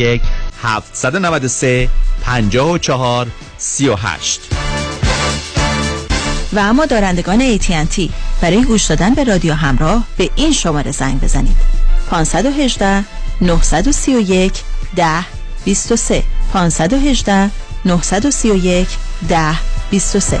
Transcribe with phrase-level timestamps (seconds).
[0.00, 0.20] 201
[0.62, 1.88] 793
[2.22, 3.26] 54
[3.58, 4.40] 38
[6.52, 8.10] و اما دارندگان AT&T
[8.40, 11.56] برای گوش دادن به رادیو همراه به این شماره زنگ بزنید.
[12.10, 13.04] 518
[13.40, 14.52] 931
[14.96, 15.24] 10
[15.64, 16.22] 23
[16.52, 17.50] 518
[17.84, 18.88] 931
[19.28, 19.54] 10
[19.90, 20.40] 23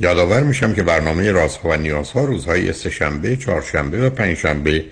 [0.00, 4.84] یادآور میشم که برنامه رازها و نیازها روزهای سهشنبه، چهارشنبه و پنجشنبه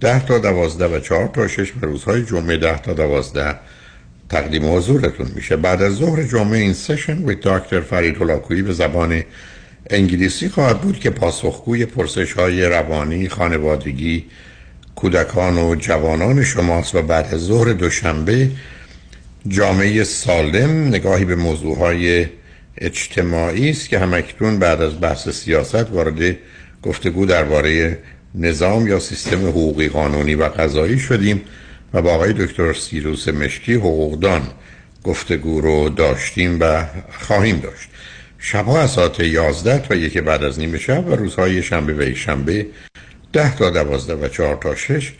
[0.00, 3.54] ده تا دوازده و چهار تا شش و روزهای جمعه ده تا دوازده
[4.28, 5.56] تقدیم حضورتون میشه.
[5.56, 9.22] بعد از ظهر جمعه این سشن و دکتر فرید هلاکویی به زبان
[9.90, 14.24] انگلیسی خواهد بود که پاسخگوی پرسش های روانی، خانوادگی،
[14.94, 18.50] کودکان و جوانان شماست و بعد از ظهر دوشنبه
[19.48, 22.26] جامعه سالم نگاهی به موضوع های
[22.78, 26.36] اجتماعی است که همکنون بعد از بحث سیاست وارد
[26.82, 27.98] گفتگو درباره
[28.34, 31.42] نظام یا سیستم حقوقی قانونی و قضایی شدیم
[31.94, 34.42] و با آقای دکتر سیروس مشکی حقوقدان
[35.04, 36.84] گفتگو رو داشتیم و
[37.18, 37.88] خواهیم داشت.
[38.38, 42.16] شبها از ساعت 11 تا یک بعد از نیمه شب و روزهای شنبه و یک
[42.16, 42.66] شنبه
[43.32, 45.12] 10 تا 12 و 4 تا 6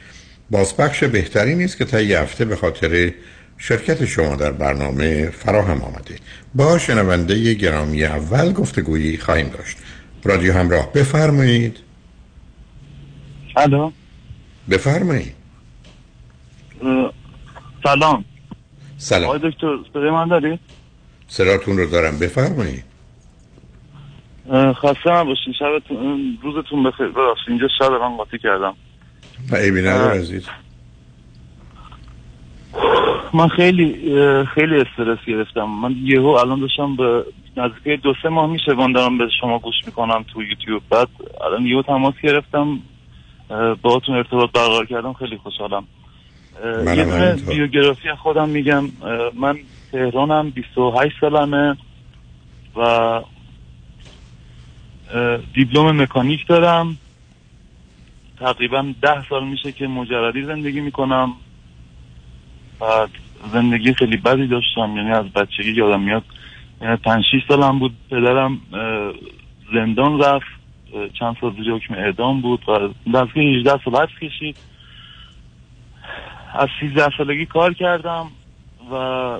[0.50, 3.12] بازپخش بهتری نیست که تا یه هفته به خاطر
[3.58, 6.18] شرکت شما در برنامه فراهم آمده.
[6.54, 9.76] با شنونده گرامی اول گفتگویی خواهیم داشت.
[10.24, 11.78] رادیو همراه بفرمایید.
[13.56, 13.90] الو.
[14.70, 15.34] بفرمایید.
[17.84, 18.24] سلام.
[18.96, 19.24] سلام.
[19.24, 20.58] آقای دکتر صدای من داری؟
[21.28, 22.18] سراتون رو دارم.
[22.18, 22.84] بفرمایید.
[24.52, 25.52] خسته نباشین.
[25.58, 27.06] شبتون روزتون بخیر.
[27.06, 28.74] ببخشید اینجا شب من قاطی کردم.
[29.50, 30.46] و عیبی نداره عزیز.
[33.34, 33.92] من خیلی
[34.54, 35.64] خیلی استرس گرفتم.
[35.64, 37.24] من یهو الان داشتم به
[37.56, 40.82] نزدیک دو سه ماه میشه من دارم به شما گوش می‌کنم تو یوتیوب.
[40.90, 41.08] بعد
[41.44, 42.78] الان یهو تماس گرفتم.
[43.82, 45.12] باهاتون ارتباط برقرار کردم.
[45.12, 45.84] خیلی خوشحالم.
[46.96, 48.84] یه دونه بیوگرافی خودم میگم.
[49.34, 49.58] من
[49.92, 51.76] تهرانم 28 سالمه
[52.76, 53.20] و
[55.54, 56.98] دیپلم مکانیک دارم.
[58.38, 61.32] تقریبا ده سال میشه که مجردی زندگی می‌کنم.
[63.52, 66.24] زندگی خیلی بدی داشتم یعنی از بچگی یادم میاد
[66.82, 68.60] یعنی پنج شیش سالم بود پدرم
[69.74, 70.46] زندان رفت
[71.18, 72.78] چند سال زیر حکم اعدام بود و
[73.14, 74.56] دستگاه 18 سال حبس کشید.
[76.54, 78.26] از 13 سالگی کار کردم
[78.92, 79.38] و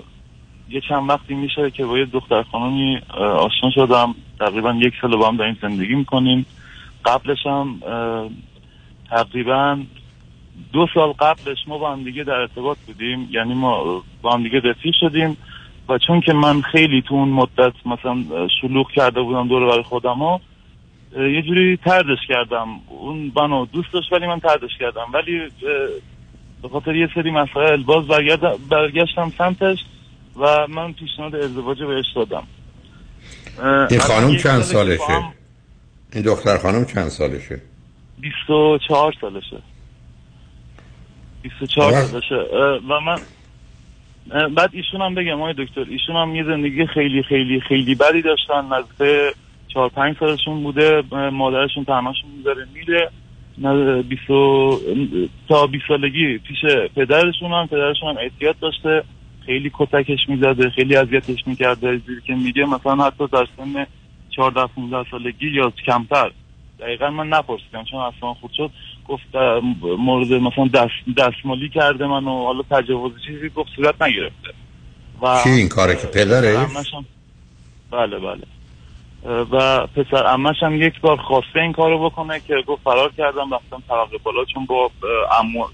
[0.69, 4.15] یه چند وقتی میشه که با یه دختر خانمی آشنا شدم.
[4.39, 6.47] تقریبا یک سال با هم داریم زندگی می‌کنیم.
[7.05, 7.81] قبلش هم
[9.11, 9.79] تقریبا
[10.73, 14.61] دو سال قبلش ما با هم دیگه در ارتباط بودیم یعنی ما با هم دیگه
[14.61, 15.37] رفیق شدیم
[15.89, 20.15] و چون که من خیلی تو اون مدت مثلا شلوغ کرده بودم دور برای خودم
[20.15, 20.41] ها
[21.17, 25.39] یه جوری تردش کردم اون منو دوست داشت ولی من تردش کردم ولی
[26.63, 28.05] به خاطر یه سری مسائل باز
[28.71, 29.79] برگشتم سمتش
[30.37, 32.43] و من پیشنهاد ازدواج بهش دادم
[33.91, 35.33] این خانم چند سالشه؟
[36.13, 37.61] این دختر خانم چند سالشه؟
[38.21, 39.57] 24 سالشه
[41.49, 42.35] 24 سالشه.
[42.89, 43.19] و من
[44.55, 48.65] بعد ایشون هم بگم آقای دکتر ایشون هم یه زندگی خیلی خیلی خیلی بدی داشتن.
[48.73, 49.37] نزدیک
[49.69, 51.03] چهار پنج سالشون بوده.
[51.33, 53.11] مادرشون تنهاشون می‌ذاره میره.
[54.03, 54.81] بیسو
[55.49, 56.59] تا 20 سالگی پیش
[56.97, 59.05] پدرشون هم پدرشون هم احتیاط داشته.
[59.47, 61.97] خیلی کتکش می‌زده خیلی اذیتش می‌کرده.
[61.97, 63.87] زیر که میگه مثلا حتی در سن
[64.31, 66.31] 14 15 سالگی یا کمتر.
[66.81, 68.71] دقیقا من نپرسیدم چون اصلا خود شد.
[69.09, 69.35] گفت
[69.99, 74.49] مورد مثلا دست دستمالی کرده من و حالا تجاوز چیزی گفت صورت نگرفته.
[75.23, 76.07] و کی این کاره که؟
[76.59, 77.07] عمش هم-
[77.91, 78.43] بله بله.
[79.51, 83.83] و پسر امش هم یک بار خواسته این کارو بکنه که گفت فرار کردم رفتم
[83.89, 85.65] طبقه بالا چون با اه، عمو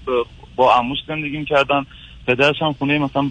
[0.55, 1.85] با عموش زندگی کردن
[2.27, 3.29] پدرش هم خونه مثلا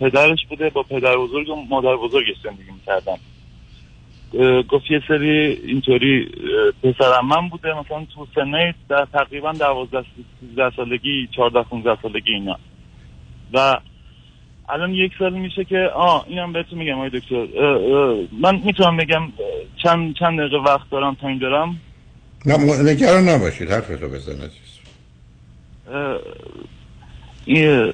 [0.00, 3.16] پدرش بوده با پدر بزرگ و مادر بزرگش زندگی می‌کردن.
[4.68, 5.30] گفت یه سری
[5.66, 6.28] اینطوری
[6.84, 10.04] اه، پسر من بوده مثلا تو سنه در تقریبا 12
[10.54, 12.56] 13 سالگی 14 15 سالگی اینا.
[13.52, 13.76] و
[14.68, 17.34] الان یک سال میشه که آه اینم بهتون میگم آقای دکتر.
[17.34, 19.22] اه، اه، من می‌تونم بگم
[19.82, 21.80] چند چند دقیقه وقت دارم تایم دارم؟
[22.46, 24.78] نه نگران نباشید حرفتو بزن عزیز.
[27.44, 27.92] این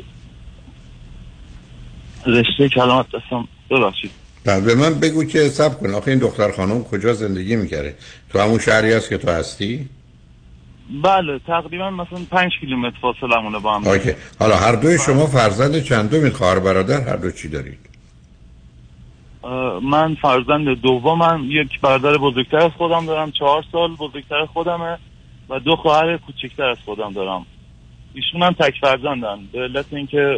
[2.27, 4.24] رشته کلمات دستم ببخشید.
[4.45, 5.95] به من بگو که سب کن.
[5.95, 7.95] آخه این دختر خانم کجا زندگی می‌کرده
[8.33, 9.89] تو همون شهری هست که تو هستی؟
[11.03, 13.87] بله تقریبا مثلا پنج کیلومتر فاصله مونه با هم.
[13.87, 14.13] اوکی.
[14.39, 17.79] حالا هر دوی شما فرزند چندمید خواهر برادر؟ هر دو چی دارید؟
[19.83, 21.45] من فرزند دومم.
[21.49, 23.31] یک برادر بزرگتر از خودم دارم.
[23.31, 24.99] چهار سال بزرگتر خودمه
[25.49, 27.47] و دو خواهر کوچکتر از خودم دارم.
[28.15, 29.39] ایشون هم تک فرزندن.
[29.53, 30.37] به علت اینکه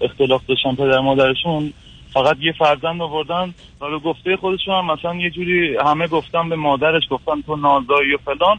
[0.00, 1.72] اختلاف داشتن پدر مادرشون
[2.14, 6.56] فقط یه فرزند آوردن و به گفته خودشون هم مثلا یه جوری همه گفتن به
[6.56, 8.58] مادرش گفتن تو نازایی و فلان.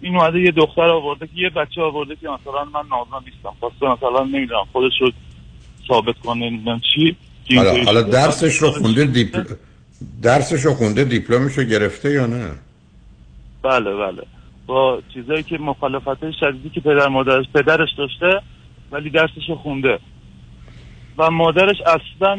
[0.00, 3.86] این اومده یه دختر آورده که یه بچه آورده که مثلا من نازا نیستم خواسته
[3.86, 5.12] مثلا نمی‌دونم خودش رو
[5.88, 7.16] ثابت کنه نمی‌دونم چی.
[7.56, 8.02] حالا حالا.
[8.02, 9.44] درسش رو خونده دیپل...
[10.22, 12.50] درسش رو خونده دیپلمش رو گرفته یا نه؟
[13.62, 14.22] بله بله.
[14.66, 18.42] با چیزایی که مخالفت شدیدی که پدر مادرش پدرش داشته
[18.92, 19.98] ولی درسش رو خونده.
[21.18, 22.38] و مادرش اصلا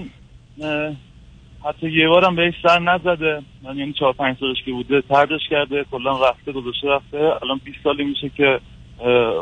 [1.65, 3.41] حتی یه بارم بهش سر نزده.
[3.63, 7.17] من یعنی چهار پنج سالش که بوده تردش کرده کلا رفته گذاشته رفته.
[7.41, 8.59] الان 20 سالی میشه که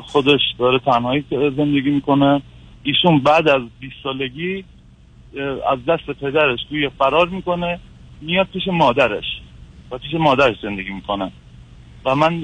[0.03, 2.41] خودش داره تنهایی زندگی می‌کنه.
[2.83, 4.63] ایشون بعد از 20 سالگی
[5.71, 7.79] از دست پدرش توی فرار می‌کنه.
[8.21, 9.25] میاد پیش مادرش
[9.91, 11.31] و پیش مادرش زندگی می‌کنه.
[12.05, 12.41] و من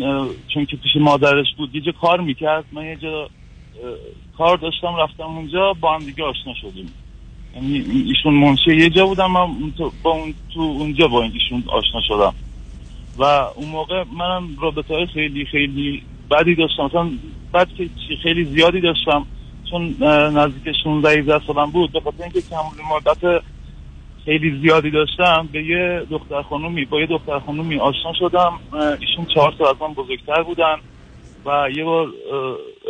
[0.48, 2.66] چون که پیش مادرش بود یه کار می‌کرد.
[2.72, 3.30] من یه جا
[4.38, 6.94] کار داشتم رفتم اونجا با هم دیگه آشنا شدیم.
[7.56, 9.48] یعنی ایشون منشی یه جا بودم من
[10.03, 12.33] با اون تو اونجا با ایشون آشنا شدم.
[13.18, 16.83] و اون موقع منم رابطه های خیلی خیلی بدی داشتم.
[16.86, 17.12] مثلا
[17.53, 19.25] بد که خیلی زیادی داشتم
[19.71, 19.95] چون
[20.38, 21.92] نزدیک 16 17 سالم بود.
[21.92, 23.44] به خاطر اینکه کمال مدت
[24.25, 28.59] خیلی زیادی داشتم به یه دختر خانومی با یه دختر خانومی آشنا شدم.
[29.00, 30.75] ایشون چهار سال از من بزرگتر بودن
[31.45, 32.07] و یه بار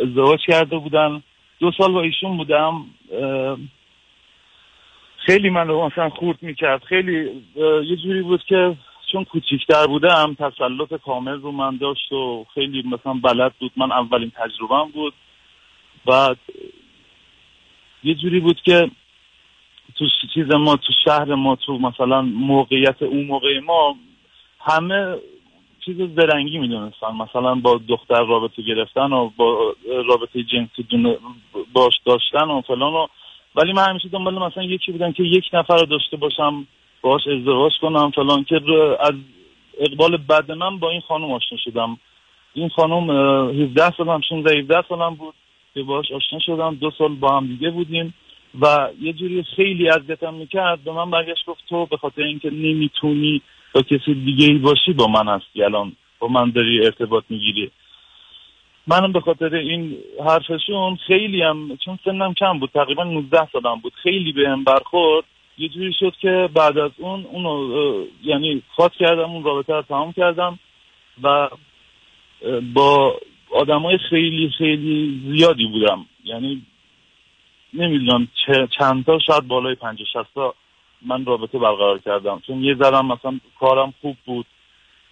[0.02, 1.22] ازدواج کرده بودن.
[1.60, 2.84] دو سال با ایشون بودم.
[5.26, 6.84] خیلی من رو مثلا خورد می‌کرد.
[6.84, 7.42] خیلی
[7.84, 8.76] یه جوری بود که
[9.12, 13.72] چون کوچیکتر بودم تسلط کامل رو من داشت و خیلی مثلا بلد بود.
[13.76, 15.14] من اولین تجربهم بود.
[16.06, 16.36] بعد
[18.04, 18.90] یه جوری بود که
[19.98, 20.04] تو
[20.34, 23.96] چیز ما تو شهر ما تو مثلا موقعیت اون موقع ما
[24.60, 25.16] همه
[25.84, 27.14] چیز زرنگی می‌دونستن.
[27.16, 29.74] مثلا با دختر رابطه گرفتن و با
[30.08, 30.86] رابطه جنسی
[31.72, 33.06] باش داشتن و فلان و
[33.56, 36.66] ولی من همیشه دنبال مثلا یکی بودم که یک نفر رو داشته باشم
[37.02, 38.44] باش ازدواج کنم فلان.
[38.44, 38.60] که
[39.00, 39.14] از
[39.80, 41.98] اقبال بعد من با این خانم آشنا شدم.
[42.54, 45.34] این خانم اه، 17 سالم 16 17 سالم بود
[45.74, 46.74] که باش آشنا شدم.
[46.74, 48.14] دو سال با هم دیگه بودیم
[48.60, 50.84] و یه جوری خیلی اذیتم می‌کرد.
[50.84, 53.42] به من برگشت گفت تو به خاطر اینکه نمی‌تونی
[53.74, 55.62] با کسی دیگه ای باشی با من هستی.
[55.64, 57.70] الان با من داری ارتباط می‌گیری.
[58.86, 59.96] منم به خاطر این
[60.26, 63.92] حرفشون خیلی هم چون سنم کم بود تقریبا 19 سالم بود.
[64.02, 65.24] خیلی بهم برخورد.
[65.58, 70.12] یه جوری شد که بعد از اون اونو یعنی خاط کردم اون رابطه رو تمام
[70.12, 70.58] کردم
[71.22, 71.48] و
[72.74, 73.16] با
[73.50, 76.06] آدمای خیلی خیلی زیادی بودم.
[76.24, 76.62] یعنی
[77.74, 78.28] نمی‌دونم
[78.78, 80.54] چند تا شاید بالای 50 60 تا
[81.06, 82.42] من رابطه برقرار کردم.
[82.46, 84.46] چون یه ذره مثلا کارم خوب بود.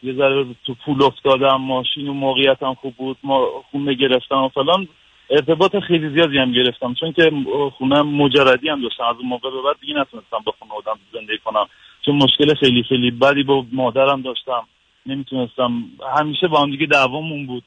[0.03, 4.89] یه ذره تو پول افتادم ماشین و موقعیتم خوب بود ما خونه گرفتم و فلان.
[5.31, 7.33] ارتباط خیلی زیادی هم گرفتم چون که
[7.79, 11.39] خونه مجردی هم داشتم از اون موقع به بعد دیگه نتونستم با خونه آدم زندگی
[11.45, 11.67] کنم.
[12.05, 14.63] چون مشکل خیلی خیلی بدی با مادرم داشتم
[15.07, 15.85] نمی‌تونستم.
[16.19, 17.63] همیشه با هم دیگه دعوامون بود.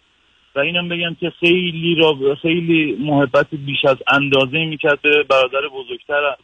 [0.55, 6.35] و اینم بگم که خیلی را خیلی محبت بیش از اندازه می‌کرد به برادر بزرگتر.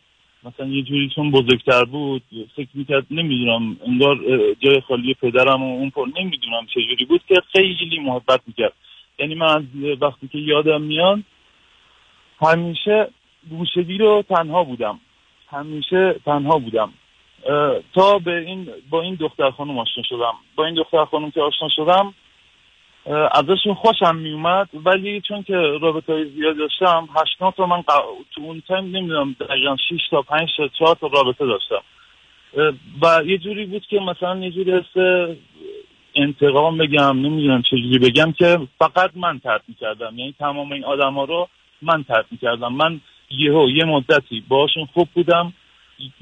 [0.44, 2.22] مثلا یه جوری چون بزرگتر بود
[2.56, 4.18] فکر می‌کرد نمی‌دونم انگار
[4.60, 8.74] جای خالی پدرم و اون پر نمی‌دونم چجوری بود که خیلی محبت می‌کرد.
[9.20, 9.64] یعنی من از
[10.02, 11.20] وقتی که یادم میاد
[12.42, 13.08] همیشه
[13.50, 15.00] گوشگی رو تنها بودم.
[15.50, 16.94] همیشه تنها بودم.
[17.96, 20.34] تا به این با این دختر خانم آشنا شدم.
[20.56, 22.14] با این دختر خانم که آشنا شدم
[23.10, 28.42] ازشون خوشم میومد ولی چون که رابطه های زیاد داشتم هشت تا من ق- تو
[28.42, 31.82] اون تایم نمی‌دونم دقیقا 6 تا 5 تا 4 تا رابطه داشتم.
[33.02, 35.28] و یه جوری بود که مثلا یه جوری حس
[36.16, 40.20] انتقام بگم نمی‌دونم چجوری بگم که فقط من ترک می‌کردم.
[40.20, 41.48] یعنی تمام این آدم ها رو
[41.82, 42.74] من ترک می‌کردم.
[42.74, 43.02] من
[43.32, 45.54] یهو یه مدتی باهاشون خوب بودم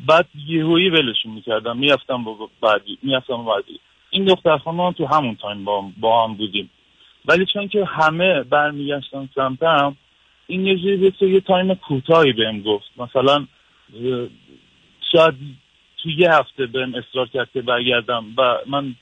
[0.07, 1.77] بعد یهویی ولشون می‌کردم.
[1.77, 3.79] می‌رفتم با بعدی با بعدی.
[4.09, 6.69] این دختر خانم تو همون time با, با هم بودیم.
[7.27, 9.95] ولی چون که همه برمیگشتن سمتم
[10.47, 12.85] این یه جوری یه time کوتاهی بهم گفت.
[12.97, 13.47] مثلا
[15.11, 15.33] شاید
[16.03, 18.95] تو یه هفته بهم اصرار کرد که برگردم و من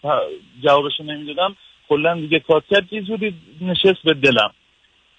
[0.63, 1.55] جوابشو نمی‌دادم.
[1.89, 4.51] کلا دیگه کات یه جوری نشست به دلم.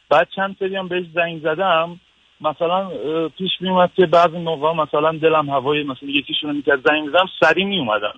[0.09, 2.01] بعد چند سری هم بهش زنگ زدم.
[2.41, 2.91] مثلا
[3.39, 7.65] پیش میومد که بعضی موقع مثلا دلم هوای مثلا یکیشون رو می‌کرد زنگ می‌زدم سری
[7.65, 8.13] میومدن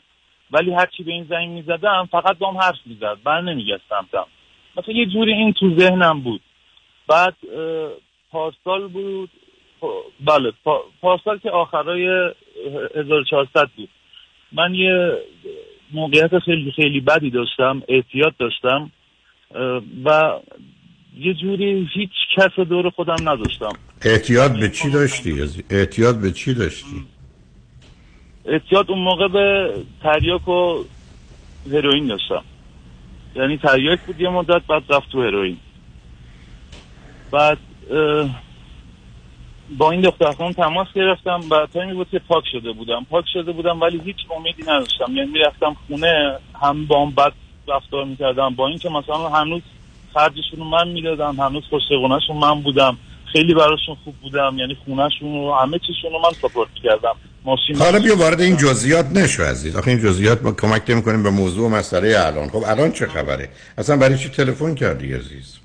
[0.51, 3.19] ولی هرچی به این زنگ می‌زدم فقط با هم حرف می‌زد.
[3.25, 3.83] بر نمیگشت
[4.77, 6.41] مثلا یه جوری این تو ذهنم بود.
[7.09, 7.35] بعد
[8.31, 9.31] پارسال بود.
[9.81, 12.33] پا- بله پا- پارسال که آخرای اه،
[12.95, 13.89] 1400 بود.
[14.53, 15.19] من یه
[15.93, 18.91] موقعیت خیلی خیلی بدی داشتم احتیاط داشتم
[20.05, 20.33] و
[21.19, 23.73] یه جوری هیچ کس دور خودم نداشتم.
[24.05, 27.05] احتیاط به چی داشتی؟ احتیاط به چی داشتی؟
[28.47, 30.85] احتیاط اون موقع به تریاک و
[31.73, 32.45] هروئین داشتم.
[33.39, 35.57] یعنی تریاک بود یه مدت بعد رفت تو هروئین.
[37.31, 37.59] بعد
[39.79, 41.41] با این دختر خانم تماس گرفتم.
[41.51, 43.07] و تایمی بود که پاک شده بودم.
[43.11, 45.17] پاک شده بودم ولی هیچ امیدی نداشتم.
[45.17, 47.33] یعنی می‌رفتم خونه هم با هم بد
[47.69, 48.55] رفتار می‌کردم.
[48.55, 49.63] با اینکه مثلا هنوز
[50.15, 52.99] خرجشون رو من می‌دادم هنوز خوشگونهشون من بودم.
[53.33, 54.59] خیلی براشون خوب بودم.
[54.59, 57.11] یعنی خونهشون رو همه چیشون رو من سپورت ماشین
[57.79, 59.77] حالا بیا وارد این جزئیات نشو عزیز.
[59.77, 62.49] آخه این جزئیات ما کمک نمی‌کنیم به موضوع و مسئله الان.
[62.49, 65.59] خب الان چه خبره؟ اصلا برای چی تلفن کردی عزیز؟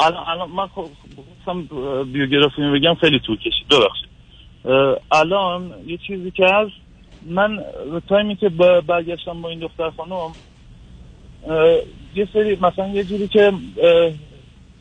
[0.00, 0.88] الان الان من خب
[2.12, 3.68] بیوگرافی بگم خیلی طول کشید.
[3.70, 4.08] ببخشید.
[5.12, 6.72] الان یه چیزی که هست
[7.26, 7.58] من
[8.08, 8.48] تایمی که
[8.86, 10.32] برگشتم با این دختر خانم
[12.14, 13.52] یه سری مثلا یه جوری که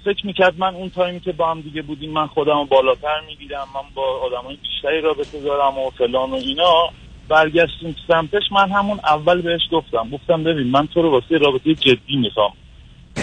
[0.06, 3.68] فکر می‌کرد من اون تایمی که با هم دیگه بودیم من خودم رو بالاتر می‌گیرم
[3.76, 6.90] من با آدمای بیشتری رابطه دارم و فلان و اینا.
[7.30, 10.10] برگشتیم سمتش من همون اول بهش گفتم.
[10.10, 12.52] گفتم ببین من تو رو واسه رابطه جدی می‌خوام.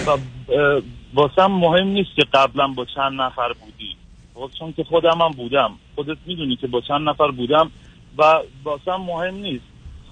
[0.07, 0.19] و
[1.15, 3.97] واسم مهم نیست که قبلا با چند نفر بودی.
[4.35, 5.79] خب چون که خودم هم بودم.
[5.95, 7.73] خودت می‌دونی که با چند نفر بودم
[8.19, 9.65] و واسم مهم نیست.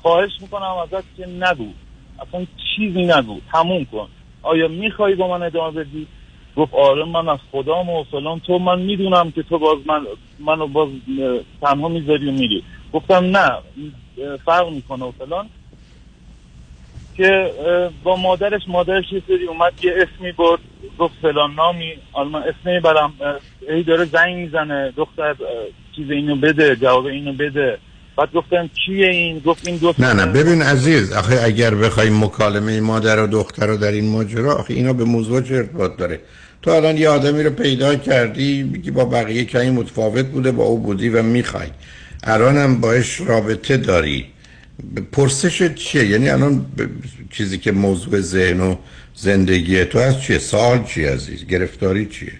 [0.03, 1.69] خواهش می‌کنم ازت که نگو.
[2.19, 2.47] اصلا
[2.77, 3.41] چیزی نگو.
[3.53, 4.09] تموم کن.
[4.43, 6.07] آیا می‌خوای با من ادامه بدی؟
[6.57, 8.41] گفت آره من از خدام و فلان.
[8.41, 10.07] تو من می‌دونم که تو باز من
[10.39, 10.89] منو باز
[11.61, 12.65] تنها می‌ذاری و میری.
[12.93, 13.51] گفتم نه
[14.45, 15.47] فرق می‌کنه و فلان.
[17.17, 17.51] که
[18.03, 20.61] با مادرش مادرش یه سری اومد یه اسمی برد.
[20.99, 21.93] گفت فلان نامی.
[22.13, 23.11] حالا من اسم اه،
[23.69, 24.93] ای داره زنگ می‌زنه.
[24.97, 25.35] دختر
[25.97, 27.79] چیز اینو بده جواب اینو بده.
[28.17, 32.81] بعد گفتم کیه این؟ گفت این دوست نه نه ببین عزیز آخه اگر بخوای مکالمه
[32.81, 36.21] مادر و دختر رو در این ماجرا آخه اینا به موضوع چه ارتباط داره؟
[36.63, 40.79] تو الان یه آدمی رو پیدا کردی میگی با بقیه کمی متفاوت بوده با او
[40.79, 41.69] بودی و می‌خوای.
[42.25, 44.27] الان هم باش رابطه داری.
[45.13, 46.67] پرسش چیه؟ یعنی الان
[47.31, 48.77] چیزی که موضوع ذهن و
[49.15, 52.33] زندگی تو هست چیه؟ سوال چیه عزیز؟ گرفتاری چیه؟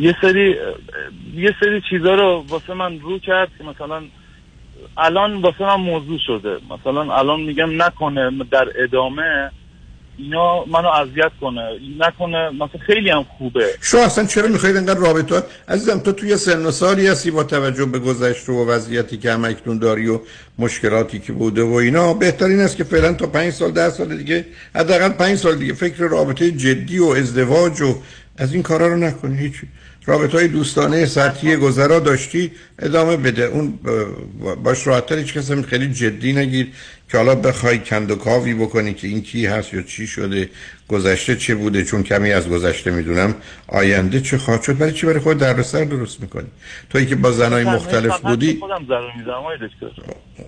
[0.00, 0.56] یه سری
[1.34, 4.02] یه سری چیزا رو واسه من رو کرد که مثلا
[4.96, 6.58] الان واسه من موضوع شده.
[6.70, 9.50] مثلا الان میگم نکنه در ادامه
[10.22, 11.70] اینا منو اذیت کنه.
[11.98, 13.66] نکنه مثلا خیلی هم خوبه.
[13.80, 17.84] شو اصلا چرا می‌خواید انقدر رابطه؟ عزیزم تو توی سن و سالی هستی با توجه
[17.84, 20.20] به گذشته و وضعیتی که هم اکنون داری و
[20.58, 22.14] مشکلاتی که بوده و اینا.
[22.14, 25.96] بهترین است که فعلا تا پنج سال ده سال دیگه حداقل پنج سال دیگه فکر
[25.96, 27.96] رابطه جدی و ازدواج و
[28.36, 29.38] از این کارا رو نکنی.
[29.38, 29.68] هیچی
[30.06, 33.44] رابطه های دوستانه سطحی گذرا داشتی ادامه بده.
[33.44, 33.78] اون
[34.64, 36.68] باش راحتتر هیچ کس هم خیلی جدی نگیر
[37.08, 40.48] که حالا بخوای کند و کاوی بکنی که این کی هست یا چی شده
[40.88, 43.34] گذشته چه بوده؟ چون کمی از گذشته می‌دونم
[43.68, 46.46] آینده چه خواهد شد؟ برای چی برای خود دردسر درست می‌کنی؟
[46.90, 48.60] تویی که با زنای مختلف بودی؟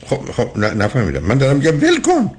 [0.07, 1.23] خب خب نفهمیدم.
[1.23, 2.31] من دارم میگم ول کن!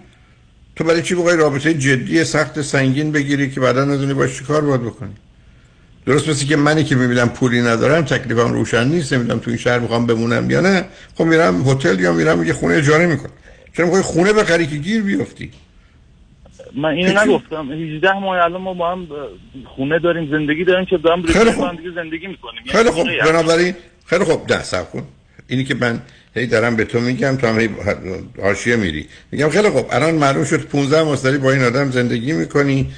[0.76, 4.62] تو برای چی بخوای رابطه جدی سخت سنگین بگیری که بعدا ندونی باش چی کار
[4.62, 5.14] باید بکنی؟
[6.06, 9.80] درست مثل که منی که می‌بینم پولی ندارم تکلیفم روشن نیست نمی‌دونم تو این شهر
[9.80, 10.86] می‌خوام بمونم یا نه.
[11.16, 13.32] خب میرم هتل یا میرم یه خونه اجاره می‌کنم.
[13.78, 15.52] چرا می‌خوای خونه بخری که گیر بیفتی؟
[16.76, 17.72] من اینو نگفتم.
[17.72, 19.08] 18 ماه الان ما با هم
[19.76, 21.78] خونه داریم زندگی داریم که دارم خیلی خوب.
[21.78, 22.62] دیگه زندگی می‌کنیم.
[22.66, 23.08] خیلی خوب.
[23.26, 24.48] بنابراین خیلی خوب.
[24.48, 25.04] ده سب کن.
[25.48, 26.02] اینی که من
[26.36, 27.70] هی دارم به تو میگم تو هم هی
[28.42, 29.08] حاشیه میری.
[29.32, 29.86] میگم خیلی خوب.
[29.92, 32.92] الان معلوم شد 15 ماه داری با این آدم زندگی می‌کنی.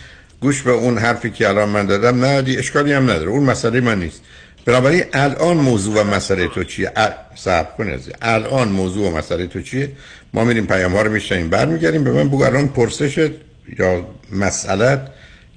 [0.46, 4.00] گوش به اون حرفی که الان من دادم ندادی اشکالی هم نداره اون مسئله من
[4.00, 4.22] نیست.
[4.66, 6.92] بنابراین الان موضوع و مسئله تو چیه.
[7.36, 8.14] صبر کن عزیز.
[8.22, 9.92] الان موضوع و مسئله تو چیه؟
[10.34, 13.32] ما میریم پیام ها رو میشنیم برمیگردیم به من بگو الان پرسشت
[13.80, 15.08] یا مسئلت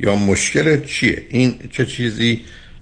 [0.00, 2.40] یا مشکلت چیه؟ این چه چیزی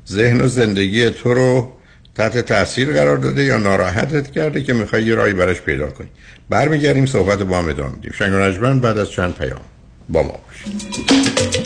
[0.08, 1.72] ذهن و زندگی تو رو
[2.14, 6.08] تحت تاثیر قرار داده یا ناراحتت کرده که می‌خوای یه راهی براش پیدا کنی؟
[6.50, 8.12] برمیگردیم صحبت با هم ادامه میدیم.
[8.18, 9.60] شنگ بعد از چند پیام
[10.08, 11.65] با ما باشید.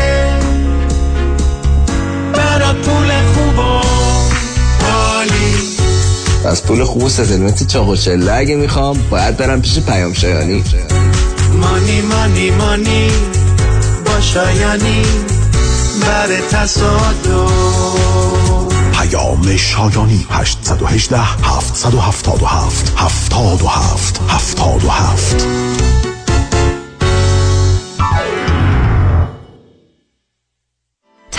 [2.73, 3.81] پول خوب و
[4.85, 5.55] عالی.
[6.45, 10.63] از پول خوب و ستلمنت چاق و چله اگه می‌خوام باید برم پیش پیام شایانی.
[11.61, 13.11] مانی مانی مانی
[14.05, 15.01] با شایانی
[16.01, 17.51] بر تصادف.
[18.91, 25.90] پیام شایانی 818 777 77 77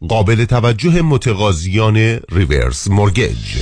[0.00, 1.96] قابل توجه متقاضیان
[2.30, 3.56] reverse mortgage.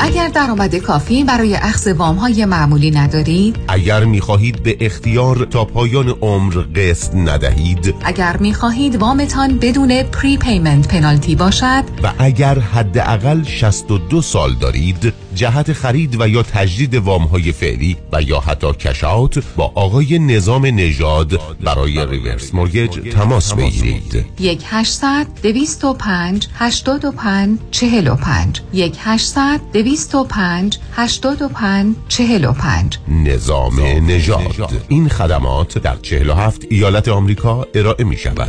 [0.00, 5.64] اگر درآمد کافی برای اخذ وام های معمولی ندارید اگر می خواهید به اختیار تا
[5.64, 13.44] پایان عمر قسط ندهید اگر می خواهید وامتان بدون prepayment penalty باشد و اگر حداقل
[13.44, 19.13] 62 سال دارید جهت خرید و یا تجدید وام های فعلی و یا حتی cash
[19.13, 24.26] out با آقای نظام نژاد برای reverse mortgage تماس بگیرید.
[24.40, 34.84] یک 800 205 85 45 یک 800 205 85 45 نظام نژاد.
[34.88, 38.48] این خدمات در 47 ایالت آمریکا ارائه می شود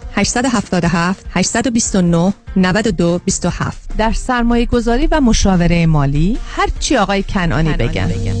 [0.21, 8.01] 877 829 92 27 در سرمایه گذاری و مشاوره مالی هر چی آقای کنانی بگن.
[8.01, 8.40] الو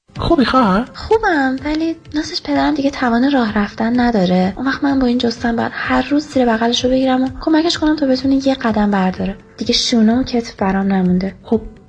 [0.19, 4.53] خوبی خواهر؟ خوبم ولی ناسش پدرم دیگه توان راه رفتن نداره.
[4.57, 7.77] اون وقت من با این جستن باید هر روز زیر بغلش رو بگیرم و کمکش
[7.77, 9.35] کنم تا بتونه یه قدم برداره.
[9.57, 11.35] دیگه شونه و کتف برام نمونده.
[11.43, 11.61] خب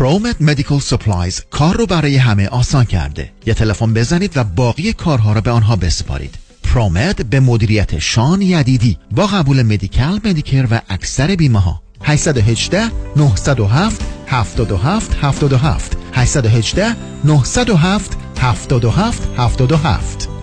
[0.00, 3.32] ProMed Medical Supplies کار رو برای همه آسان کرده.
[3.46, 6.34] یه تلفن بزنید و باقی کارها رو به آنها بسپارید.
[6.62, 8.98] ProMed به مدیریت شان یدیدی.
[9.10, 19.22] با قبول Medi-Cal Medicare و اکثر بیمه ها 818 907 77 77 818 907 77
[19.36, 20.39] 77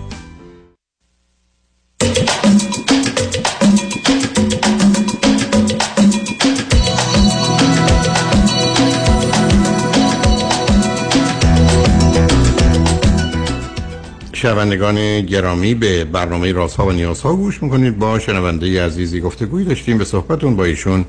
[14.38, 17.98] شنوندگان گرامی به برنامه رازها و نیازها گوش می‌کنید.
[17.98, 19.98] با شنونده عزیزی گفتگوی داشتیم.
[19.98, 21.04] به صحبتون با ایشون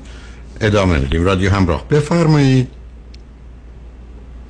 [0.60, 1.24] ادامه میدیم.
[1.24, 2.68] رادیو همراه بفرمایید.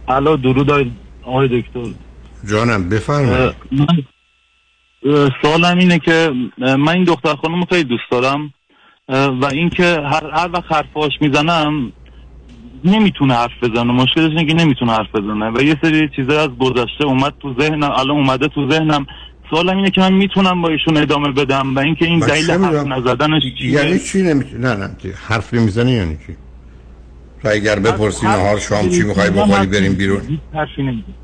[0.09, 0.71] الو درود
[1.23, 1.91] آقای دکتر.
[2.51, 3.55] جانم بفرمایید.
[5.43, 8.53] سوالم اینه که من این دختر خانم خیلی دوست دارم
[9.09, 11.93] و اینکه هر هر وقت حرفاش می‌زنم
[12.85, 13.93] نمی‌تونه حرف بزنه.
[13.93, 15.51] مشکلش اینه که نمی‌تونه حرف بزنه.
[15.51, 19.07] و یه سری چیزا از گذشته اومد تو ذهنم الان اومده تو ذهنم.
[19.51, 23.43] سوالم اینه که من می‌تونم با ایشون ادامه بدم و اینکه این دلیل حرف؟ نزدنش
[23.59, 24.91] چیه؟ یعنی چی نمی‌تونی؟ نه نه
[25.29, 26.37] حرف نمی‌زنی یعنی چی؟
[27.43, 31.15] تو اگر بپرسی نهار شام چی می‌خوای بخوری بریم بیرون؟ حرفی نمی‌زنم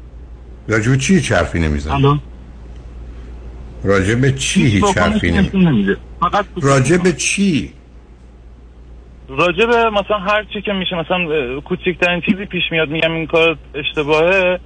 [0.69, 2.19] راجب چی حرفی نمی‌زنی؟ الو؟
[3.85, 5.33] راجب چی هیچ حرفی
[6.21, 7.73] فقط راجب چی؟
[9.29, 13.57] راجع به مثلا هر چی که میشه مثلا کوچکترین چیزی پیش میاد میگم این کار
[13.75, 14.61] اشتباهه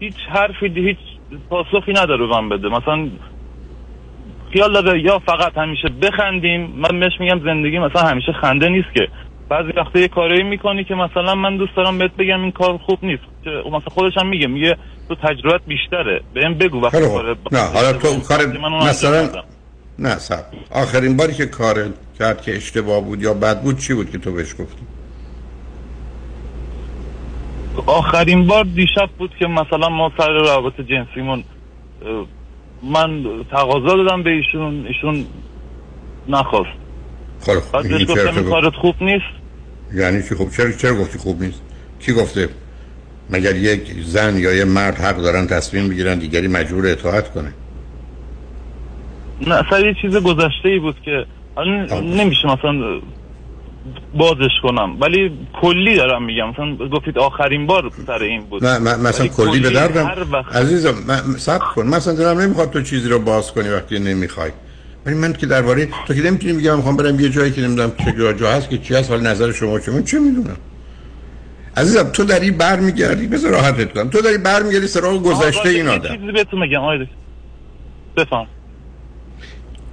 [0.00, 0.98] هیچ حرفی هیچ
[1.50, 3.08] پاسخی نداره من بده مثلا
[4.52, 9.08] خیال داره یا فقط همیشه بخندیم من بهش میگم زندگی مثلا همیشه خنده نیست که
[9.48, 12.98] بعضی وقتا یه کاری می‌کنی که مثلا من دوست دارم بهت بگم این کار خوب
[13.02, 14.76] نیست که مثلا خودش هم میگه میگه
[15.08, 17.00] تو تجربت بیشتره بهم بگو وقتی.
[17.00, 19.42] کار نه حالا تو کار من اون انجام مثلا.
[20.02, 24.10] نه سب آخرین باری که کار کرد که اشتباه بود یا بد بود چی بود
[24.10, 24.82] که تو بهش گفتی؟
[27.86, 31.44] آخرین بار دیشب بود که مثلا ما سر روابط جنسیمون
[32.82, 35.26] من تقاضا دادم به ایشون ایشون
[36.28, 36.70] نخواست.
[37.46, 37.72] خیلی خوب.
[37.72, 39.24] بعد چرا گفتم؟ کارت خوب نیست.
[39.94, 41.60] یعنی چی؟ خوب چرا چرا گفتی خوب نیست؟
[42.00, 42.48] کی گفته؟
[43.30, 47.52] مگر یک زن یا یه مرد حق دارن تصمیم بگیرن دیگری مجبور اطاعت کنه؟
[49.46, 53.00] نه اصلا یه چیز گذشته ای بود که حالا نمیشه مثلا
[54.14, 56.48] بازش کنم ولی کلی دارم میگم.
[56.48, 58.64] مثلا گفتید آخرین بار سر این بود.
[58.64, 60.12] نه من مثلا کلی به دردم.
[60.32, 61.86] وقت عزیزم من صبر کن.
[61.86, 64.50] مثلا دلم نمی‌خواد تو چیزی رو باز کنی وقتی نمی‌خوای.
[65.06, 68.34] ولی من که درباره تو که نمی‌تونی بگم می‌خوام برم یه جایی که نمی‌دونم چه
[68.38, 70.56] جا, هست که چی هست حال نظر شما چه من چه می‌دونم؟
[71.76, 76.16] عزیزم تو داری برمیگردی؟ بذار راحتت کنم تو داری برمیگردی سراغ گذشته این آدم.
[76.16, 77.14] چیزی بهتون میگم دکتر.
[78.16, 78.46] بفهم.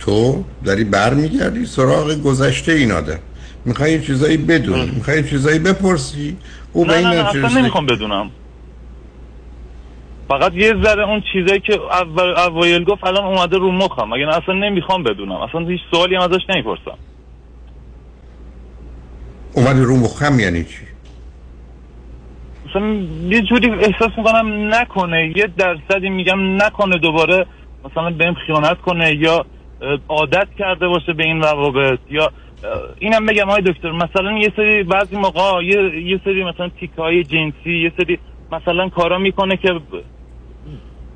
[0.10, 3.20] تو داری برمیگردی سراغ گذشته این آدم.
[3.66, 6.38] می‌خوای یه چیزایی بدونی می‌خوای یه چیزایی بپرسی.
[6.74, 8.32] او به این نه نه اصلا نمی‌خوام بدونم.
[10.28, 14.14] فقط یه ذره اون چیزایی که اول اوایل گفت الان اومده رو مخم.
[14.14, 15.36] نه اصلا نمی‌خوام بدونم.
[15.36, 16.98] اصلا هیچ سوالی هم ازش نمی‌پرسم.
[19.54, 20.86] اومدی رو مخم یعنی چی؟
[22.70, 22.86] مثلا
[23.30, 25.34] یه جوری احساس می‌کنم نکنه.
[25.36, 27.46] یه درصدی میگم نکنه دوباره.
[27.86, 29.46] مثلا بهم خیانت کنه یا
[30.08, 32.00] عادت کرده باشه به این روابط.
[32.10, 32.32] یا
[33.00, 37.24] اینم بگم های دکتر مثلا یه سری بعضی موقع یه, یه سری مثلا تیکه های
[37.24, 38.20] جنسی یه سری
[38.52, 39.70] مثلا کارا می‌کنه که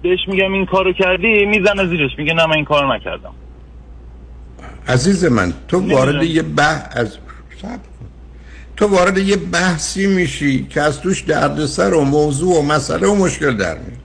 [0.02, 3.34] بهش میگم این کارو کردی می‌زنه زیرش میگه نه من این کارو نکردم.
[4.88, 7.18] عزیز من تو وارد یه بح از.
[8.78, 13.58] تو وارد یه بحثی میشی که از توش دردسر و موضوع و مسئله و مشکل
[13.58, 14.04] در میاد.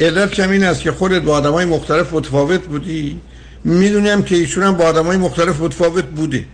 [0.00, 3.20] علت این است که خودت با آدمای مختلف متفاوت بودی.
[3.66, 6.44] می‌دونم که ایشون هم با آدمای مختلف متفاوت بوده.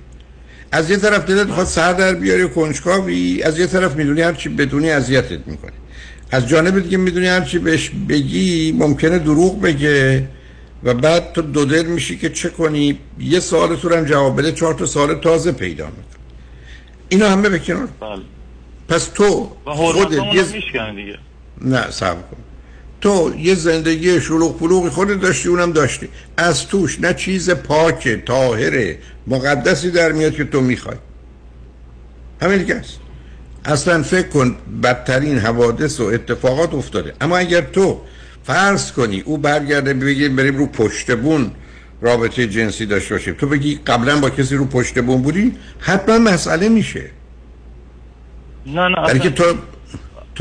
[0.73, 4.91] از یه طرف دلت می‌خواد سر در بیاری کنجکاوی از یه طرف می‌دونی هرچی بدونی
[4.91, 5.73] اذیتت می‌کنه.
[6.31, 10.29] از جانب دیگه می‌دونی هرچی بهش بگی ممکنه دروغ بگه
[10.85, 14.53] و بعد تو دو دل میشی که چه کنی؟ یه سوال تو هم جواب بده
[14.53, 16.05] چهار تا سوال تازه پیدا می‌کنی
[17.09, 17.89] اینو همه به کنار.
[18.01, 18.23] بله.
[18.89, 20.45] پس تو خودت دیگه.
[21.61, 22.37] نه صبر کن.
[23.03, 26.09] تو یه زندگی شلوغ پلوغی خودت داشتی اونم داشتی.
[26.37, 28.95] از توش نه چیز پاک طاهر
[29.27, 30.97] مقدسی در میاد که تو می‌خوای.
[32.43, 32.99] همین دیگه است.
[33.65, 37.15] اصلا فکر کن بدترین حوادث و اتفاقات افتاده.
[37.21, 38.01] اما اگر تو
[38.45, 41.51] فرض کنی او برگرده بگی بریم رو پشت بون
[42.01, 46.69] رابطه جنسی داشته باشیم تو بگی قبلا با کسی رو پشت بون بودی حتما مسئله
[46.69, 47.11] میشه.
[48.67, 49.45] نه نه اصلا که تو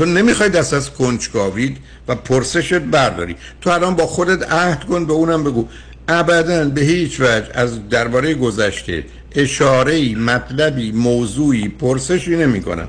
[0.02, 1.76] تو نمی‌خوای دست از کنجکاوید
[2.08, 3.36] و پرسشت برداری.
[3.60, 5.68] تو الان با خودت عهد کن به اونم بگو.
[6.08, 12.88] ابدا به هیچ وجه از درباره گذشته اشاره مطلبی موضوعی پرسشی نمی کنم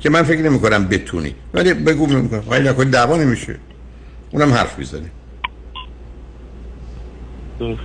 [0.00, 1.34] که من فکر نمی کنم بتونی.
[1.54, 2.40] ولی بگو می‌کنم.
[2.40, 3.56] خواهی نکنی دعوا نمیشه.
[4.30, 4.76] اونم حرف
[7.60, 7.80] درست.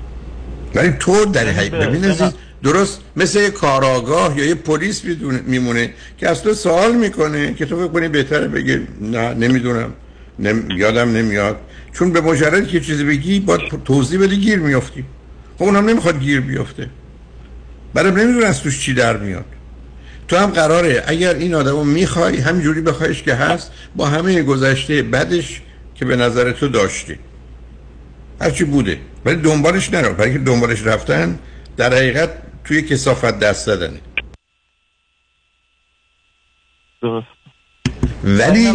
[0.76, 5.02] ولی تو در حقیقت ببین عزیز درست مثل یه کاراگاه یا یه پلیس
[5.46, 9.94] میمونه که از تو سوال می‌کنه که تو فکر کنی بهتره بگی نه نمی‌دونم.
[10.40, 10.72] نم...
[10.72, 11.58] یادم نمیاد.
[11.94, 15.06] چون به مجرد که چیزی بگی باید توضیح بدی گیر میافتی.
[15.58, 16.90] خب اونم نمی‌خواد گیر بیافته
[17.94, 19.46] برای نمی‌دونه از توش چی در میاد.
[20.28, 25.62] تو هم قراره اگر این آدمو می‌خوای همینجوری بخوایش که هست با همه گذشته بدش
[25.96, 27.16] که به نظر تو داشتی
[28.42, 28.98] هرچی بوده.
[29.26, 30.14] ولی دنبالش نرو.
[30.14, 31.40] برای که دنبالش رفتن
[31.78, 32.30] در حقیقت
[32.70, 34.00] توی کسافت دست زدنه.
[37.02, 37.28] درست.
[38.24, 38.70] ولی.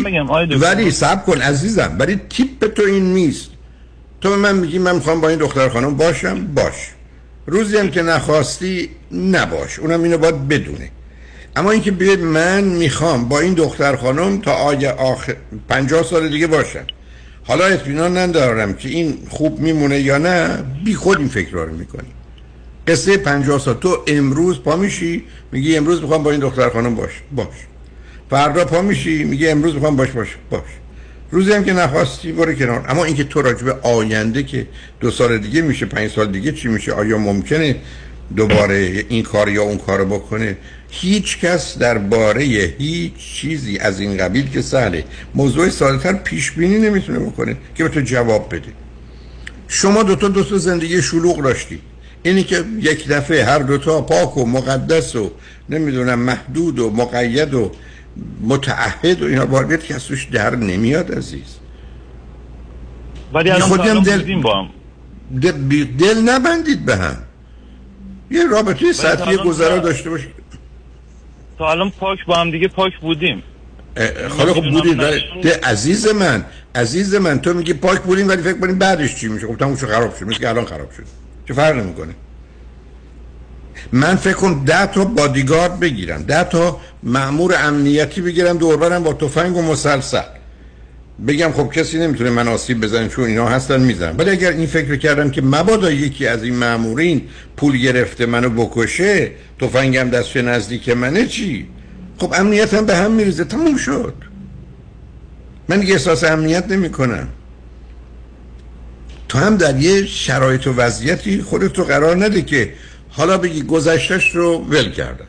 [0.57, 3.51] ولی سب کن عزیزم ولی تیپ تو این نیست.
[4.21, 6.75] تو به من میگی من می‌خوام با این دختر خانم باشم باش.
[7.47, 10.91] روزی هم که نخواستی نباش اونم اینو باید بدونه.
[11.57, 15.37] اما اینکه بیاد من می‌خوام با این دختر خانم تا آی آخر
[15.69, 16.87] پنجاه سال دیگه باشم.
[17.45, 22.24] حالا اطمینان ندارم که این خوب میمونه یا نه بی خود این فکر رو می‌کنی.
[22.89, 23.75] قصه پنجاه سال.
[23.75, 27.11] تو امروز پا میشی میگی امروز می‌خوام با این دختر خانم باش.
[27.37, 27.47] باش.
[28.31, 30.29] فردا پا میشی میگه امروز می‌خوام باش باش.
[30.51, 30.61] باش.
[31.31, 32.85] روزی هم که نخواستی برو کنار.
[32.89, 34.67] اما اینکه تو راجع به آینده که
[35.01, 37.77] دو سال دیگه میشه پنج سال دیگه چی میشه؟ آیا ممکنه
[38.37, 40.57] دوباره این کار یا اون کار بکنه؟
[40.91, 42.43] هیچ کس درباره
[42.79, 45.05] هیچ چیزی از این قبیل که سهله.
[45.35, 48.73] موضوع ساده‌تر پیش بینی نمی‌تونه بکنه که به تو جواب بده.
[49.69, 51.79] شما دوتا دوتا زندگی شلوغ داشتی.
[52.25, 55.31] اینی که یک دفعه هر دوتا پاک و مقدس و
[55.69, 57.71] نمی‌دونم محدود و مقید و
[58.41, 61.57] متعهد و اینا باید که از توش در نمیاد عزیز.
[63.35, 64.69] ولی الان دل- با هم.
[65.41, 67.17] دل, دل نبندید به هم.
[68.31, 69.79] یه رابطه سطحی گذرا.
[69.79, 70.35] داشته باشید
[71.59, 73.43] تا الان پاک با هم دیگه پاک بودیم.
[74.39, 75.03] حالا خب بودید
[75.65, 79.57] عزیز من عزیز من تو میگی پاک بودیم ولی فکر کنیم بعدش چی میشه؟ خب
[79.57, 81.24] تموم شد خراب شد مثل که الان خراب شد.
[81.49, 82.15] چه فرق نمی‌کنه
[83.93, 89.13] من فکر کنم ده تا بادیگارد بگیرم ده تا مأمور امنیتی بگیرم دور برم با
[89.13, 90.23] تفنگ و مسلسل.
[91.27, 94.97] بگم خب کسی نمی‌تونه من آسیب بزنه چون اینا هستن می‌زنن ولی اگر این فکر
[94.97, 97.23] کردم که مبادا یکی از این مامورین
[97.57, 99.31] پول گرفته منو بکشه
[99.61, 101.69] تفنگم دستش نزدیک منه چی؟
[102.19, 104.15] خب امنیتم به هم میریزه تموم شد.
[105.69, 107.29] من دیگه احساس امنیت نمی کنم
[109.35, 112.73] تو هم در یه شرایط و وضعیتی خودت رو قرار نده که
[113.09, 115.27] حالا بگی گذشتش رو ول کردم.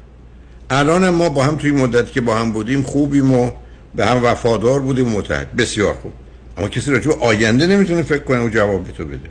[0.69, 3.51] الان ما با هم توی مدت که با هم بودیم خوبیم و
[3.95, 5.55] به هم وفادار بودیم متحد.
[5.55, 6.13] بسیار خوب.
[6.57, 9.29] اما کسی راجع به آینده نمی‌تونه فکر کنه و جواب به تو بده.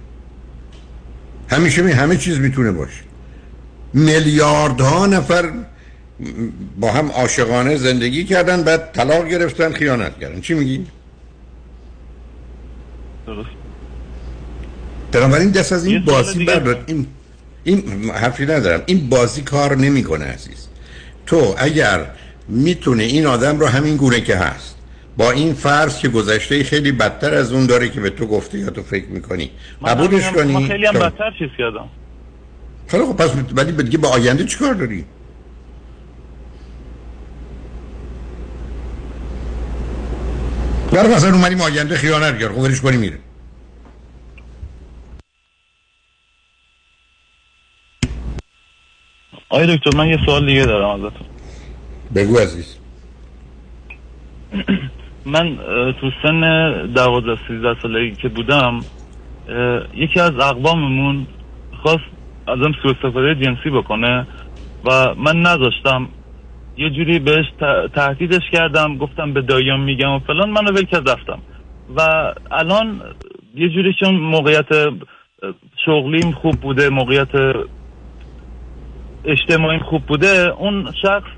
[1.48, 3.02] همیشه می همه چیز می‌تونه باشه.
[3.92, 5.52] میلیاردها نفر
[6.80, 10.40] با هم عاشقانه زندگی کردن بعد طلاق گرفتن خیانت کردن.
[10.40, 10.86] چی میگی؟
[13.26, 13.63] درست.
[15.14, 17.06] بنابراین دست از این بازی بردار این
[17.64, 18.82] این حرفی ندارم.
[18.86, 20.66] این بازی کار نمی‌کنه عزیز.
[21.26, 22.06] تو اگر
[22.48, 24.76] می‌تونه این آدم رو همین گونه که هست
[25.16, 28.70] با این فرض که گذشته خیلی بدتر از اون داره که به تو گفته یا
[28.70, 29.50] تو فکر می‌کنی
[29.86, 31.88] قبولش کنی؟ من خیلی هم بدتر چیز کردم.
[32.88, 35.04] خیلی خب پس ولی دیگه با آینده چیکار داری؟
[40.92, 43.18] برای مثلا اومدیم آینده خیانت کرد خب ولش کنی میره.
[49.54, 51.26] آقای دکتر من یه سوال دیگه دارم ازتون.
[52.14, 52.78] بگو عزیز.
[55.26, 55.56] من
[56.00, 56.40] تو سن
[56.86, 58.80] دوازده سیزده سالگی که بودم
[59.94, 61.26] یکی از اقواممون
[61.82, 62.04] خواست
[62.46, 64.26] ازم سوء استفاده جنسی بکنه
[64.84, 66.08] و من نذاشتم.
[66.76, 67.46] یه جوری بهش
[67.94, 71.38] تهدیدش کردم گفتم به داییام میگم و فلان منو ول کرد رفتم.
[71.96, 72.00] و
[72.50, 73.02] الان
[73.54, 74.68] یه جوری چون موقعیت
[75.86, 77.32] شغلیم خوب بوده موقعیت
[79.24, 81.30] اجتماعیم خوب بوده اون شخص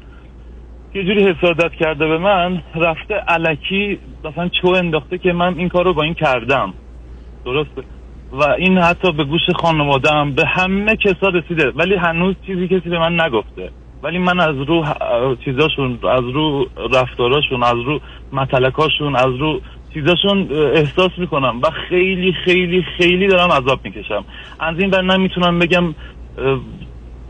[0.95, 5.85] یه جوری حسادت کرده به من رفته علکی مثلا چو انداخته که من این کار
[5.85, 6.75] رو با این کردم.
[7.45, 7.83] درسته؟
[8.33, 11.71] و این حتی به گوش خانوادم به همه کسا رسیده.
[11.71, 13.71] ولی هنوز چیزی کسی به من نگفته.
[14.03, 14.85] ولی من از رو
[15.45, 18.01] چیزاشون از رو رفتاراشون از رو
[18.33, 19.61] متلکاشون از رو
[19.95, 24.25] چیزاشون احساس می‌کنم و خیلی خیلی خیلی دارم عذاب می‌کشم.
[24.61, 25.95] از این بر نمی‌تونم بگم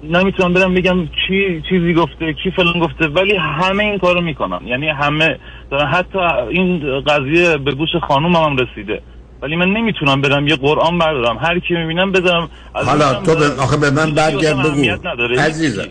[0.03, 4.67] نمی‌تونم برم بگم کی چیزی گفته کی فلان گفته ولی همه این کارو می‌کنن.
[4.67, 5.39] یعنی همه
[5.71, 6.19] دارن حتی
[6.51, 9.03] این قضیه به گوش خانومم هم رسیده.
[9.43, 11.39] ولی من نمی‌تونم برم یه قرآن بردارم.
[11.39, 12.51] هر کی می‌بینم بذارم.
[12.73, 15.41] حالا تو به آخه به من برگرد بگو.
[15.41, 15.89] عزیزم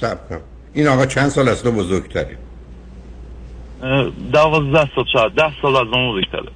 [0.00, 0.40] صبر کن.
[0.74, 2.36] این آقا چند سال از تو بزرگتری؟
[4.32, 6.52] دوازده سال شاید ده سال از اون بزرگتره.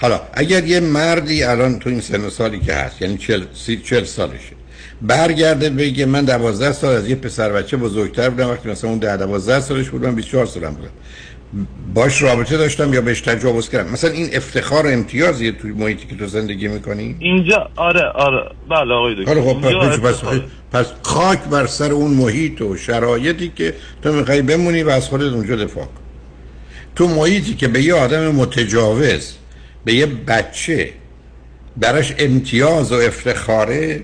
[0.00, 0.20] حالا.
[0.34, 4.59] اگر یه مردی الان تو این سن سالی که هست یعنی چل, سی چل سالشه
[5.02, 9.16] برگرده بگه من دوازده سال از یه پسر بچه بزرگتر بودم وقتی مثلا اون ده
[9.16, 10.90] دوازده سالش بود من 24 سالم بودم.
[11.94, 16.16] باش رابطه داشتم یا بهش تجاوز کردم؟ مثلا این افتخار و امتیازیه توی محیطی که
[16.16, 18.50] تو زندگی می‌کنی؟ اینجا آره آره.
[18.70, 19.40] بله آقای دکتر.
[19.40, 20.22] حالا خب پس.
[20.72, 25.32] پس خاک بر سر اون محیط و شرایطی که تو می‌خوای بمونی و از خودت
[25.32, 25.92] اونجا دفاع کن.
[26.96, 29.34] تو محیطی که به یه آدم متجاوز
[29.84, 30.90] به یه بچه
[31.76, 34.02] براش امتیاز و افتخاره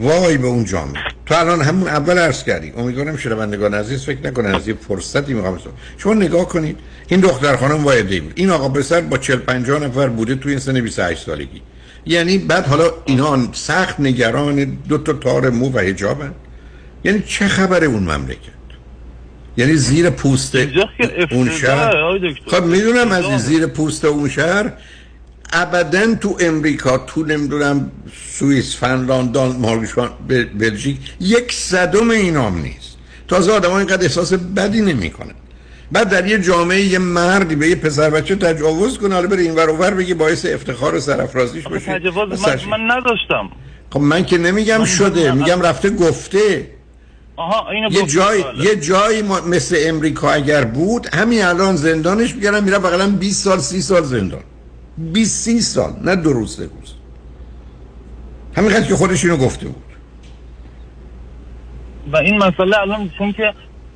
[0.00, 2.72] وای به اون جامعه تو الان همون اول عرض کردی.
[2.76, 5.58] امیدوارم شنوندگان عزیز فکر نکنن از یه فرصتی می‌خوام.
[5.98, 6.76] شما نگاه کنید.
[7.08, 10.60] این دختر خانم وایده بود این آقا پسر با 40 50 نفر بوده توی این
[10.60, 11.62] سن 28 سالگی.
[12.06, 16.32] یعنی بعد حالا اینا سخت نگران دو تا تار مو و حجابن
[17.04, 18.54] یعنی چه خبر اون مملکت؟
[19.56, 20.56] یعنی زیر پوست
[21.30, 24.72] اون شهر؟ خب می‌دونم از زیر پوست اون شهر
[25.54, 27.90] ابدا تو امریکا تو نمی‌دونم
[28.30, 29.94] سوئیس فنلاند دانمارک
[30.28, 32.96] بل- بلژیک یک صدم اینام نیست.
[33.28, 35.34] تازه آدم اینقدر احساس بدی نمی‌کنن.
[35.92, 39.54] بعد در یه جامعه یه مردی به یه پسر بچه تجاوز کنه حالا بره این
[39.54, 41.98] ور اونور بگه باعث افتخار و سرافرازیش بشه.
[41.98, 43.50] تجاوز من, من نداشتم.
[43.90, 46.70] خب من که نمیگم شده میگم رفته گفته.
[47.36, 48.06] آها اینو یه.
[48.06, 48.64] جای بله.
[48.64, 53.82] یه جایی مثل امریکا اگر بود همین الان زندانش میگردن میره بغلا 20 سال 30
[53.82, 54.40] سال زندان.
[54.98, 56.94] 20 30 سال نه دو روز سه روز.
[58.56, 59.82] همینقدر که خودش اینو گفته بود.
[62.12, 63.52] و این مسئله الان چون که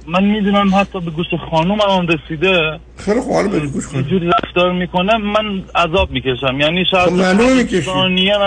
[0.06, 4.30] من می‌دونم حتی به گوش خانوم هم رسیده خیلی خوب حالا به گوش یه جوری
[4.44, 6.60] رفتار می‌کنه من عذاب می‌کشم.
[6.60, 7.90] یعنی شاید خب معلومه می‌کشی.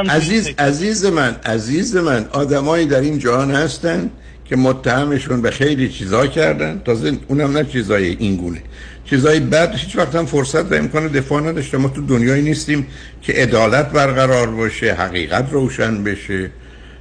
[0.10, 4.10] عزیز عزیز من عزیز من آدمایی در این جهان هستن
[4.46, 6.82] که متهمشون به خیلی چیزا کردن.
[6.86, 8.64] تازه اونم نه چیزای این گونه
[9.12, 12.88] چیزای بد هیچ وقت هم فرصت و امکان دفاع نداشته ما تو دنیایی نیستیم
[13.21, 16.50] که عدالت برقرار باشه حقیقت روشن بشه.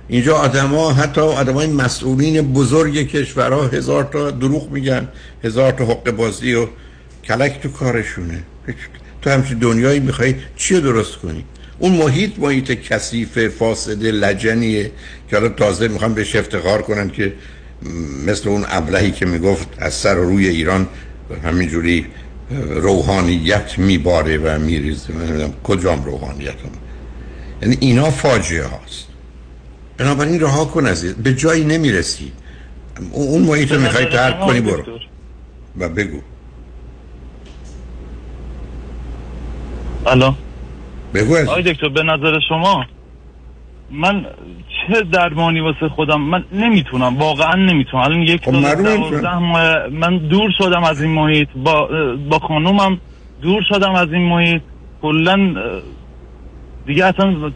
[0.09, 5.09] اینجا آدما حتی آدمای مسئولین بزرگ کشورها هزار تا دروغ میگن
[5.45, 6.67] هزار تا حق بازی و
[7.25, 8.43] کلک تو کارشونه.
[9.23, 11.45] تو همچین دنیایی می‌خوای چی درست کنی؟
[11.79, 14.91] اون محیط محیط کثیف فاسد لجنیه
[15.31, 17.33] که حالا تازه می‌خوام بهش افتخار کنن که
[18.27, 20.89] مثل اون ابلهی که می‌گفت از سر روی ایران
[21.37, 22.07] همینجوری
[22.71, 25.13] روحانیت میباره و میریزه.
[25.13, 26.71] نمی‌دونم کجام روحانیت هم.
[27.63, 29.09] یعنی اینا فاجعه هاست.
[29.97, 32.33] بنابراین رها کن عزیز به جایی نمی‌رسی.
[33.13, 34.85] اون محیط رو می‌خوای ترک کنی برو.
[35.79, 36.21] و بگو.
[40.07, 40.37] الان
[41.15, 41.37] بگو.
[41.37, 42.87] آقای دکتر به نظر شما؟
[43.91, 44.27] من
[44.69, 48.03] چه درمانی واسه خودم من نمی‌تونم واقعا نمی‌تونم.
[48.03, 48.55] الان یک خب
[49.93, 51.49] من دور شدم از این محیط.
[51.57, 51.89] با
[52.31, 53.01] با خانومم
[53.43, 54.63] دور شدم از این محیط.
[55.03, 55.55] کلا
[56.87, 57.53] دیگه اصلا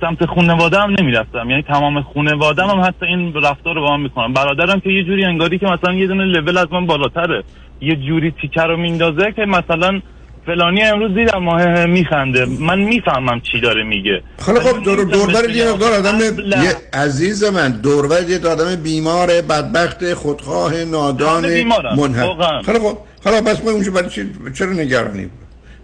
[0.00, 1.50] سمت خانواده هم نمی‌رفتم.
[1.50, 4.32] یعنی تمام خانواده هم حتی این رفتار رو با هم می‌کنم.
[4.32, 7.44] برادرم که یه جوری انگاری که مثلا یه دونه لول از من بالاتره.
[7.80, 10.00] یه جوری تیکه رو میندازه که مثلا
[10.46, 12.44] فلانی امروز دیدم ماه میخنده.
[12.44, 14.22] من می‌فهمم چی داره میگه.
[14.46, 16.18] خیلی خب دور دوربر یه مقدار آدم
[16.64, 21.62] یه عزیز من دوربر یه آدم بیمار بدبخت خودخواه نادان
[21.96, 22.62] منحل.
[22.62, 22.98] خیلی خب.
[23.24, 25.30] حالا بس ما اونجا برای چی چرا نگرانی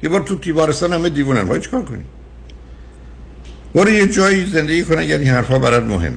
[0.02, 1.44] یه بار تو تیمارستان همه دیوونن.
[1.44, 2.04] باید چیکار کنی
[3.74, 6.16] برو یه جایی زندگی کن اگر این حرفا برات مهمه.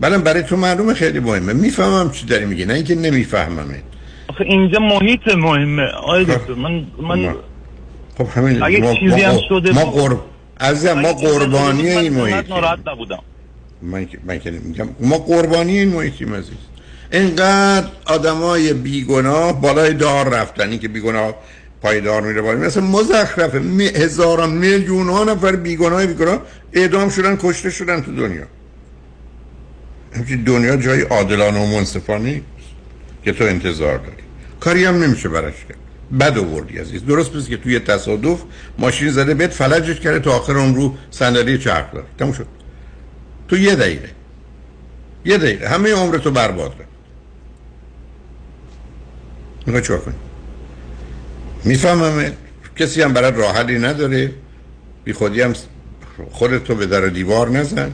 [0.00, 1.52] بله برای تو معلومه خیلی مهمه.
[1.52, 3.82] می‌فهمم چی داری میگی نه اینکه نمیفهممه
[4.28, 5.82] آخه اینجا محیط مهمه.
[5.82, 7.34] آقای دکتر من من
[8.18, 10.18] خب همین اگه ما, چیزی هم شده ما قرب
[10.60, 13.22] عزیزم ما قربانی این من ناراحت نبودم.
[13.82, 16.56] من من میگم ما قربانی این محیطیم عزیز.
[17.12, 20.78] اینقدر آدمای بیگناه بالای دار رفتن.
[20.78, 21.34] که بیگناه
[21.82, 22.58] پای دار میره بالا.
[22.58, 26.42] مثلا مزخرفه می هزاران میلیون ها نفر بیگناه بیگناه.
[26.72, 28.46] اعدام شدن کشته شدن تو دنیا.
[30.16, 32.42] همچین دنیا جای عادلانه و منصفانه
[33.24, 34.22] که تو انتظار داری.
[34.60, 35.87] کاری هم نمیشه براش کرد.
[36.20, 37.06] بد آوردی عزیز.
[37.06, 38.42] درست پس که توی تصادف
[38.78, 42.46] ماشین زده بهت فلجش کرده تا آخر اون رو صندلی چرخ داره تموم شد.
[43.48, 44.10] تو یه دقیقه.
[45.24, 45.68] یه دقیقه.
[45.68, 46.88] همه عمر تو برباد رفت
[49.66, 50.14] می‌خوای چیکار کنی؟
[51.64, 52.32] می‌فهمم
[52.76, 54.32] کسی هم برات راه حلی نداره.
[55.04, 55.54] بی خودی هم
[56.30, 57.92] خودتو به در دیوار نزن.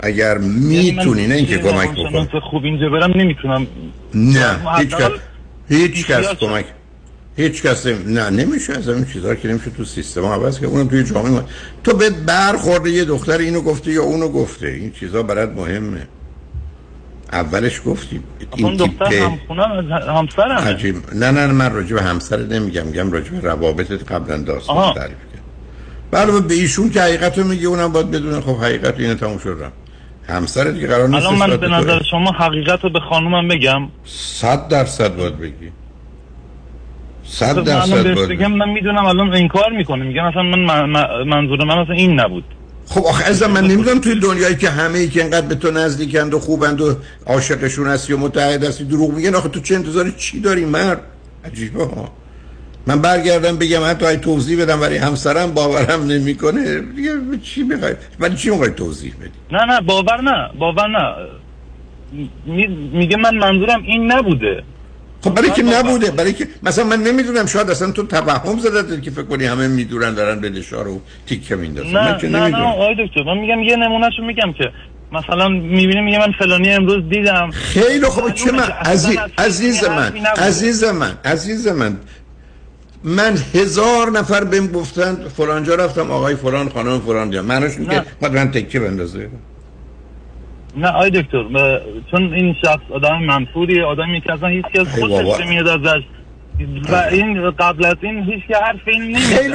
[0.00, 3.66] اگر می‌تونی نه اینکه کمک بکن خوب اینجا برم نمی‌تونم.
[4.14, 5.10] نه هیچ کس
[5.68, 6.64] هیچ کس کمک
[7.36, 10.24] هیچ کس نه نمیشه از این چیزها که نمیشه تو سیستم.
[10.24, 11.42] عوض که اونم توی جامعه ما
[11.84, 14.66] تو به برخورده یه دختر اینو گفته یا اونو گفته.
[14.66, 16.06] این چیزها برات مهمه.
[17.32, 18.20] اولش گفتی.
[18.50, 19.30] اون این دختر
[20.08, 20.96] همسرم عجیب.
[21.14, 22.86] نه نه من راجع به همسر نمیگم.
[22.86, 24.94] میگم راجع به روابطت قبلا داستان.
[24.94, 25.42] تعریف کرد.
[26.10, 28.40] بله به ایشون که حقیقت رو میگه اونم باید بدونه.
[28.40, 29.72] خب حقیقت اینه تموم شد.
[30.28, 31.68] همسر دیگه قرار نیست الان من به.
[31.68, 33.88] نظر شما حقیقت رو به خانومم بگم.
[34.04, 35.72] صد درصد باید بگی.
[37.26, 40.04] صد درصد بگم من می‌دونم الان انکار می‌کنه.
[40.04, 42.44] میگم مثلا من من- من- منظور من اصلا این نبود.
[42.86, 46.34] خب آخه ازم من نمی‌دونم توی دنیایی که همه ای که انقدر به تو نزدیکند
[46.34, 46.94] و خوبند و
[47.26, 51.00] عاشقشون هستی و متحد هستی دروغ میگن آخه تو چه انتظاری؟ چی داری مرد؟
[51.44, 52.12] عجیبه ها.
[52.86, 56.80] من برگردم بگم حتی ای توضیح بدم برای همسرم باورم نمی‌کنه.
[56.80, 57.10] دیگه
[57.42, 61.14] چی می‌خوای؟ ولی چی می‌خوای توضیح بدی؟ نه نه باور نه باور نه.
[62.46, 64.62] می- میگه من منظورم این نبوده.
[65.24, 69.10] خب برای که نبوده برای که مثلا من نمی‌دونم شاید اصلا تو توهم زدت که
[69.10, 71.88] فکر کنی همه می‌دونن دارن به رو تیکه میندازن.
[71.88, 72.66] من نه که نه نه نمی‌دونم.
[72.66, 74.72] آقای دکتر من میگم یه نمونهشو میگم که
[75.12, 77.50] مثلا می‌بینی میگه من فلانی امروز دیدم.
[77.50, 81.96] خیلی خوب چه من عزیز, عزیز من عزیز من عزیز من
[83.04, 88.04] من هزار نفر بهم گفتن فلانجا رفتم آقای فلان خانم فلان اینه که نه.
[88.20, 89.28] باید من تکه بندازه.
[90.76, 95.00] نه آقای دکتر ب- چون این شخص آدم منفوریه آدمی که اصلا هیچ کس.
[95.00, 96.02] خوشش نمیاد ازش.
[96.90, 99.54] و این قبل از این هیچ که حرف این نمی‌زد خیلی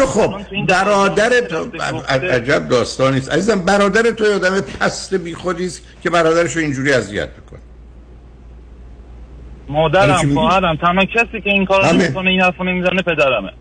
[0.52, 1.66] این برادر تو
[2.10, 7.30] عجب داستانی است عزیزم برادر تو آدم پست بی است که برادرش رو اینجوری اذیت
[7.38, 7.60] می‌کنه.
[9.70, 12.04] مادرم میگی؟ خواهرم تنها کسی که این کار همه.
[12.04, 13.52] نمی‌کنه این حرفو نمی‌زنه پدرمه.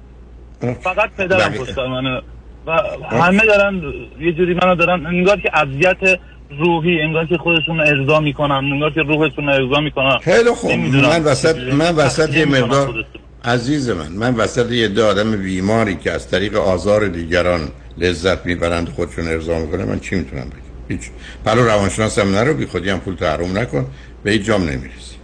[0.82, 1.58] فقط پدرم بله.
[1.58, 2.20] پشت منه
[2.66, 2.72] و
[3.10, 3.82] همه دارن
[4.20, 6.18] یه جوری منو دارن انگار که اذیت
[6.50, 10.18] روحی انگار که خودشون ارضا می‌کنن انگار که روحشون رو ارضا می‌کنن.
[10.18, 10.70] خیلی خوب.
[10.70, 13.04] من وسط من وسط یه مقدار.
[13.44, 17.60] عزیز من من وسط یه عده آدم بیماری که از طریق آزار دیگران
[17.98, 21.10] لذت می‌برند خودشون ارضا می‌کنه من چی می‌تونم بگم؟ هیچ.
[21.44, 23.86] پلو روانشناسم نرو بی خودی هم پول تحرم نکن
[24.24, 25.16] به هیچ جام نمی‌رسی.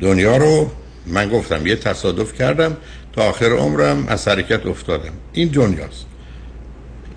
[0.00, 0.70] دنیا رو
[1.06, 2.76] من گفتم یه تصادف کردم
[3.12, 5.12] تا آخر عمرم از حرکت افتادم.
[5.32, 6.06] این دنیاست.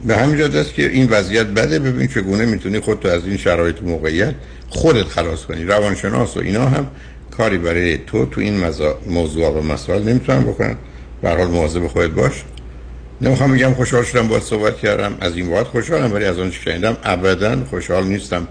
[0.07, 1.79] به همین جهت است که این وضعیت بده.
[1.79, 4.33] ببین چگونه می‌تونی خودتو از این شرایط موقعیت
[4.69, 5.65] خودت خلاص کنی.
[5.65, 6.87] روانشناس و اینا هم
[7.37, 8.99] کاری برای تو تو این مزا...
[9.07, 10.75] موضوع و مسائل نمی‌تونن بکنن.
[11.21, 12.43] به حال مواظب خودت باش.
[13.21, 15.17] نمی‌خوام بگم خوشحال شدم باید صحبت کردم.
[15.21, 18.47] از این وقت خوشحالم ولی از چه شنیدم ابدا خوشحال نیستم.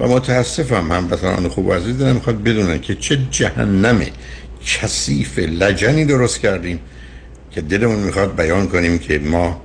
[0.00, 4.00] و متاسفم هموطنان خوب و عزیز دلم می‌خواد بدونن که چه جهنم
[4.66, 6.80] کثیف لجنی درست کردیم
[7.50, 9.62] که دلمون می‌خواد بیان کنیم که ما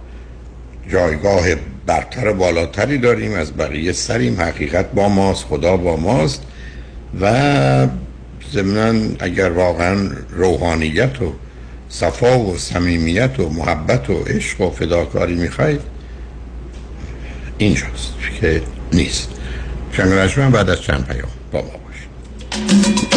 [0.91, 1.43] جایگاه
[1.86, 4.41] برتر بالاتری داریم از بقیه سریم.
[4.41, 6.43] حقیقت با ماست خدا با ماست.
[7.21, 7.88] و
[8.53, 11.34] ضمنا اگر واقعا روحانیت و
[11.89, 15.81] صفا و صمیمیت و محبت و عشق و فداکاری می‌خواید
[17.57, 18.61] اینجاست که
[18.93, 19.29] نیست.
[19.91, 23.12] شنگرشمن بعد از چند پیام با ما باشید.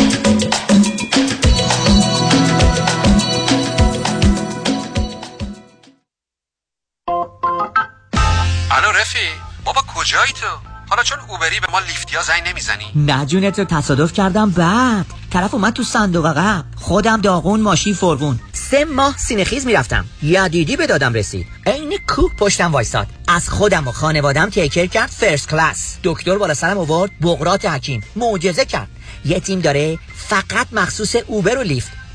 [9.66, 10.46] بابا کجایی تو؟
[10.90, 12.84] حالا چون اوبری به ما لیفتیا زنگ نمی‌زنی.
[12.94, 15.06] نه جونت رو تصادف کردم بعد.
[15.32, 16.64] طرف اومد تو صندوق عقب.
[16.76, 18.40] خودم داغون ماشین فرغون.
[18.52, 20.04] سه ماه سینخیز می‌رفتم.
[20.22, 21.46] یدیدی به دادم رسید.
[21.66, 25.96] عین کوه پشتم وایساد از خودم و خانوادم تیکر کرد فرست کلاس.
[26.04, 28.04] دکتر بالا سرم آورد بغرات حکیم.
[28.16, 28.88] معجزه کرد.
[29.24, 31.92] یه تیم داره فقط مخصوص اوبر و لیفت.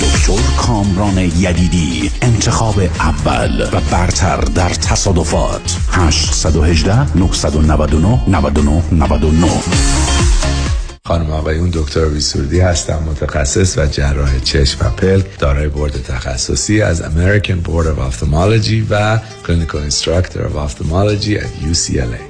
[0.00, 5.76] دکتر کامران یدیدی انتخاب اول و برتر در تصادفات.
[5.90, 9.48] 818 999 99 99
[11.04, 17.02] خانم آقایون دکتر ویسوردی هستم متخصص و جراح چشم و پلک دارای بورد تخصصی از
[17.02, 22.29] American Board of Ophthalmology و Clinical Instructor of Ophthalmology at UCLA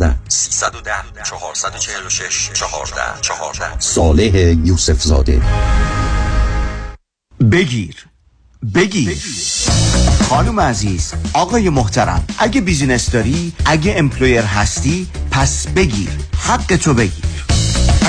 [0.27, 0.91] 310
[1.23, 5.41] 446 14 14 صالح یوسف زاده
[7.51, 7.95] بگیر.
[8.75, 9.17] بگیر.
[10.29, 16.09] خانم عزیز آقای محترم اگه business داری اگه employer هستی پس بگیر.
[16.37, 17.40] حق تو بگیر.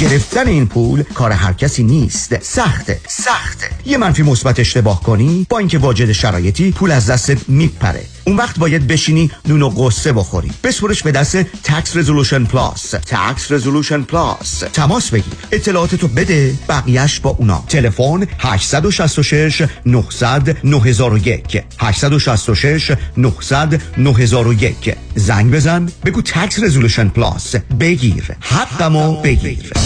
[0.00, 2.42] گرفتن این پول کار هر کسی نیست.
[2.42, 3.66] سخته سخته.
[3.86, 8.04] یه منفی مثبت اشتباه کنی با اینکه واجد شرایطی پول از دستت میپره.
[8.24, 10.50] اون وقت باید بشینی نون و غصه بخوری.
[10.64, 15.34] بسپرش به دست Tax Resolution Plus Tax Resolution Plus تماس بگیر.
[15.52, 17.64] اطلاعاتتو بده بقیهش با اونا.
[17.68, 25.88] تلفن 866 900 9001 866 900 9001 زنگ بزن.
[26.04, 28.24] بگو Tax Resolution Plus بگیر.
[28.40, 29.85] حقمو بگیر.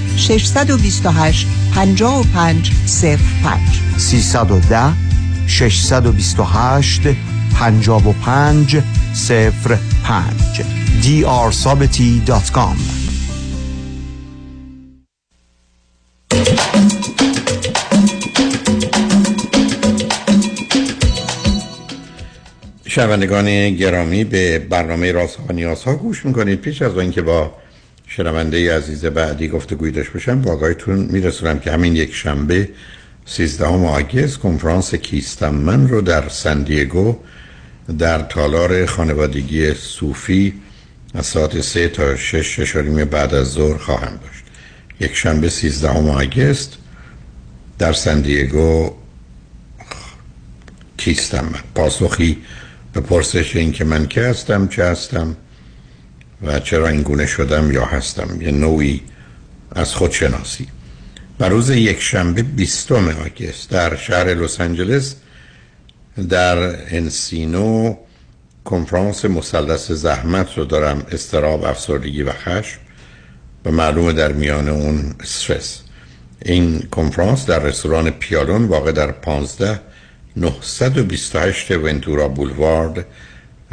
[0.17, 2.71] 628 55
[3.43, 4.93] 05 310
[5.47, 7.01] 628
[7.53, 8.81] 55
[10.03, 10.61] 05
[11.01, 13.01] drsabati.com
[22.91, 26.61] شنوندگان گرامی به برنامه راست و نیاز ها گوش می‌کنید.
[26.61, 27.53] پیش از اینکه با
[28.15, 30.41] شنونده عزیز بعدی گفتگوی داشت باشم.
[30.41, 32.69] با آقایتون میرسونم که همین یک شنبه
[33.25, 37.15] 13 آگست کنفرانس کیستم من رو در سندیگو
[37.99, 40.53] در تالار خانوادگی صوفی
[41.13, 44.43] از ساعت 3 تا 6 ششاریم بعد از ظهر خواهم داشت.
[44.99, 46.77] یک شنبه 13 آگست
[47.79, 48.93] در سندیگو
[50.97, 52.37] کیستم من پاسخی
[52.93, 55.35] به پرسش این که من که هستم چه هستم؟
[56.43, 59.01] و چرا این گونه شدم یا هستم یه نوعی
[59.75, 60.67] از خودشناسی.
[61.39, 65.15] و روز یک شنبه بیستم آگست در شهر لس آنجلس
[66.29, 66.57] در
[66.95, 67.95] انسینو
[68.65, 72.79] کنفرانس مثلث زحمت رو دارم استراب افسردگی و خشم
[73.65, 75.81] و معلومه در میان اون استرس.
[76.45, 79.79] این کنفرانس در رستوران پیالون واقع در 15
[80.35, 83.05] 928 ونتورا بولوارد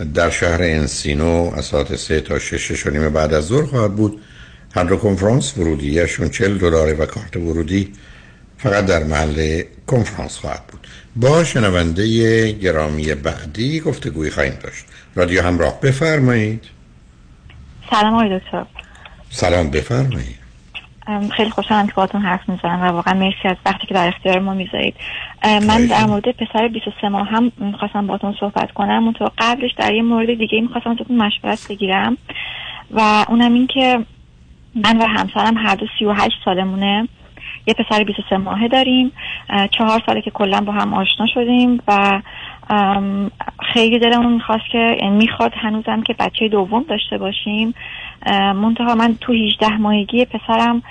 [0.04, 4.20] در شهر انسینو از ساعت 3 تا 6 نیم بعد از ظهر خواهد بود.
[4.74, 7.92] هر کنفرانس ورودیشون 40 دلاره و کارت ورودی
[8.58, 10.86] فقط در محل کنفرانس خواهد بود.
[11.16, 14.84] با شنونده گرامی بعدی گفتگوی خواهیم داشت.
[15.14, 16.64] رادیو همراه بفرمایید.
[17.90, 18.66] سلام آقای دکتر.
[19.30, 20.37] سلام بفرمایید.
[21.36, 24.54] خیلی خوشحالم که باهاتون حرف می‌زنم و واقعا مرسی از وقتی که در اختیار ما
[24.54, 24.94] می‌ذارید.
[25.44, 29.04] من در مورد پسر 23 ماه هم می‌خواستم باهاتون صحبت کنم.
[29.04, 32.16] اون تو قبلش در یه مورد دیگه می‌خواستم ازتون مشورت بگیرم
[32.90, 34.04] و اونم این که
[34.74, 37.08] من و همسرم هر دو 38 سالمونه.
[37.66, 39.12] یه پسر 23 ماهه داریم.
[39.70, 42.22] چهار ساله که کلا با هم آشنا شدیم و
[43.72, 47.74] خیلی دلمون می‌خواست که یعنی می‌خواد هنوزم که بچه دوم داشته باشیم.
[48.32, 50.82] منتها من تو 18 ماهگی پسرم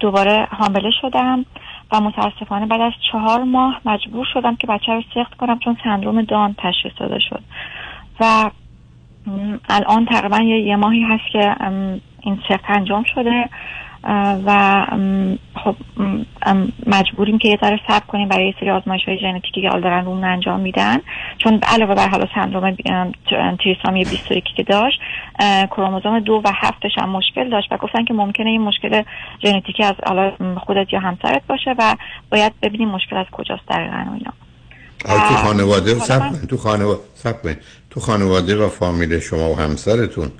[0.00, 1.44] دوباره حامله شدم
[1.92, 6.22] و متاسفانه بعد از چهار ماه مجبور شدم که بچه رو سخت کنم چون سندروم
[6.22, 7.42] دان تشخیص داده شد.
[8.20, 8.50] و
[9.68, 11.56] الان تقریبا یه, ماهی هست که
[12.20, 13.48] این سخت انجام شده.
[14.46, 14.86] و
[15.64, 15.76] خب
[16.86, 20.24] مجبوریم که یه ذره صبر کنیم برای یه سری آزمایش های ژنتیکی که دارن رومون
[20.24, 20.98] انجام میدن
[21.38, 22.76] چون علاوه بر حالا سندروم
[23.58, 25.00] تریسامی 21 که داشت
[25.70, 29.02] کروموزوم دو و هفتش هم مشکل داشت و گفتن که ممکنه این مشکل
[29.44, 30.32] ژنتیکی از حالا
[30.66, 31.96] خودت یا همسرت باشه و
[32.30, 34.32] باید ببینیم مشکل از کجاست دقیقا اینا
[35.04, 36.46] تو خانواده سب.
[36.48, 37.56] تو خانواده سب.
[37.90, 40.30] تو خانواده و فامیل شما و همسرتون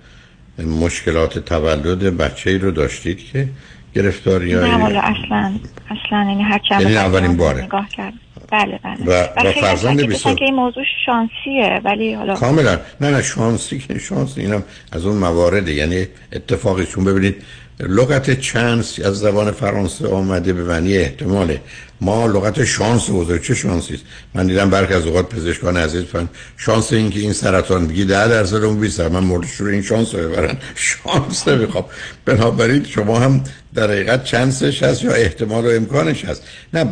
[0.65, 3.49] مشکلات تولد بچه ای رو داشتید که
[3.95, 5.53] گرفتاری نه والا اصلا
[5.91, 7.63] اصلا یعنی هر چند یعنی اولین باره.
[7.65, 8.13] نگاه کرد.
[8.53, 8.97] بله بله.
[9.07, 12.79] و- و فرزند شاکر بیست و- گفتن که این موضوع شانسیه ولی حالا کاملا.
[13.01, 15.73] نه نه شانسی که شانس اینم از اون موارده.
[15.75, 17.43] یعنی اتفاقی چون ببینید
[17.81, 21.61] لغت چانس از زبان فرانسه آمده به معنی احتماله.
[22.01, 26.29] ما لغت شانس بزرگ چه شانسی است؟ من دیدم برخی از اوقات پزشکان عزیز فن
[26.57, 30.15] شانس این که این سرطان بگی ده درصد اون 20 من مورد شروع این شانس
[30.15, 31.85] رو ببرن شانس نمی‌خوام.
[32.25, 33.45] بنابراین شما هم
[33.75, 36.43] در حقیقت چانسش هست یا احتمال و امکانش هست؟
[36.75, 36.85] نه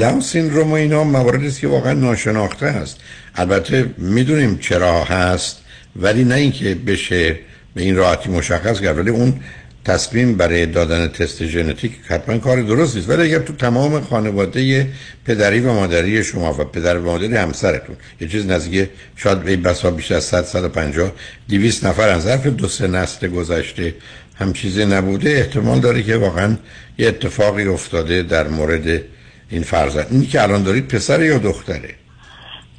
[0.00, 2.96] داون سیندروم و اینا مواردی است که واقعا ناشناخته هست.
[3.34, 5.56] البته می‌دونیم چرا هست
[5.96, 7.38] ولی نه اینکه بشه
[7.74, 9.40] به این راحتی مشخص کرد ولی اون
[9.84, 13.08] تصمیم برای دادن تست ژنتیک حتما کار درست نیست.
[13.08, 14.88] ولی اگر تو تمام خانواده
[15.24, 19.90] پدری و مادری شما و پدر و مادری همسرتون یه چیز نزدیک شاید به بسا
[19.90, 21.12] بیش از 100 150
[21.48, 23.94] 200 نفر از ظرف دو سه نسل گذشته
[24.34, 26.56] هم چیزی نبوده احتمال داره که واقعا
[26.98, 29.02] یه اتفاقی افتاده در مورد
[29.50, 31.94] این فرزند این که الان دارید پسر یا دختره؟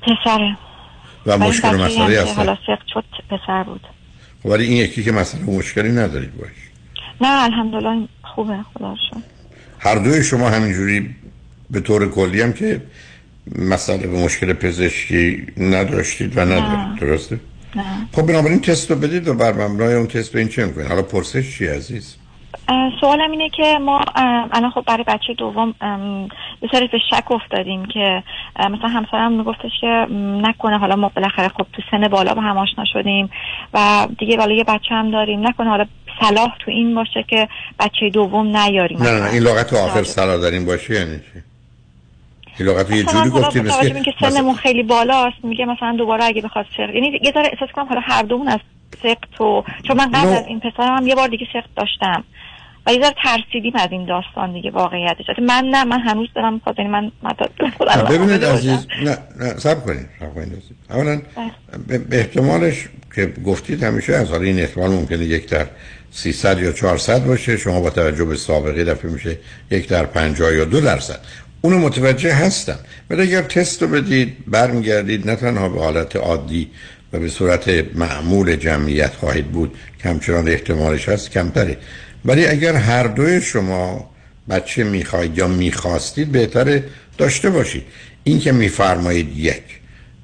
[0.01, 0.58] پسره.
[1.26, 3.82] و مشکل مسئله هست حالا شد پسر بود.
[4.43, 6.62] خب ولی این یکی که مثلا مشکلی ندارید باش.
[7.24, 9.17] نه الحمدلله خوبه خدا شکر.
[9.80, 11.15] هر دوی شما همینجوری
[11.71, 12.82] به طور کلی هم که
[13.59, 17.39] مسئله به مشکل پزشکی نداشتید و ندارید درسته؟
[17.76, 20.88] نه خب بنابراین تست رو بدید و بر مبنای اون تست به این چه می‌کنید
[20.88, 22.17] حالا پرسش چی عزیز
[23.01, 24.01] سوالم اینه که ما
[24.51, 25.74] الان خب برای بچه دوم
[26.61, 28.24] یه سری به شک افتادیم که
[28.59, 30.07] مثلا همسرم میگفتش که
[30.41, 33.30] نکنه حالا ما بالاخره خب تو سن بالا با هم آشنا شدیم
[33.74, 35.86] و دیگه بالا یه بچه هم داریم نکنه حالا
[36.22, 37.47] صلاح تو این باشه که
[37.80, 41.43] بچه دوم نیاریم نه نه این لغت آخر سلا داریم باشه یعنی چی
[42.59, 46.66] این لغت یه جوری با مثل اینکه سنمون خیلی بالاست میگه مثلا دوباره اگه بخواد
[46.66, 48.59] سخت یعنی یه ذره احساس کنم حالا هر دومون از
[49.03, 50.28] سخت و چون من قبل.
[50.28, 52.24] از این پسرم هم یه بار دیگه سخت داشتم
[52.86, 56.80] و یه ذره ترسیدیم از این داستان دیگه واقعیتش من نه من هنوز دارم می‌خواد
[56.80, 57.11] یعنی من
[57.78, 58.88] خودم نه، ببینید عزیز.
[59.03, 60.64] نه نه سب کنید سب کنید.
[60.89, 61.22] اولا
[61.88, 65.68] به به احتمالش که گفتید همیشه از حالا این احتمال ممکنه یک در
[66.16, 69.38] 300 یا 400 باشه شما با توجه به سابقه دفعه میشه
[69.72, 71.20] یک در 50 یا دو درصد.
[71.61, 72.80] اونو متوجه هستم.
[73.09, 76.70] ولی اگر تست رو بدید برمیگردید نه تنها به حالت عادی
[77.14, 81.78] و به صورت معمول جمعیت خواهید بود که همچنان احتمالش هست کمتره.
[82.26, 84.09] ولی اگر هر دوی شما
[84.49, 86.84] بچه می‌خواهید یا می‌خواستید بهتره
[87.18, 87.84] داشته باشید.
[88.24, 89.64] این که میفرمایید یک.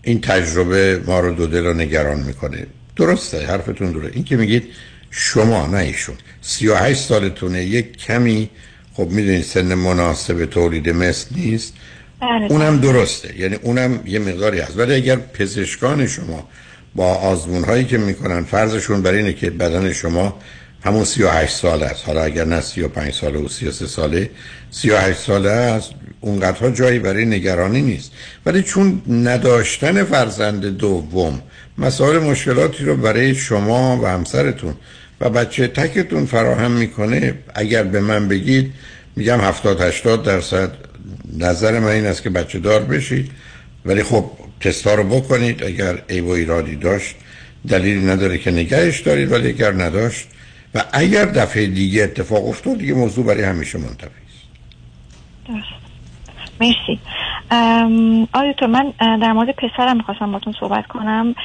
[0.03, 2.65] این تجربه ما رو دو دل رو نگران می‌کنه.
[2.95, 4.63] درسته حرفتون درسته این که میگید
[5.11, 6.15] شما نه ایشون.
[6.41, 8.49] 38 سالتونه یک کمی
[8.93, 11.73] خب می‌دونید سن مناسب تولید مثل نیست.
[12.21, 12.51] بله.
[12.51, 13.39] اونم درسته.
[13.39, 14.77] یعنی اونم یه مقداری هست.
[14.77, 16.47] ولی اگر پزشکان شما
[16.95, 20.39] با آزمون هایی که می‌کنن فرضشون بر اینه که بدن شما
[20.83, 22.05] همون 38 ساله است.
[22.05, 24.29] حالا اگر نه 35 ساله و 33 ساله
[24.71, 25.91] 38 ساله است.
[26.21, 28.11] اونقدرها جایی برای نگرانی نیست.
[28.45, 31.41] ولی چون نداشتن فرزند دوم
[31.77, 34.75] مسائل مشکلاتی رو برای شما و همسرتون
[35.21, 37.33] و بچه تکتون فراهم می‌کنه.
[37.55, 38.73] اگر به من بگید
[39.15, 40.71] میگم 70 80 درصد.
[41.37, 43.31] نظر من این است که بچه دار بشید.
[43.85, 45.63] ولی خب تستا رو بکنید.
[45.63, 47.15] اگر ای و ایرادی داشت
[47.67, 50.27] دلیلی نداره که نگهش دارید ولی اگر نداشت.
[50.75, 55.78] و اگر دفعه دیگه اتفاق افتاد دیگه موضوع برای همیشه منتفی است.
[56.61, 56.99] مرسی.
[58.33, 61.35] آیا تو من در مورد پسرم می‌خواستم باتون صحبت کنم.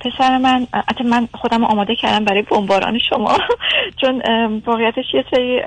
[0.00, 3.38] پسر من حتی من خودم آماده کردم برای بمباران شما.
[4.00, 4.22] چون
[4.66, 5.60] واقعیتش یه سری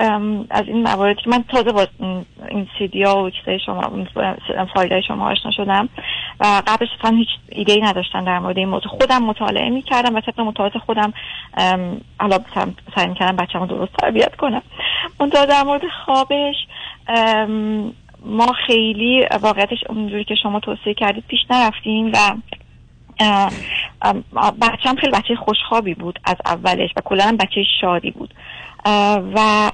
[0.49, 1.87] از این مواردی که من تازه با
[2.49, 3.91] این سیدی ها و چیزای شما
[4.75, 5.89] فایل شما آشنا شدم
[6.39, 8.91] و قبلش اصلا هیچ ایده ای نداشتم در مورد این موضوع.
[8.91, 11.13] خودم مطالعه می‌کردم و طبق مطالعات خودم
[12.19, 12.39] حالا
[12.95, 14.61] سعی- می‌کردم بچه‌مو درست تربیت کنم.
[15.19, 16.55] اون در مورد خوابش
[18.25, 22.17] ما خیلی واقعیتش اونجوری که شما توصیه کردید پیش نرفتیم و
[23.19, 23.51] ام،
[24.61, 28.33] بچه‌م خیلی بچه خوشخوابی بود از اولش و کلا هم بچه شادی بود.
[29.35, 29.71] و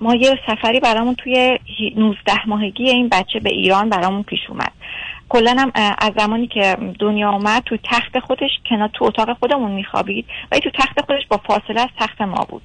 [0.00, 4.72] ما یه سفری برامون توی هی- 19 ماهگی این بچه به ایران برامون پیش اومد.
[5.28, 10.26] کلا هم از زمانی که دنیا اومد تو تخت خودش کنار تو اتاق خودمون میخوابید.
[10.52, 12.62] و تو تخت خودش با فاصله از تخت ما بود.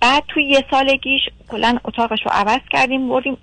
[0.00, 3.38] بعد توی یه سالگیش کلا اتاقش رو عوض کردیم بردیم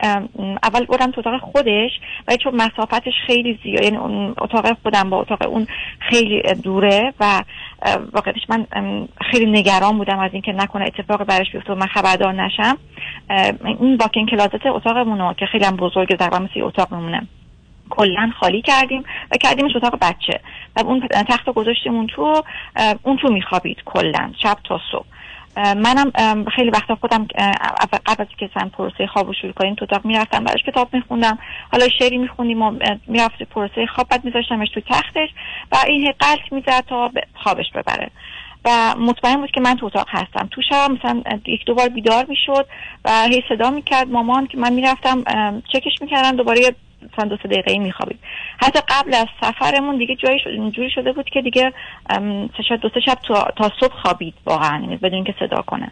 [0.64, 1.92] اول بردم تو اتاق خودش
[2.28, 3.98] ولی چون مسافتش خیلی زیاد یعنی
[4.38, 5.68] اتاق خودم با اتاق اون
[6.00, 7.44] خیلی دوره و
[7.82, 8.68] اه، واقعیتش من
[9.32, 12.78] خیلی نگران بودم از اینکه نکنه اتفاق برش بیفته و من خبردار نشم.
[13.66, 17.28] این واکین کلازت اتاقمون که خیلی هم بزرگه تقریبا مثل اتاق میمونه
[17.90, 20.40] کلا خالی کردیم و کردیمش اتاق بچه.
[20.76, 22.44] و اون تخت گذاشتیم اون تو
[23.04, 25.06] اون تو میخوابید کلا شب تا صبح.
[25.58, 27.28] منم خیلی وقتا خودم
[28.06, 31.40] قبل از که سن پروسه خواب رو شروع کنیم تو اتاق می‌رفتم براش کتاب میخوندم.
[31.72, 32.72] حالا شعری میخوندیم و
[33.08, 35.30] می‌رفت پروسه خواب بعد میذاشتمش تو تختش
[35.72, 38.12] و این قلط می‌زد تا خوابش ببره.
[38.66, 40.48] و مطمئن بود که من تو اتاق هستم.
[40.52, 42.68] تو شب مثلا یک دو بار بیدار می‌شد
[43.06, 44.08] و هی صدا می‌کرد.
[44.08, 45.24] مامان که من می‌رفتم
[45.74, 46.62] چکش می‌کردم دوباره
[47.02, 48.20] مثلا دو سه دقیقه میخوابید
[48.58, 51.74] حتی قبل از سفرمون دیگه جایی اینجوری شده بود که دیگه
[52.70, 53.18] شب دو سه شب
[53.56, 55.92] تا, صبح خوابید واقعا یعنی بدون که صدا کنه.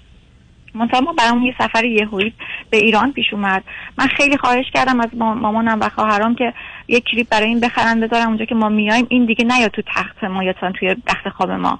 [0.73, 2.33] منتها ما برامون یه سفر یهویی
[2.69, 3.63] به ایران پیش اومد.
[3.97, 6.53] من خیلی خواهش کردم از ما- مامانم و خواهرام که
[6.87, 9.07] یک کلیپ برای این بخرن بذارم اونجا که ما میایم.
[9.09, 11.79] این دیگه نیاد تو تخت ما یا توی تخت خواب ما.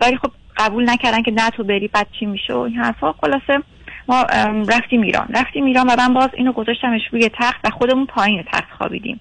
[0.00, 3.12] ولی خب قبول نکردن که نه تو بری بعد چی میشه و این حرفا.
[3.12, 3.62] خلاصه
[4.10, 4.26] ما
[4.68, 5.28] رفتیم ایران.
[5.34, 9.20] رفتیم ایران و من باز اینو گذاشتمش روی تخت و خودمون پایین تخت خوابیدیم.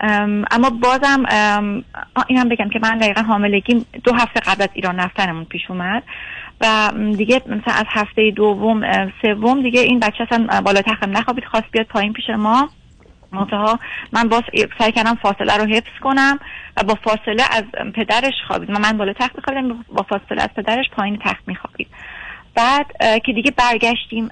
[0.00, 1.22] ام، اما بازم
[2.26, 6.02] اینم بگم که من دقیقا حاملگی دو هفته قبل از ایران رفتنمون پیش اومد
[6.60, 8.80] و دیگه مثلا از هفته دوم
[9.22, 12.68] سوم دیگه این بچه اصلا بالا تختم نخوابید خواست بیاد پایین پیش ما.
[13.32, 13.78] منتها
[14.12, 14.42] من باز
[14.78, 16.38] سعی کردم فاصله رو حفظ کنم
[16.76, 17.64] و با فاصله از
[17.94, 21.88] پدرش خوابید من من بالا تخت میخوابیدم با فاصله از پدرش پایین تخت میخوابید
[22.56, 22.86] بعد
[23.24, 24.28] که دیگه برگشتیم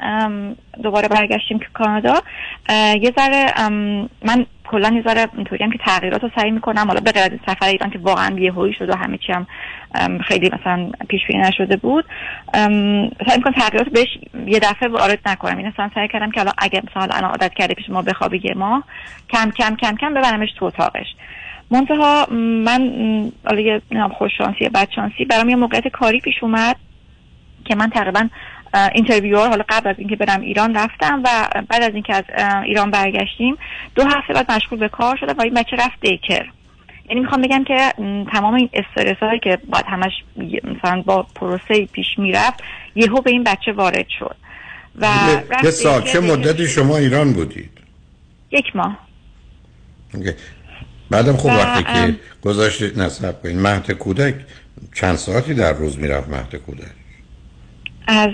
[0.82, 2.14] دوباره برگشتیم که کانادا
[3.00, 3.68] یه ذره
[4.24, 7.66] من کلا یه ذره اینطوری که تغییرات رو سعی می‌کنم حالا به غیر از سفر
[7.66, 9.46] ایران که واقعا یهویی شد و همه چی هم
[10.18, 12.04] خیلی مثلا پیش بینی نشده بود
[13.28, 15.58] سعی می‌کنم تغییرات بهش یه دفعه وارد نکنم.
[15.58, 18.54] این اصلا سعی کردم که حالا اگه مثلا الان عادت کرده پیش ما بخوابه یه
[18.56, 18.84] ماه
[19.30, 21.06] کم کم کم کم ببرمش تو اتاقش.
[21.70, 22.26] منتها
[22.64, 22.82] من
[23.44, 26.76] حالا یه نمی‌دونم خوش شانسی یا بد شانسی برام یه موقعیت کاری پیش اومد.
[27.64, 28.28] که من تقریبا
[28.94, 32.24] interview رو حالا قبل از اینکه برم ایران رفتم و بعد از اینکه از
[32.64, 33.56] ایران برگشتیم
[33.94, 36.46] دو هفته بعد مشغول به کار شدم و این بچه رفت daycare
[37.08, 37.92] یعنی می‌خوام بگم که
[38.32, 40.12] تمام این استرس هایی که باید همش
[40.64, 42.62] مثلا با پروسه پیش می‌رفت
[42.94, 44.36] یهو به این بچه وارد شد.
[44.96, 45.06] و
[45.50, 47.70] رفت یه سال چه مدتی شما ایران بودید؟
[48.50, 48.98] یک ماه.
[51.10, 54.34] بعدم خب و، وقتی که گذاشتید نصب کنید مهد کودک
[54.94, 57.03] چند ساعتی در روز می‌رفت مهد کودک؟
[58.06, 58.30] از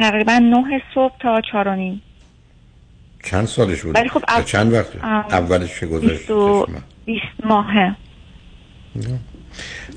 [0.00, 2.02] تقریبا نه صبح تا چهار و نیم.
[3.24, 6.66] چند سالش بود؟ ولی خب اول- چند وقت اولش که گذاشت بیست و
[7.04, 7.96] بیست ماهه.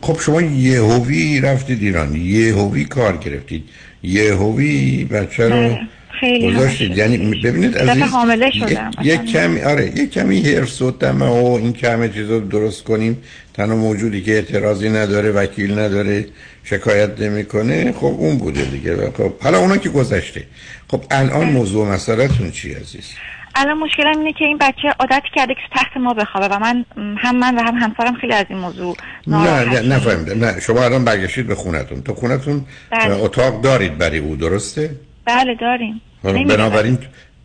[0.01, 3.69] خب شما یهویی رفتید ایران یهویی کار گرفتید
[4.03, 5.77] یهویی بچه رو
[6.21, 6.97] بله، گذاشتید.
[6.97, 8.91] یعنی ببینید عزیز حامله یک- شدم.
[9.01, 9.31] یک اصلا.
[9.31, 13.17] کمی آره یک کمی هرس و طمع و این که همه چیز رو درست کنیم.
[13.53, 16.25] تنها موجودی که اعتراضی نداره وکیل نداره
[16.69, 19.11] شکایت نمی‌کنه خب اون بوده دیگه.
[19.17, 20.43] خب حالا اونا که گذشته.
[20.87, 23.13] خب الان موضوع مسئلهتون چی عزیز؟
[23.55, 26.85] الان مشکلم اینه که این بچه عادت کرده که تخت ما بخوابه و من
[27.17, 28.97] هم من و هم همسرم خیلی از این موضوع
[29.27, 29.63] نه.
[29.63, 30.45] نه نفهمیدم.
[30.45, 32.01] نه شما الان برگشتید به خونتون.
[32.01, 33.23] تو خونتون بله.
[33.23, 34.95] اتاق دارید برای او درسته؟
[35.25, 36.01] بله داریم.
[36.23, 36.97] بنابراین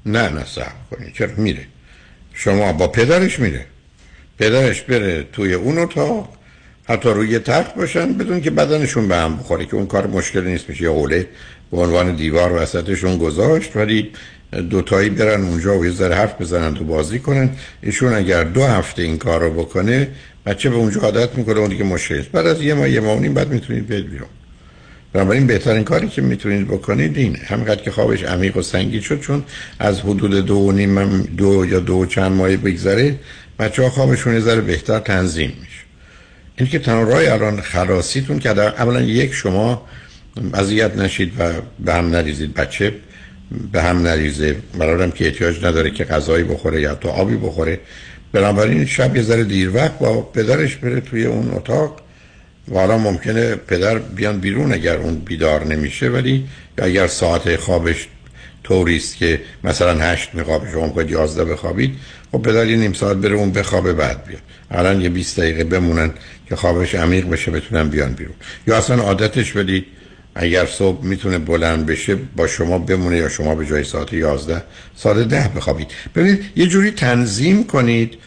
[0.07, 1.13] نه نه صبر کنید.
[1.13, 1.67] چرا؟ میره.
[2.35, 3.67] شما با پدرش میره.
[4.39, 6.42] پدرش بره توی اون اتاق.
[6.85, 10.69] حتی روی تخت باشن بدون که بدنشون به هم بخوره که اون کار مشکلی نیست
[10.69, 11.27] میشه یه حوله
[11.71, 13.77] به عنوان دیوار وسطشون گذاشت.
[13.77, 14.11] ولی
[14.71, 17.51] دوتایی برن اونجا و یه ذره حرف بزنن و بازی کنن.
[17.83, 20.09] ایشون اگر دو هفته این کار رو بکنه
[20.47, 23.21] بچه به اونجا عادت می‌کنه اون دیگه مشکل است بعد از یه ماه یه ماه
[23.21, 24.29] نیم بعد می‌تونید بیاد بیرون.
[25.13, 27.39] بنابراین بهترین کاری که می‌تونید بکنید اینه.
[27.39, 29.45] همینقدر که خوابش عمیق و سنگین شد چون
[29.79, 33.19] از حدود دو و نیم دو یا دو چند ماه بگذره
[33.59, 35.72] بچه ها خوابشون یه ذره بهتر تنظیم میشه.
[36.57, 39.87] این که تنها راه الان خلاصیتون که اولا یک شما
[40.55, 41.53] اذیت نشید و
[41.85, 42.95] به هم نریزید بچه
[43.73, 44.57] به هم نریزه.
[44.79, 47.81] برادرم که احتیاج نداره که غذایی بخوره یا تو آبی بخوره.
[48.33, 52.01] بنابراین شب یه ذره دیر وقت با پدرش بره توی اون اتاق
[52.69, 56.45] و حالا ممکنه پدر بیان بیرون اگر اون بیدار نمیشه ولی
[56.77, 58.09] اگر ساعت خوابش
[58.65, 61.97] طوریست که مثلا هشت میخوابه شما می‌خواید یازده بخوابید
[62.33, 64.43] خب پدر یه نیم ساعت بره اون بخوابه بعد بیاد.
[64.71, 66.11] الان یه 20 دقیقه بمونن
[66.49, 68.35] که خوابش عمیق بشه بتونن بیان بیرون.
[68.67, 69.87] یا اصلا عادتش بدید
[70.35, 74.63] اگر صبح می‌تونه بلند بشه با شما بمونه یا شما به جای ساعت 11
[74.97, 75.89] ساعت ده بخوابید.
[76.15, 78.19] ببینید یه جوری تنظیم کنید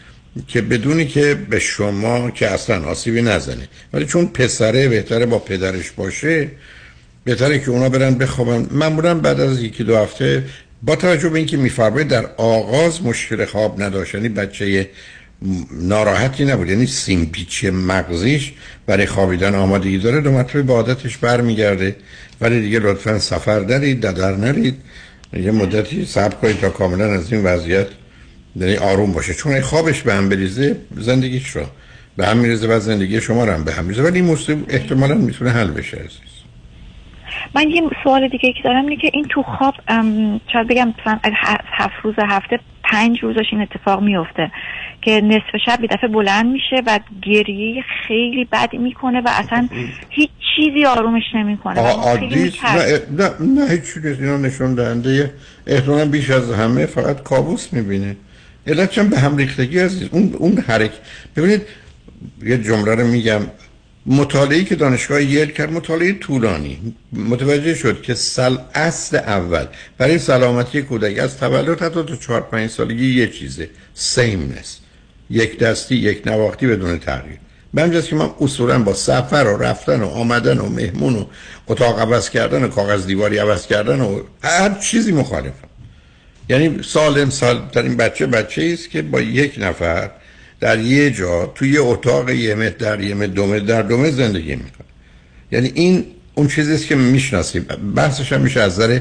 [0.48, 3.68] که بدونی که به شما که اصلا آسیبی نزنه.
[3.92, 6.50] ولی چون پسره بهتره با پدرش باشه
[7.24, 8.66] بهتره که اونا برن بخوابن.
[8.70, 10.44] معمولا بعد از یکی دو هفته
[10.82, 14.88] با توجه به اینکه میفرمایید در آغاز مشکل خواب نداشتنی یعنی بچه
[15.80, 18.52] ناراحتی نبود یعنی سیمپیچی مغزیش
[18.86, 21.96] برای خوابیدن آمادگی داره دو مرتبه به عادتش برمیگرده.
[22.40, 24.74] ولی دیگه لطفا سفر دارید ددر نرید
[25.32, 27.86] یه مدتی صبر کنید تا کاملا از این وضعیت
[28.56, 29.34] یعنی آروم باشه.
[29.34, 31.62] چون خوابش به هم بریزه زندگیش رو
[32.16, 34.02] به هم میریزه و زندگی شما رو هم به هم میریزه.
[34.02, 36.35] ولی این احتمالا می‌تونه حل بشه عزیز.
[37.56, 39.74] من یه سوال دیگه که دارم اینه که این تو خواب
[40.52, 41.18] شاید بگم مثلا
[41.72, 44.50] هفت روز هفته پنج روزش این اتفاق میفته
[45.02, 49.68] که نصف شب یه دفعه بلند میشه و گریه خیلی بد می‌کنه و اصلا
[50.10, 51.80] هیچ چیزی آرومش نمی‌کنه.
[51.80, 52.50] عادی نه
[53.10, 55.34] نه نه هیچ چیزی اینا نشون دهنده.
[55.66, 58.16] احتمالا بیش از همه فقط کابوس می‌بینه.
[58.66, 60.08] علت چون به هم ریختگی عزیز.
[60.12, 60.92] اون اون حرک
[61.36, 61.62] ببینید
[62.42, 63.40] یه جمله رو میگم.
[64.06, 66.94] مطالعه که دانشگاه یل کرد مطالعه طولانی.
[67.12, 69.66] متوجه شد که سل اصل اول
[69.98, 74.78] برای سلامتی کودک از تولد حتی تا 4 5 سالگی یه چیزه سیمنس
[75.30, 77.38] یک دستی یک نواختی بدون تغییر.
[77.74, 81.24] به که من اصولا با سفر و رفتن و آمدن و مهمون و
[81.66, 85.68] اتاق عوض کردن و کاغذ دیواری عوض کردن و هر چیزی مخالفم.
[86.48, 90.10] یعنی سالم سال این بچه بچه است که با یک نفر
[90.60, 94.10] در یه جا توی اتاق یه متر در یه متر دو متر در دو متر
[94.10, 94.86] زندگی می‌کنه.
[95.52, 96.04] یعنی این
[96.34, 97.62] اون چیزیست که می‌شناسیم.
[97.94, 99.00] بحثش هم میشه از نظر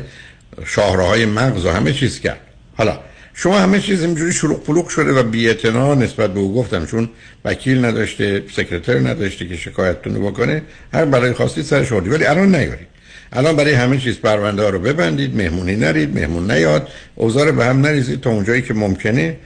[0.65, 2.39] شاهراهای مغز و همه چیز کرد.
[2.77, 2.99] حالا
[3.33, 7.09] شما همه چیز اینجوری شلوغ پلوغ شده و بی‌اعتنا نسبت به او گفتم چون
[7.45, 10.61] وکیل نداشته سکرتر نداشته که شکایتتون بکنه
[10.93, 12.87] هر برای خواستی سر شدی ولی الان نیارید.
[13.33, 17.81] الان برای همه چیز پرونده ها رو ببندید مهمونی نرید مهمون نیاد اوزار به هم
[17.81, 19.37] نریزید تا اونجایی که ممکنه.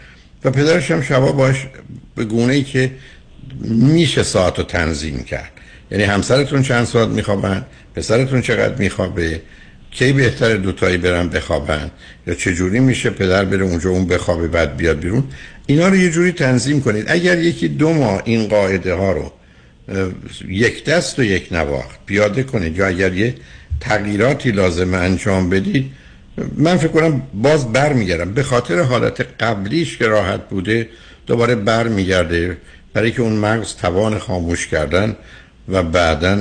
[0.44, 1.68] و پدرش هم شبا باش
[2.20, 2.92] به گونه ای که
[3.62, 5.52] میشه ساعت رو تنظیم کرد.
[5.92, 7.66] یعنی همسرتون چند ساعت میخوابن؟
[7.96, 9.42] پسرتون چقدر میخوابه؟
[9.92, 11.92] کی بهتره دوتایی برن بخوابن؟
[12.28, 15.24] یا چه جوری میشه پدر بره اونجا اون بخوابه بعد بیاد بیرون؟
[15.68, 17.06] اینا رو یه جوری تنظیم کنید.
[17.08, 19.32] اگر یکی دو ماه این قاعده ها رو
[20.48, 23.36] یک دست و یک نواخت پیاده کنید یا اگر یه
[23.80, 25.92] تغییراتی لازم انجام بدید
[26.58, 30.90] من فکر کنم باز بر میگردم به خاطر حالت قبلیش که راحت بوده
[31.30, 32.58] دوباره بر میگرده
[32.94, 35.16] برای که اون مغز توان خاموش کردن
[35.70, 36.38] و بعدا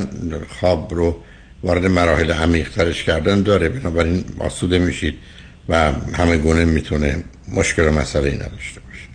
[0.49, 1.17] خواب رو
[1.63, 3.69] وارد مراحل عمیقترش کردن داره.
[3.69, 5.15] بنابراین آسوده میشید
[5.69, 7.25] و همه گونه می‌تونه
[7.57, 9.09] مشکل و مسئله نداشته باشه.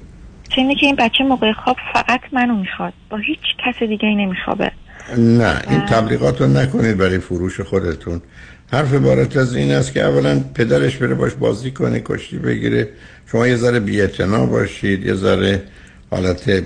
[0.49, 2.93] چه که این بچه موقع خواب فقط منو می‌خواد.
[3.09, 4.71] با هیچ کس دیگه ای نمیخوابه.
[5.17, 8.21] نه این تبلیغات رو نکنید برای فروش خودتون.
[8.73, 12.89] حرف عبارت از این است که اولا پدرش بره باش بازی کنه کشتی بگیره.
[13.31, 15.61] شما یه ذره بی‌اعتنا باشید یه ذره
[16.11, 16.63] حالت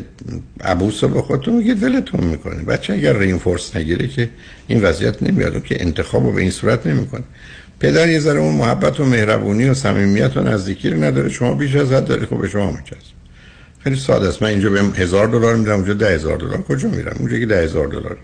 [0.62, 2.64] عبوس رو به خودتون میگید ولتون می‌کنه.
[2.64, 4.30] بچه اگر رینفورس نگیره که
[4.68, 7.24] این وضعیت نمیاد که انتخاب رو به این صورت نمی‌کنه.
[7.80, 11.76] پدر یه ذره اون محبت و مهربونی و صمیمیت و نزدیکی رو نداره شما بیش
[11.76, 13.18] از حد داره خب به شما میچسب
[13.84, 14.42] خیلی ساده است.
[14.42, 16.62] من اینجا به هزار دلار میدم اونجا ده هزار دلار.
[16.62, 18.18] کجا میرم؟ اونجا که ده هزار دلار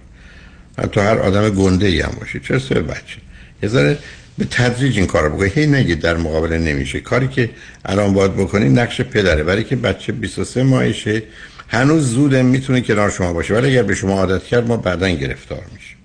[0.79, 3.17] حتی هر آدم گنده ای هم باشه چه سه بچه؟
[3.63, 3.97] یه
[4.37, 6.99] به تدریج این کار بکنید هی نگید در مقابله نمیشه.
[6.99, 7.49] کاری که
[7.85, 9.43] الان باید بکنید نقش پدره.
[9.43, 11.23] برای که بچه 23 ماهشه
[11.67, 13.53] هنوز زوده می‌تونه کنار شما باشه.
[13.53, 15.95] ولی اگر به شما عادت کرد ما بعدا گرفتار میشه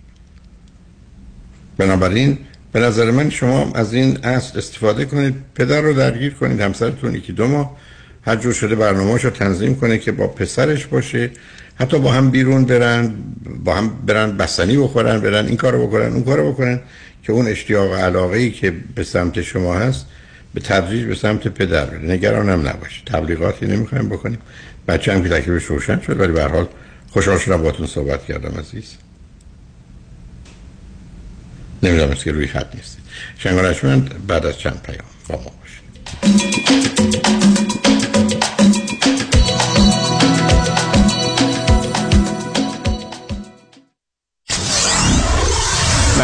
[1.78, 2.38] بنابراین
[2.72, 5.34] به نظر من شما از این اصل استفاده کنید.
[5.54, 6.60] پدر رو درگیر کنید.
[6.60, 7.76] همسرتون یکی دو ماه.
[8.22, 11.30] هر جور شده برنامه‌اش رو تنظیم کنه که با پسرش باشه.
[11.74, 13.14] حتی با هم بیرون برن
[13.64, 16.80] با هم برن بستنی بخورن برن این کارو بکنن اون کارو بکنن.
[17.28, 20.06] که اون اشتیاق و علاقه ای که به سمت شما هست
[20.54, 24.38] به تدریج به سمت پدر بره نگرانم نباشه تبلیغاتی نمی‌خوایم بکنیم.
[24.88, 26.66] بچه هم که تکلیفش روشن شد ولی به حال
[27.10, 28.94] خوشحال شدم باتون صحبت کردم عزیز.
[31.82, 33.04] نمی‌دونم که روی خط نیستید.
[33.38, 37.47] شنگانشمند بعد از چند پیام با ما باشید.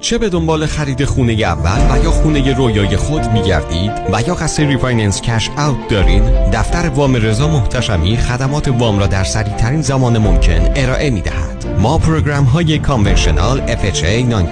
[0.00, 4.34] چه به دنبال خرید خونه اول و یا خونه رویای خود می گردید و یا
[4.34, 6.22] قصد refinance cash out دارید
[6.52, 11.66] دفتر وام رضا محتشمی خدمات وام را در سریع ترین زمان ممکن ارائه می دهد
[11.78, 14.48] ما پروگرام های کانونشنال FHA نان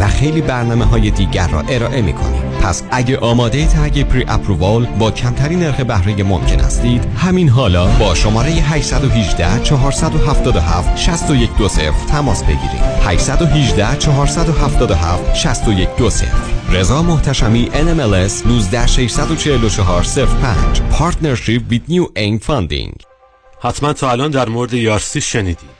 [0.00, 4.86] و خیلی برنامه های دیگر را ارائه می کنیم پس اگه آماده تگ پری اپرووال
[4.86, 12.82] با کمترین نرخ بهره ممکن هستید همین حالا با شماره 818 477 6120 تماس بگیرید.
[13.06, 16.26] 818 477 6120
[16.72, 23.10] رضا محتشمی NMLS 19644 05 Partnership with New Aim Funding.
[23.62, 25.79] حتما تا الان در مورد ERC شنیدید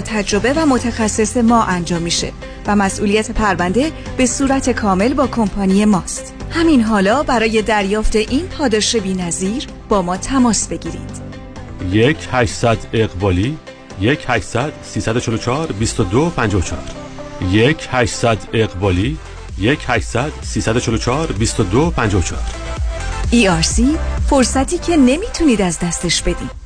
[0.00, 2.32] تجربه و متخصص ما انجام میشه
[2.66, 6.34] و مسئولیت پرونده به صورت کامل با کمپانی ماست.
[6.50, 11.10] همین حالا برای دریافت این پاداش بی‌نظیر با ما تماس بگیرید.
[11.92, 13.58] یک 800 اقبالی
[14.00, 16.80] یک 800 344 22 54
[17.50, 19.18] یک 800 اقبالی
[19.58, 22.40] یک 800 344 22 54
[23.32, 23.82] ERC
[24.30, 26.65] فرصتی که نمی‌تونید از دستش بدید.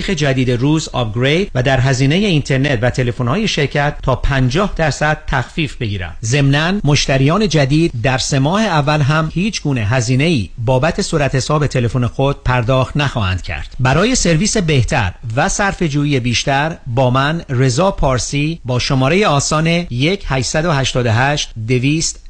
[0.00, 5.76] تاریخ جدید روز upgrade و در هزینه اینترنت و تلفن‌های شرکت تا 50 درصد تخفیف
[5.76, 6.16] بگیرم.
[6.24, 11.66] ضمناً مشتریان جدید در سه ماه اول هم هیچ گونه هزینه ای بابت صورت حساب
[11.66, 13.76] تلفن خود پرداخت نخواهند کرد.
[13.80, 20.24] برای سرویس بهتر و صرف جویی بیشتر با من رضا پارسی با شماره آسان 1
[20.26, 22.29] 888 200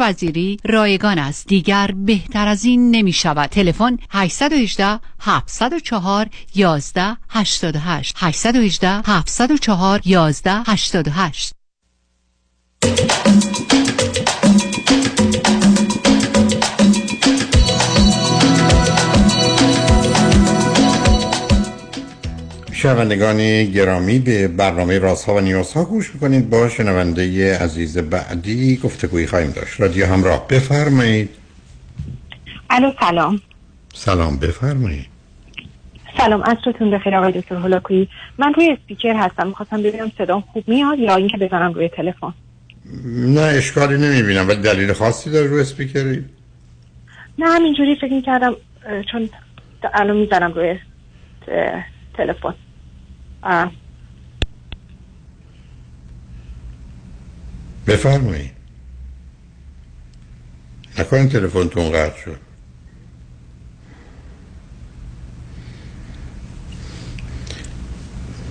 [0.00, 1.46] وزیری رایگان است.
[1.46, 11.54] دیگر بهتر از این نمی شود تلفن 818 704 11 88 818 704 11 88
[22.84, 26.50] شنوندگان گرامی به برنامه رازها و نیازها گوش می‌کنید.
[26.50, 29.80] با شنونده عزیز بعدی گفتگویی خواهیم داشت.
[29.80, 31.30] رادیو همراه بفرمایید.
[32.70, 33.40] الو سلام.
[33.94, 35.06] سلام بفرمایید.
[36.18, 38.08] سلام عصرتون بخیر آقای دکتر هولاکویی.
[38.38, 39.46] من روی اسپیکر هستم.
[39.46, 42.34] می‌خواستم ببینم صدام خوب میاد یا اینکه بزنم روی تلفن.
[43.16, 44.48] نه اشکالی نمی‌بینم.
[44.48, 46.24] ولی دلیل خاصی داره روی اسپیکری؟
[47.38, 48.54] نه همینجوری فکر کردم
[49.12, 49.30] چون
[49.94, 50.78] الان می‌زنم روی
[52.14, 52.54] تلفن.
[57.86, 58.50] بفرمایید
[60.98, 62.40] نکنین تلفنتون قطع شد.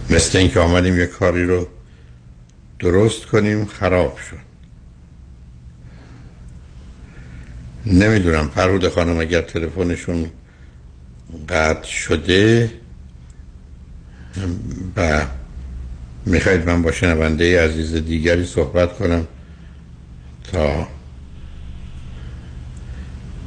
[0.10, 1.68] مثل اینکه آمدیم یه کاری رو
[2.80, 4.38] درست کنیم خراب شد.
[7.86, 10.32] نمی‌دونم پرود خانم اگر تلفنشون
[11.50, 12.72] قطع شده
[14.98, 15.26] و
[16.26, 19.28] می‌خواید من با شنونده عزیز دیگری صحبت کنم
[20.52, 20.88] تا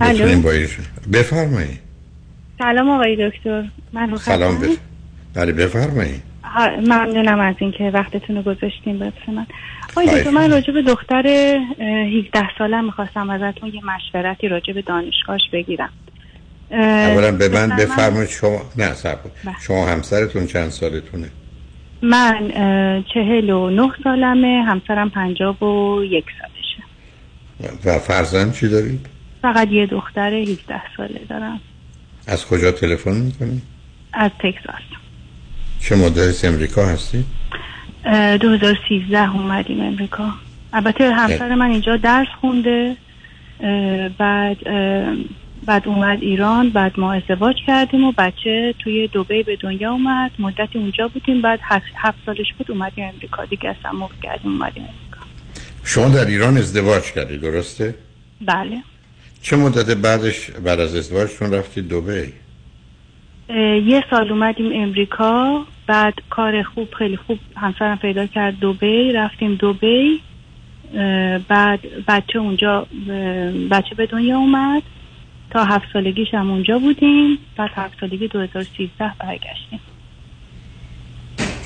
[0.00, 0.52] بتونیم با
[1.12, 1.78] بفرمایید
[2.58, 3.64] سلام آقای دکتر.
[3.92, 4.78] من سلام بف...
[5.34, 6.22] بله بفرمایید
[6.78, 9.46] ممنونم از اینکه وقتتون رو گذاشتیم به من.
[9.90, 15.42] آقای دکتر من راجع به دختر 17 سالم می‌خواستم ازتون یه مشورتی راجع به دانشگاهش
[15.52, 15.90] بگیرم.
[16.70, 18.28] اولا به من بفرمایید.
[18.28, 19.18] شما نه سب
[19.60, 21.28] شما همسرتون چند سالتونه؟
[22.02, 22.48] من
[23.14, 26.82] چهل و نه سالمه همسرم پنجاب و یک سالشه.
[27.84, 29.06] و فرزند چی دارید؟
[29.42, 31.60] فقط یه دختر 17 ساله دارم.
[32.26, 33.62] از کجا تلفن می‌کنید؟
[34.12, 34.82] از تکساس
[35.80, 37.24] چه مدت امریکا هستی؟
[38.40, 40.30] 2013 اومدیم امریکا.
[40.72, 42.96] البته همسر من اینجا درس خونده
[44.18, 44.56] بعد
[45.66, 50.30] بعد اومد ایران بعد ما ازدواج کردیم و بچه توی دوبی به دنیا اومد.
[50.38, 51.60] مدتی اونجا بودیم بعد
[51.96, 53.44] هفت سالش بود اومدیم امریکا.
[53.44, 55.26] دیگه اصلا موقع کردیم اومدیم امریکا.
[55.84, 57.94] شما در ایران ازدواج کردی درسته؟
[58.40, 58.82] بله.
[59.42, 62.32] چه مدت بعدش بعد از ازدواجتون رفتی دوبی؟
[63.84, 65.64] یه سال اومدیم امریکا.
[65.86, 70.20] بعد کار خوب خیلی خوب همسرم پیدا کرد دوبی رفتیم دوبی
[71.48, 72.86] بعد بچه اونجا
[73.70, 74.82] بچه به دنیا اومد.
[75.50, 79.80] تا هفت سالگیش هم اونجا بودیم بعد هفت سالگی 2013 برگشتیم.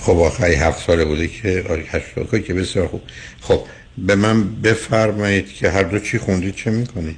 [0.01, 3.03] خب آخری هفت ساله بوده که هشت که بسیار خوب.
[3.41, 3.61] خب
[3.99, 7.17] به من بفرمایید که هر دو چی خوندید چه می‌کنید؟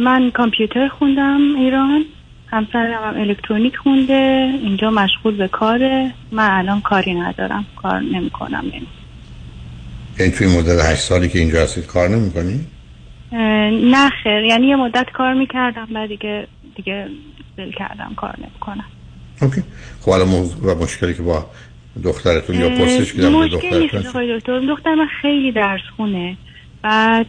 [0.00, 2.04] من کامپیوتر خوندم ایران
[2.46, 6.12] همسرم هم الکترونیک خونده اینجا مشغول به کاره.
[6.32, 8.64] من الان کاری ندارم کار نمی‌کنم.
[8.72, 8.86] یعنی
[10.20, 12.66] این توی مدت هشت سالی که اینجا هستید کار نمی‌کنی؟
[13.70, 14.44] نه خیر.
[14.44, 17.08] یعنی یه مدت کار می‌کردم بعد دیگه دیگه
[17.56, 18.84] دل کردم کار نمی‌کنم.
[19.42, 19.62] اوکی.
[20.00, 21.46] خب موضوع و مشکلی که با
[22.04, 24.60] دخترتون یا پرسش به دخترتون دکتر.
[24.60, 26.36] دختر من خیلی درس خونه.
[26.82, 27.26] بعد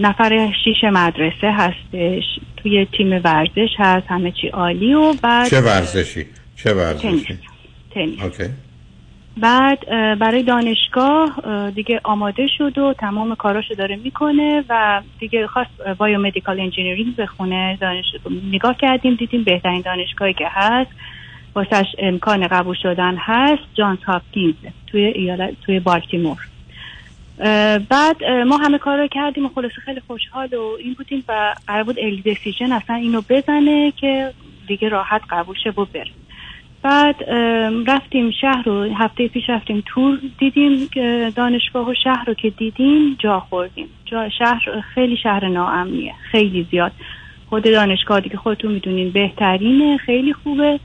[0.00, 2.24] نفر شیش مدرسه هستش.
[2.56, 6.26] توی تیم ورزش هست همه چی عالی و بعد چه ورزشی؟
[6.56, 7.26] چه ورزشی؟ تنیس,
[7.94, 8.22] تنیس.
[8.22, 8.44] OK.
[9.40, 9.86] بعد
[10.18, 17.16] برای دانشگاه دیگه آماده شد و تمام کاراشو داره می‌کنه و دیگه خواست biomedical engineering
[17.16, 18.04] بخونه دانش
[18.52, 20.90] نگاه کردیم دیدیم بهترین دانشگاهی که هست
[21.54, 24.54] واسش امکان قبول شدن هست جانز هاپکینز
[24.86, 26.38] توی ایالت توی بالتیمور.
[27.90, 31.82] بعد ما همه کار رو کردیم و خلاصه خیلی خوشحال و این بودیم و قرار
[31.82, 34.32] بود الی اصلا اینو بزنه که
[34.66, 36.10] دیگه راحت قبول شه و بره.
[36.86, 37.16] بعد
[37.86, 40.88] رفتیم شهر رو هفته پیش رفتیم تور دیدیم
[41.36, 43.86] دانشگاه و شهر رو که دیدیم جا خوردیم.
[44.04, 46.92] جا شهر خیلی شهر ناامنیه خیلی زیاد.
[47.50, 50.80] خود دانشگاه دیگه خودتون می‌دونین بهترینه خیلی خوبه.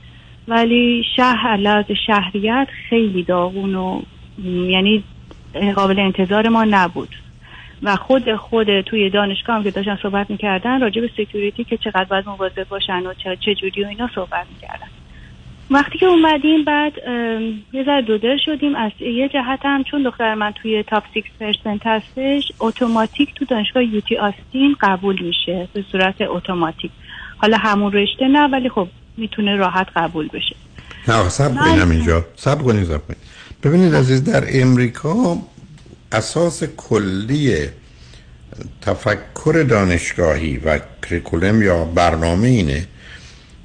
[0.48, 4.02] ولی شهر لحاظ شهریت خیلی داغون و
[4.44, 5.04] یعنی
[5.74, 7.16] قابل انتظار ما نبود.
[7.82, 12.04] و خود خود توی دانشگاه هم که داشتن صحبت می‌کردن راجع به security که چقدر
[12.04, 14.86] باید مواظب باشن و چه جوری و اینا صحبت می‌کردن.
[15.72, 16.92] وقتی که اومدیم بعد
[17.72, 18.76] یه ذره دودر شدیم.
[18.76, 23.84] از یه جهت هم چون دختر من توی top 6 percent هستش اتوماتیک تو دانشگاه
[23.84, 26.90] UT Austin قبول میشه به صورت اتوماتیک.
[27.36, 30.56] حالا همون رشته نه ولی خب می‌تونه راحت قبول بشه.
[31.08, 33.20] نه سب کنیم اینجا سب کنیم سب کنیم
[33.62, 35.36] ببینید عزیز در امریکا
[36.12, 37.56] اساس کلی
[38.82, 40.78] تفکر دانشگاهی و
[41.08, 42.86] کریکولم یا برنامه اینه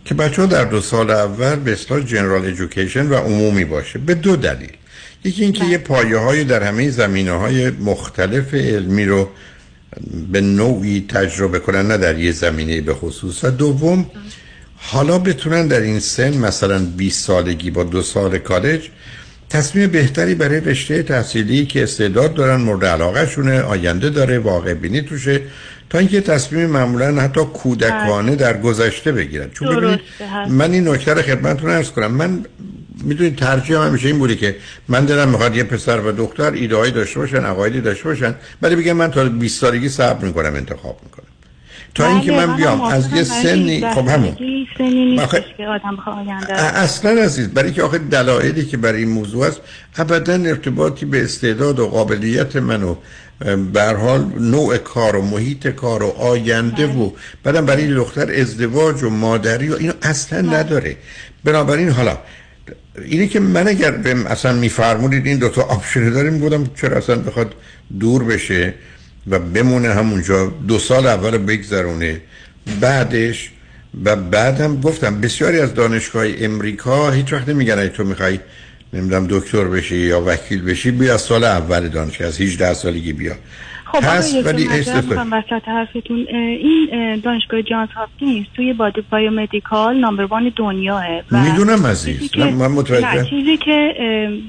[0.07, 4.13] که بچه ها در دو سال اول به اصلاح جنرال ایژوکیشن و عمومی باشه به
[4.13, 4.71] دو دلیل.
[5.23, 9.29] یکی اینکه یه پایه های در همه زمینه های مختلف علمی رو
[10.31, 13.43] به نوعی تجربه کنن نه در یه زمینه به خصوص.
[13.43, 14.05] و دوم
[14.75, 18.89] حالا بتونن در این سن مثلا 20 سالگی با دو سال کالج
[19.49, 25.01] تصمیم بهتری برای رشته تحصیلی که استعداد دارن مورد علاقه شونه آینده داره واقع بینی
[25.01, 25.41] توشه.
[25.89, 29.49] تا اینکه تصمیم معمولا حتی کودکانه در گذشته بگیرن.
[29.49, 29.99] چون ببینید
[30.49, 32.11] من این نکته رو خدمتتون ارز کنم.
[32.11, 32.45] من
[33.03, 34.55] می‌دونید ترجیح هم همیشه این بوده که
[34.87, 38.93] من دلم می‌خواد یه پسر و دختر ایده داشته باشن عقایدی داشته باشن ولی بگم
[38.93, 41.27] من تا 20 سالگی صبر می‌کنم انتخاب می‌کنم.
[41.95, 44.37] تا اینکه من بیام از یه سنی خب همون.
[46.49, 49.61] اصلا عزیز برای که آخه دلایلی که برای این موضوع است
[49.97, 52.95] ابدا ارتباطی به استعداد و قابلیت من و
[53.73, 57.11] به حال نوع کار و محیط کار و آینده و
[57.43, 60.97] بعدم برای دختر ازدواج و مادری و اینو اصلا نداره.
[61.43, 62.17] بنابراین حالا
[63.05, 63.93] اینه که من اگر
[64.27, 67.53] اصلا میفرمودید این دوتا option داریم بودم چرا اصلا بخواد
[67.99, 68.73] دور بشه
[69.27, 72.21] و بمونه همونجا دو سال اول بگذرونه
[72.81, 73.51] بعدش
[74.05, 78.39] و بعدم گفتم بسیاری از دانشگاه امریکا هیچ وقت نمیگن تو می‌خوای
[78.93, 83.33] نمی‌دونم دکتر بشی یا وکیل بشی بیا از سال اول دانشگاه از 18 سالگی بیا.
[83.85, 86.25] خب هست ولی وسط حرفتون.
[86.29, 93.29] این دانشگاه جانز هاپکینز توی بادی biomedical number one دنیاه می‌دونم عزیز که من متوجه
[93.29, 93.93] چیزی که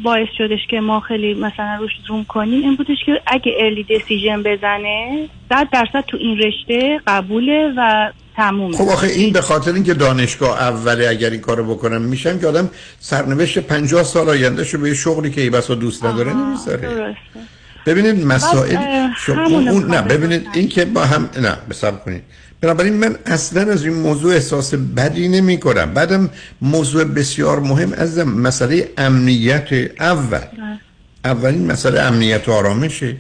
[0.03, 4.43] باعث شدش که ما خیلی مثلا روش زوم کنیم این بودش که اگه ارلی دیسیژن
[4.43, 8.77] بزنه 100 درصد تو این رشته قبوله و تمومه.
[8.77, 12.71] خب آخه این به خاطر اینکه دانشگاه اوله اگر این کارو بکنم میشم که آدم
[13.01, 17.17] سرنوشت 50 سال آینده شو به شغلی که ای بسا دوست نداره نمی‌ذاره.
[17.87, 18.77] ببینید مسائل
[19.47, 22.23] اون نه ببینید این که با هم نه بساب کنید.
[22.61, 26.31] بنابراین من اصلا از این موضوع احساس بدی نمی کنم بعدم
[26.63, 29.69] موضوع بسیار مهم از مسئله امنیت
[30.01, 30.41] اول.
[31.25, 33.17] اولین مسئله امنیت و آرامشه.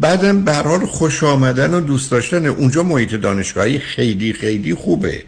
[0.00, 2.46] بعدم به حال خوش آمدن و دوست داشتن.
[2.46, 5.22] اونجا محیط دانشگاهی خیلی خیلی خوبه.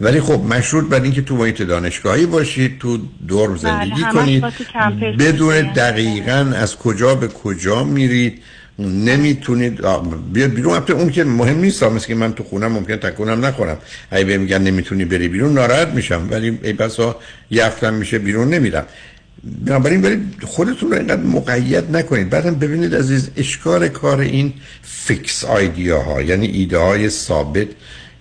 [0.00, 2.98] ولی خب مشروط بر اینکه تو محیط دانشگاهی باشید تو
[3.28, 4.44] دور بله، زندگی کنید.
[5.18, 8.42] بدون دقیقا از کجا به کجا میرید
[8.78, 9.80] نمی‌تونید
[10.32, 10.74] بیاد بیرون.
[10.74, 13.78] البته اون که مهم نیست مثل که من تو خونم ممکن تکونم نخورم.
[14.10, 16.28] اگه بهم میگن نمی‌تونی بری بیرون ناراحت میشم.
[16.30, 17.16] ولی ای بسا
[17.50, 18.86] یه هفتم میشه بیرون نمیرم.
[19.44, 22.30] بنابراین ولی خودتون رو اینقدر مقید نکنید.
[22.30, 24.52] بعدم ببینید عزیز اشکال کار این
[24.82, 27.68] فیکس آیدیا ها یعنی ایده های ثابت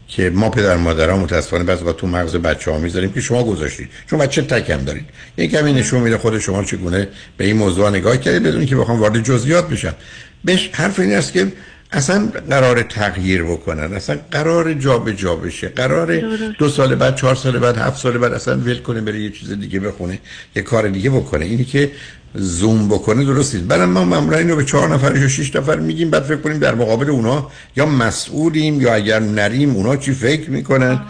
[0.07, 3.89] که ما پدر مادرها متاسفانه بعضی وقت تو مغز بچه ها می‌ذاریم که شما گذاشتید.
[4.09, 5.05] چون بچه تکم دارید.
[5.37, 8.99] یه کمی نشون میده خود شما چگونه به این موضوع نگاه کردید بدون که بخوام
[8.99, 9.95] وارد جزئیات بشم.
[10.43, 11.51] بهش حرف این است که
[11.91, 16.19] اصلا قرار تغییر بکنن اصلا قرار جا به جا بشه قرار
[16.51, 19.51] دو سال بعد چهار سال بعد هفت سال بعد اصلا ول کنه بره یه چیز
[19.51, 20.19] دیگه بخونه
[20.55, 21.45] یه کار دیگه بکنه.
[21.45, 21.91] اینی که
[22.33, 23.67] زوم بکنه درست نیست.
[23.67, 26.75] بعد ما معمولا اینو به چهار نفر یا شش نفر میگیم بعد فکر کنیم در
[26.75, 31.01] مقابل اونا یا مسئولیم یا اگر نریم اونا چی فکر می‌کنن؟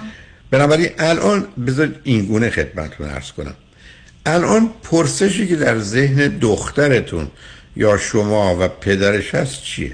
[0.51, 3.53] بنابراین الان بذار این گونه خدمتتون عرض کنم.
[4.25, 7.27] الان پرسشی که در ذهن دخترتون
[7.75, 9.91] یا شما و پدرش هست چیه؟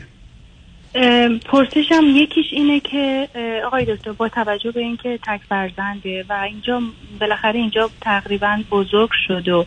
[1.45, 3.27] پرسشم یکیش اینه که
[3.65, 6.81] آقای دکتر با توجه به اینکه تک فرزنده و اینجا
[7.19, 9.65] بالاخره اینجا تقریبا بزرگ شد و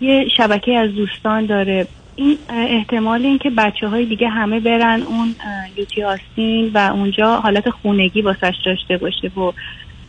[0.00, 1.86] یه شبکه از دوستان داره
[2.16, 5.34] این احتمال این که بچه های دیگه همه برن اون
[5.76, 9.52] یوتی آستین و اونجا حالت خونگی واسش داشته باشه و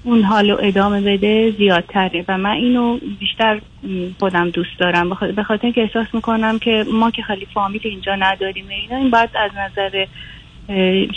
[0.03, 2.25] اون حالو ادامه بده زیادتره.
[2.27, 3.61] و من اینو بیشتر
[4.19, 5.09] خودم دوست دارم.
[5.35, 9.29] به خاطر اینکه احساس می‌کنم که ما که خیلی فامیل اینجا نداریم اینا این باید
[9.35, 10.05] از نظر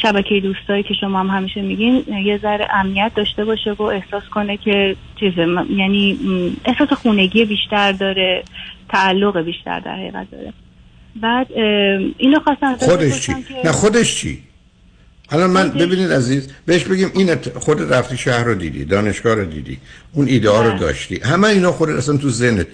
[0.03, 4.57] شبکه دوستایی که شما هم همیشه میگین یه ذره امنیت داشته باشه و احساس کنه
[4.57, 5.33] که چیز
[5.77, 6.19] یعنی
[6.65, 8.43] احساس خونگی بیشتر داره
[8.89, 10.53] تعلق بیشتر در حقیقت داره.
[11.21, 11.53] بعد
[12.19, 14.39] اینو خواستم خودش چی؟ نه خودش چی؟
[15.31, 19.79] الان من ببینید عزیز بهش بگیم این خود رفتی شهر رو دیدی دانشگاه رو دیدی
[20.13, 21.21] اون ایده ها رو داشتی.
[21.21, 22.67] همه اینا خود اصلا تو ذهنت.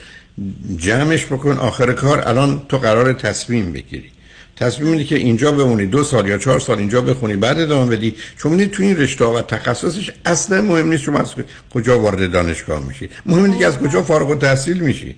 [0.76, 4.10] جمعش بکن آخر کار الان تو قرار تصمیم بگیری.
[4.56, 8.14] تصمیم اینه که اینجا بمونی دو سال یا چهار سال اینجا بخونی بعد ادامه بدی.
[8.38, 11.34] چون می‌دید تو این رشته و تخصصش اصلا مهم نیست شما از
[11.74, 13.08] کجا وارد دانشگاه میشی.
[13.26, 15.14] مهم اینه که از کجا فارغ التحصیل میشی.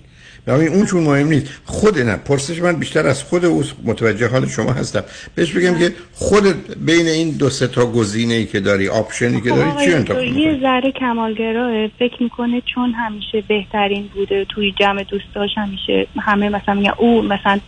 [0.47, 1.47] ببین اون چون مهم نیست.
[1.65, 5.03] خود نه پرسش من بیشتر از خود او متوجه حال شما هستم.
[5.35, 6.45] بهش بگم که خود
[6.85, 10.59] بین این دو سه تا گزینه ای که داری آپشنی که داری چی انتخاب یه
[10.61, 11.87] ذره کمالگراه.
[11.87, 17.59] فکر می‌کنه چون همیشه بهترین بوده توی جمع دوستاش همیشه همه مثلا میگن او مثلا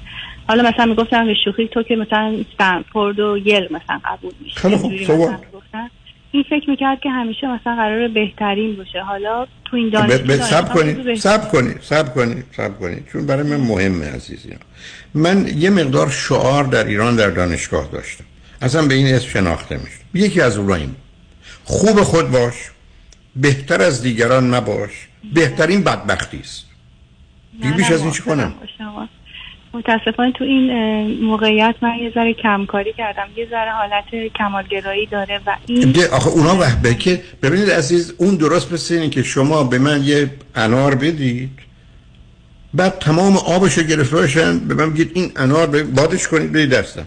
[0.48, 4.60] حالا مثلا می‌گفتن به شوخی تو که مثلا استنفورد و یل مثلا قبول میشه.
[4.60, 4.92] خیلی خوب.
[6.32, 9.02] این فکر می‌کرد که همیشه مثلا قرار بهترین باشه.
[9.02, 13.58] حالا تو این دانشگاه سب کنید سب کنید سب کنید سب کنید چون برای من
[13.58, 14.50] مهمه عزیزی
[15.14, 18.24] من یه مقدار شعار در ایران در دانشگاه داشتم.
[18.62, 20.96] اصلا به این اسم شناخته میشه یکی از اونها این
[21.64, 22.56] خوب خود باش.
[23.36, 26.66] بهتر از دیگران مباش بهترین بدبختی است.
[27.78, 28.54] بیش از این چی کنم؟
[29.74, 30.72] متاسفانه تو این
[31.22, 33.28] موقعیت من یه ذره کمکاری کردم.
[33.36, 38.74] یه ذره حالت کمالگرایی داره و این آخه اونا وقت که ببینید عزیز اون درست
[38.74, 41.50] مثل اینه که شما به من یه انار بدید
[42.74, 47.06] بعد تمام آبشو گرفته باشن به من بگید این انار بادش کنید بدید دستم.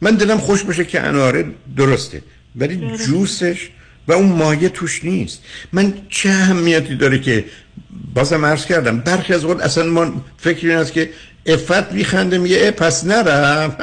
[0.00, 1.44] من دلم خوش بشه که اناره
[1.76, 2.22] درسته
[2.56, 3.68] ولی جوسش
[4.08, 5.42] و اون مایه توش نیست.
[5.72, 7.44] من چه اهمیتی داره که
[8.14, 11.10] بازم عرض کردم برخی از وقت اصلا ما فکر این است که
[11.46, 13.76] افت میخنده میگه پس نرم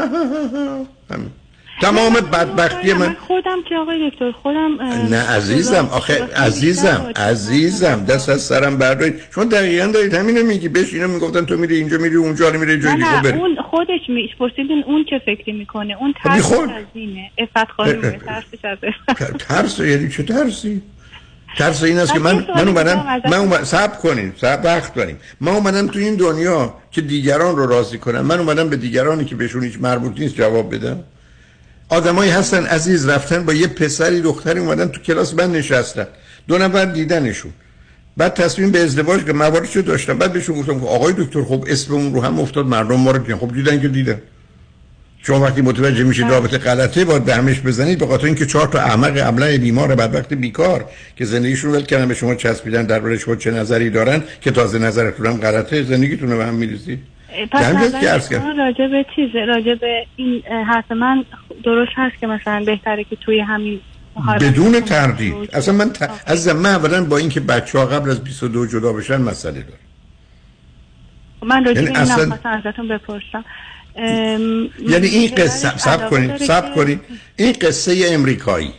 [1.82, 3.16] تمام بدبختی من.
[3.28, 9.16] خودم که آقای دکتر خودم نه عزیزم آخه عزیزم عزیزم دست از سرم بردارید.
[9.36, 10.68] چون دقیقا دارید همینو میگی.
[10.70, 14.30] بهش اینو می‌گفتن تو میری اینجا میری اونجا میری جایی نه نه اون خودش می
[14.40, 16.60] پرسیدین اون چه فکری می‌کنه؟ اون ترس از
[16.94, 17.32] اینه.
[17.38, 18.78] افت خانم ترسش از
[19.48, 20.82] ترس یعنی چه ترسی؟
[21.58, 25.18] ترس این است که من من اومدم من اومدم صبر کنیم صبر وقت داریم.
[25.42, 28.22] من اومدم تو این دنیا که دیگران رو راضی کنم.
[28.22, 31.04] من اومدم به دیگرانی که بهشون هیچ مربوط نیست جواب بدم.
[31.90, 36.08] آدمایی هستن عزیز رفتن با یه پسری دختری اومدن تو کلاس من نشستن.
[36.48, 37.52] دو نفر دیدنشون.
[38.18, 40.18] بعد تصمیم به ازدواج که مواردشو داشتم.
[40.18, 43.38] بعد بهشون گفتم که آقای دکتر خب اسم اون رو هم افتاد مردم ما رو
[43.38, 44.22] خب دیدن که دیدن.
[45.26, 48.80] شما وقتی متوجه میشید رابطه غلطه باید به همش بزنید به خاطر اینکه چهار تا
[48.80, 50.86] احمق ابله بیمار بدبخت بیکار
[51.16, 55.26] که زندگیشون ول کردن به شما چسبیدن در شما چه نظری دارن که تازه نظرتون
[55.26, 57.00] هم غلطه زندگیتون رو به هم میریزید.
[57.52, 57.76] پس
[58.58, 61.26] راجع به چیزه؟ راجع به این حرف من
[61.64, 63.80] درست هست که مثلا بهتره که توی همین
[64.42, 65.50] بدون تردید.
[65.54, 66.10] اصلا من ت...
[66.26, 69.80] از من اولا با اینکه بچه ها قبل از 22 جدا بشن مسئله دارم.
[71.44, 72.38] من راجع به یعنی این اصلا...
[72.44, 73.46] ازتون بپرسم.
[73.96, 77.00] یعنی این قصه سب کنید سب کنید
[77.36, 78.74] این قصه امریکایی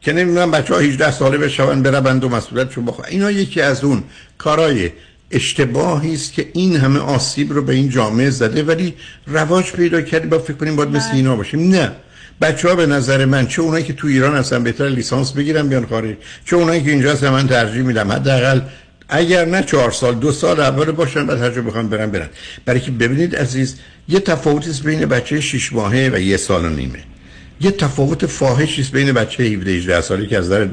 [0.00, 4.02] که نمی‌دونم بچه ها 18 ساله بشون بربند و مسئولیتشون بخواه اینا یکی از اون
[4.38, 4.90] کارای
[5.30, 8.94] اشتباهی است که این همه آسیب رو به این جامعه زده ولی
[9.26, 11.70] رواج پیدا کردی با فکر کنیم باید مثل اینا باشیم.
[11.70, 11.92] نه.
[12.40, 15.86] بچه ها به نظر من چه اونایی که تو ایران هستن بهتر لیسانس بگیرن بیان
[15.86, 18.60] خارج چه اونایی که اینجا هستن من ترجیح میدم حداقل
[19.10, 22.28] اگر نه چهار سال دو سال اول باشن بعد هر جا بخوام برن برن.
[22.64, 23.76] برای که ببینید عزیز
[24.08, 26.98] یه تفاوتی بین بچه 6 ماهه و یه سال و نیمه.
[27.60, 30.68] یه تفاوت فاحشی بین بچه 17 18 ساله که از در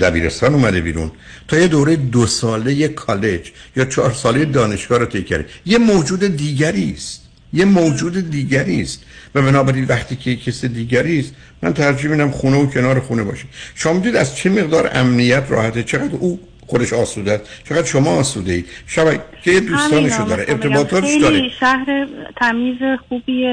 [0.00, 1.10] دبیرستان اومده بیرون.
[1.48, 5.46] تا یه دوره دو ساله یه کالج یا چهار ساله دانشگاه رو طی کرده.
[5.66, 7.22] یه موجود دیگری است.
[7.52, 9.02] یه موجود دیگری است.
[9.34, 11.32] و بنابراین وقتی که کس دیگری است
[11.62, 13.44] من ترجیح میدم خونه و کنار خونه باشه.
[13.74, 17.64] شما می‌دید از چه مقدار امنیت راحته؟ چقدر او خودش آسوده است.
[17.68, 19.12] چقدر شما آسوده اید شما
[19.42, 21.48] که دوستانشو داره ارتباطاتش داره.
[21.60, 22.06] شهر
[22.36, 22.78] تمیز
[23.08, 23.46] خوبی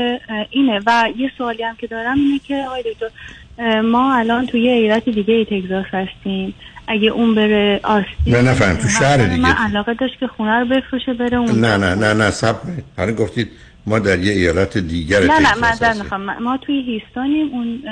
[0.50, 0.82] اینه.
[0.86, 5.34] و یه سوالی هم که دارم اینه که آقای دکتر ما الان توی ایالت دیگه
[5.34, 6.54] ای تگزاس هستیم.
[6.88, 8.76] اگه اون بره آستین نه نفهم.
[8.76, 9.42] تو شهر دیگه.
[9.42, 12.56] من علاقه داشت که خونه رو بفروشه بره اون نه نه نه نه سب
[12.98, 13.52] حالا گفتید
[13.86, 17.84] ما در یه ایالت دیگر نه نه من ما توی هیستانیم اون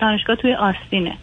[0.00, 1.16] دانشگاه توی آستینه.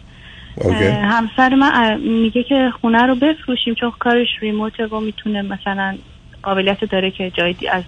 [1.02, 5.98] همسر من میگه که خونه رو بفروشیم چون کارش ریموته و می‌تونه مثلا
[6.42, 7.82] قابلیت داره که جایی از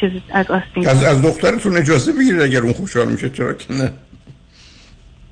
[0.00, 0.88] چیز از آستین.
[0.88, 3.92] از, از دخترتون اجازه بگیرید اگر اون خوشحال میشه؟ چرا که نه.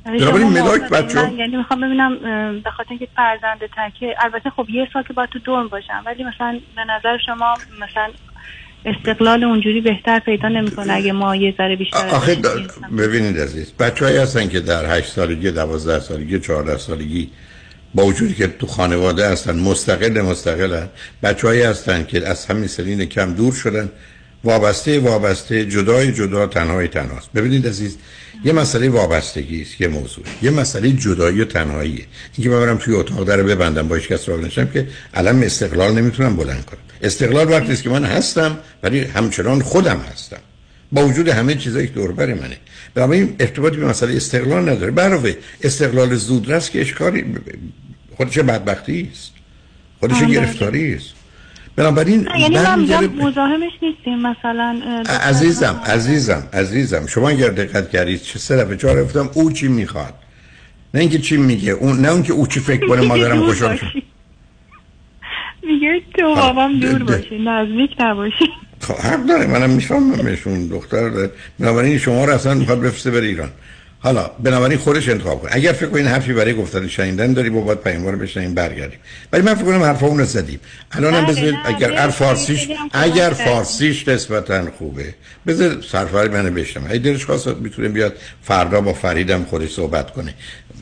[0.05, 2.19] بنابراین ملاک بچه یعنی می‌خوام ببینم
[2.61, 6.25] به خاطر اینکه فرزند تکه البته خب یه سال که باید تو دوم باشم ولی
[6.25, 8.09] مثلا به نظر شما مثلا
[8.87, 12.37] استقلال اونجوری بهتر پیدا نمی‌کنه اگه ما یه ذره بیشتر آخه
[12.99, 17.31] ببینید عزیز بچه‌ای هستن که در 8 سالگی 12 سالگی 14 سالگی
[17.95, 20.89] با وجودی که تو خانواده هستن مستقل مستقلن.
[21.23, 23.89] بچه‌ای هستن که از همین سنین کم دور شدن.
[24.45, 27.33] وابسته وابسته جدای جدا تنهای تنهاست.
[27.33, 27.99] ببینید عزیز
[28.45, 30.25] یه مسئله وابستگی است یه موضوع.
[30.43, 32.05] یه مسئله جدایی و تنهاییه
[32.37, 35.93] اینکه من برم توی اتاق در ببندم با هیچ کس راه نشم که علم استقلال
[35.93, 36.79] نمی‌تونم بلند کنم.
[37.03, 40.41] استقلال وقتی است که من هستم ولی همچنان خودم هستم.
[40.93, 42.57] با وجود همه چیزایی که دور بر منه.
[42.95, 44.91] بنابراین ارتباطی به مسئله استقلال نداره.
[44.91, 47.25] برای استقلال زودرس که اشکاری
[48.17, 49.33] خودش بدبختی است.
[50.01, 51.22] خودش گرفتاری است.
[51.77, 54.81] بنابراین یعنی من مزاحمش نیستیم مثلا
[55.21, 60.15] عزیزم عزیزم عزیزم شما اگر دقت کردید چه سه دفعه چهار گفتم او چی می‌خواد؟
[60.95, 63.87] نه اینکه چی میگه اون نه اون که او چی فکر کنه مادرم خوشحال شد.
[65.63, 68.49] میگه تو بابام دور باشی نزدیک نباشی.
[68.81, 71.31] خب حق داره منم میفهممشون دختر داره.
[71.59, 73.51] بنابراین شما رو اصلا می‌خواد بفرسته بر ایران.
[74.03, 75.51] حالا بنابراین خودش انتخاب کنه.
[75.55, 78.99] اگر فکر کنین حرفی برای گفتن شنیدن داری با باید پیام رو بشنیم برگردیم.
[79.33, 80.61] ولی من فکر کنم حرفا اون رو زدیم.
[80.93, 85.15] الان هم بذارید اگر هر فارسیش اگر فارسیش نسبتا خوبه
[85.47, 90.35] بذار سرفاری منو بشنم اگه دلش خواست می‌تونه بیاد فردا با فریدم خودش صحبت کنه.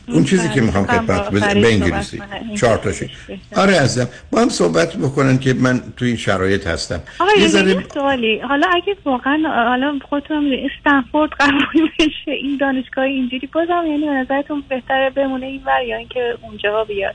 [0.09, 2.23] اون چیزی که می‌خوام خدمت به انگلیسی
[2.61, 3.11] چهار تاشی.
[3.57, 4.09] آره عزیزم.
[4.33, 7.01] با هم صحبت بکنن که من تو این شرایط هستم.
[7.39, 8.39] یه ذره سوالی.
[8.39, 14.63] حالا اگه واقعا حالا خودتون استنفورد قبول بشه این دانشگاه اینجوری بازم یعنی به نظرتون
[14.69, 17.15] بهتره بمونه این ور یا اینکه اونجا بیاد؟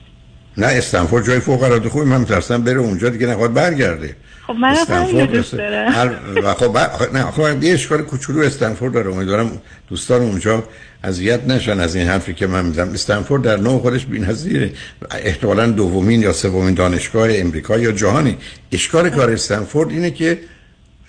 [0.58, 4.16] نه استنفورد جای فوق العاده خوبی من میترسم بره اونجا دیگه نخواد برگرده.
[4.48, 5.92] خب من همین دوست دارم.
[5.92, 6.10] هر
[6.54, 6.78] خب
[7.14, 9.14] نه خب یه اشکال کوچولو استنفورد داره.
[9.14, 10.64] امیدوارم دوستان اونجا
[11.04, 12.94] اذیت نشن از این حرفی که من می‌زنم.
[12.94, 14.72] استنفورد در نوع خودش بی‌نظیره.
[15.12, 18.38] احتمالاً دومین یا سومین دانشگاه امریکا یا جهانی.
[18.72, 20.40] اشکال کار استنفورد اینه که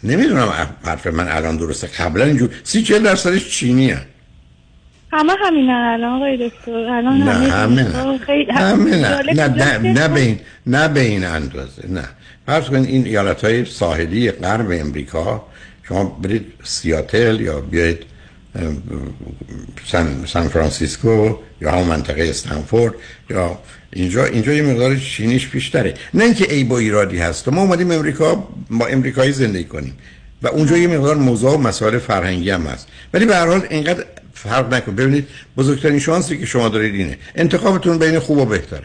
[0.04, 0.48] نمی‌دونم
[0.84, 1.86] حرف من الان درسته.
[1.86, 4.15] قبلا اینجور سی چهل درصدش چینی هست
[5.12, 6.70] همه همین الان آقای دکتر.
[6.70, 12.04] الان نه همه نه نه نه نه به این نه به این اندازه نه.
[12.46, 15.46] فرض کنید این ایالت های ساحلی غرب امریکا
[15.82, 17.98] شما برید سیاتل یا بیاید
[19.86, 22.94] سان, سان فرانسیسکو یا همون منطقه استنفورد
[23.30, 23.58] یا
[23.92, 25.94] اینجا اینجا یه مقدار چینیش بیشتره.
[26.14, 27.48] نه اینکه ای با ایرادی هست.
[27.48, 29.94] ما اومدیم امریکا با امریکایی زندگی کنیم.
[30.42, 32.88] و اونجا یه مقدار موضوع و مسائل فرهنگی هم هست.
[33.14, 34.04] ولی به هر حال اینقدر
[34.36, 34.94] فرق نکن.
[34.94, 37.18] ببینید بزرگترین شانسی که شما دارید اینه.
[37.34, 38.84] انتخابتون بین خوب و بهتره.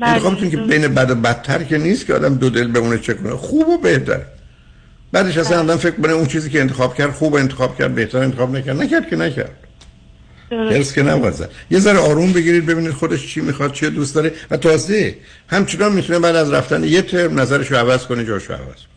[0.00, 0.10] بله.
[0.10, 3.30] انتخابتون که بین بد و بدتر که نیست که آدم دو دل بمونه چه کنه.
[3.36, 4.20] خوب و بهتر.
[5.12, 8.56] بعدش اصلا آدم فکر کنه اون چیزی که انتخاب کرد خوب انتخاب کرد بهتر انتخاب
[8.56, 8.82] نکرد.
[8.82, 9.50] نکرد که نکرد.
[10.50, 10.94] درست.
[10.94, 14.32] که نوازد یه ذره آروم بگیرید ببینید خودش چی می‌خواد چه دوست داره.
[14.50, 15.14] و تازه
[15.48, 18.93] همچنان می‌تونه بعد از رفتن یه ترم نظرش رو عوض کنه جاشو عوض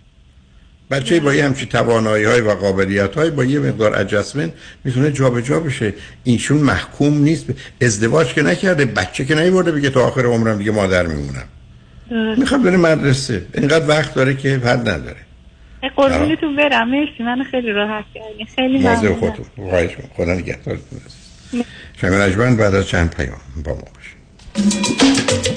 [0.92, 4.52] بچه با یه همچی توانایی های و قابلیت های با یه مقدار اجسمن
[4.84, 5.94] می‌تونه جابجا بشه.
[6.24, 7.46] اینشون محکوم نیست.
[7.82, 11.46] ازدواج که نکرده بچه که نیورده بگه تا آخر عمرم دیگه مادر میمونم.
[12.38, 13.46] می‌خوام بره مدرسه.
[13.54, 15.18] اینقدر وقت داره که حد نداره.
[15.96, 16.90] قربونتون برم.
[16.90, 17.24] مرسی.
[17.24, 18.48] من خیلی راحت کردین.
[18.56, 19.16] خیلی ممنونم.
[19.16, 20.06] خودتون.
[20.18, 21.00] خدا نگهدارتون.
[22.02, 25.57] شما بعد از چند پیام با ما باشید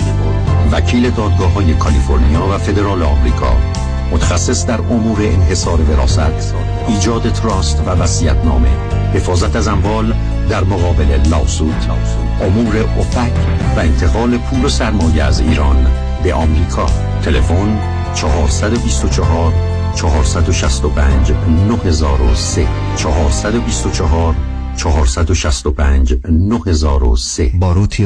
[0.71, 3.57] وکیل دادگاه های کالیفرنیا و فدرال آمریکا
[4.11, 6.53] متخصص در امور انحصار وراثت
[6.87, 7.95] ایجاد trust وصیت
[8.45, 8.69] نامه
[9.13, 10.13] حفاظت از اموال
[10.49, 11.75] در مقابل lawsuit
[12.41, 13.31] امور افک
[13.77, 15.87] و انتقال پول و سرمایه از ایران
[16.23, 16.85] به آمریکا.
[17.23, 17.79] تلفن
[18.15, 19.53] 424
[19.95, 21.31] 465
[21.67, 22.67] 9003
[22.97, 24.35] 424
[24.77, 28.05] 465 9003 باروتی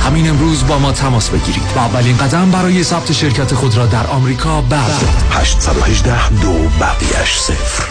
[0.00, 1.62] همین امروز با ما تماس بگیرید.
[1.76, 5.08] و اولین قدم برای ثبت شرکت خود را در آمریکا بردارید.
[5.30, 7.84] 818 دو بقیش صفر.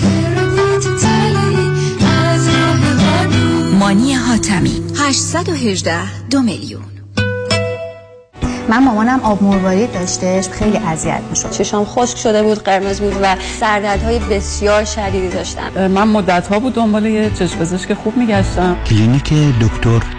[3.79, 4.81] مانی حاتمی.
[4.99, 6.81] 818 دو میلیون.
[8.69, 11.51] من مامانم آب مروارید داشتش خیلی اذیت می‌شد.
[11.51, 15.87] چشام خشک شده بود قرمز بود و سردردهای بسیار شدیدی داشتم.
[15.87, 18.75] من مدت ها بود دنبال یه چشم پزشک خوب میگشتم.
[18.89, 19.99] کلینیک دکتر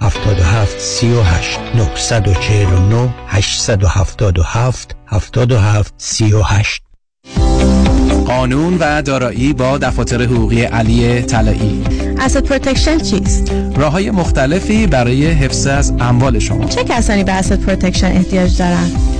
[0.00, 6.82] 77 38 949 877 77 38
[8.26, 11.84] قانون و دارایی با دفاتر حقوقی علی طلایی
[12.18, 17.60] asset protection چیست؟ راه های مختلفی برای حفظ از اموال شما چه کسانی به asset
[17.60, 19.19] protection احتیاج دارند؟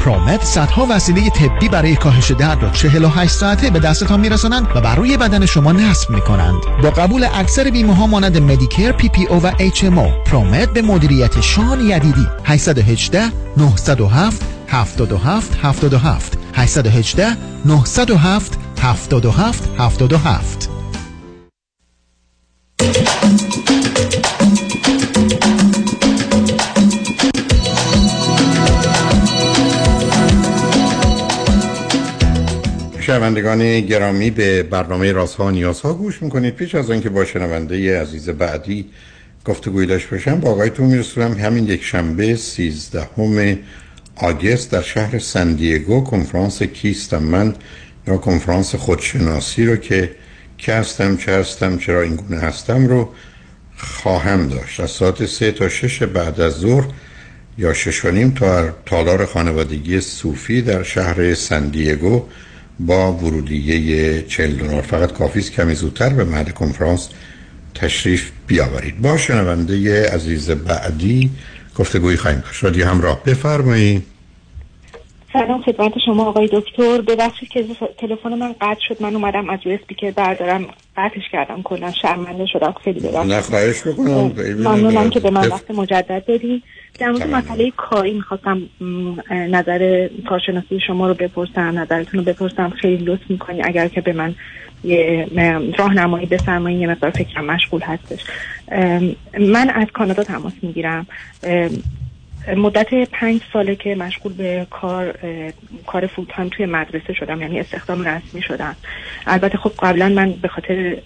[0.00, 4.94] پرومت صدها وسیله طبی برای کاهش درد را 48 ساعته به دستتان میرسانند و بر
[4.94, 6.62] روی بدن شما نصب می‌کنند.
[6.82, 10.68] با قبول اکثر بیمه ها مانند مدیکر پی پی او و اچ ام او پرومت
[10.68, 12.26] به مدیریت شان یدیدی.
[12.44, 13.22] 818
[13.56, 20.79] 907 77 77 818 907 77 77
[33.10, 36.54] شنوندگان گرامی به برنامه رازها و نیازها گوش می‌کنید.
[36.54, 38.86] پیش از آنکه با شنونده عزیز بعدی
[39.44, 43.08] گفتگوی داشته باشم با آقایتون میرسونم همین یک شنبه 13
[44.16, 47.54] آگست در شهر سندیگو کنفرانس کیستم من
[48.06, 50.10] یا کنفرانس خودشناسی رو که
[50.58, 53.08] که هستم چه هستم چرا این گونه هستم رو
[53.76, 54.80] خواهم داشت.
[54.80, 56.84] از ساعت سه تا شش بعد از ظهر
[57.58, 62.22] یا شش و نیم تا تالار خانوادگی صوفی در شهر سندیگو
[62.86, 64.82] با ورودیه 40 دلار.
[64.82, 67.08] فقط کافی است کمی زودتر به محل کنفرانس
[67.74, 69.02] تشریف بیاورید.
[69.02, 71.30] با شنونده عزیز بعدی
[71.78, 72.64] گفتگویی خواهیم داشت.
[72.64, 73.24] رادیو همراه.
[73.24, 74.02] بفرمایید.
[75.32, 77.00] سلام خدمت شما آقای دکتر.
[77.00, 77.64] ببخشید که
[77.98, 79.02] تلفن من قطع شد.
[79.02, 80.66] من اومدم از روی اسپیکر بردارم.
[80.96, 81.62] قطعش کردم.
[81.62, 82.74] کلا شرمنده شدم.
[82.84, 83.32] خیلی ببخشید.
[83.32, 84.32] نه خواهش بکنم.
[84.58, 86.62] ممنونم که به من وقت مجدد دادی.
[86.98, 88.62] در مورد مسئله کاری می‌خواستم
[89.30, 92.70] نظر کارشناسی شما رو بپرسم نظرتون رو بپرسم.
[92.70, 94.34] خیلی لطف می‌کنی اگر که به من
[94.84, 95.26] یه
[95.78, 98.24] راهنمایی بفرمایید یه مقدار فکرم مشغول هستش.
[99.40, 101.06] من از کانادا تماس می‌گیرم.
[102.56, 105.14] مدت پنج ساله که مشغول به کار
[105.86, 108.76] کار فول تایم توی مدرسه شدم یعنی استخدام رسمی شدم.
[109.26, 110.96] البته خب قبلا من به خاطر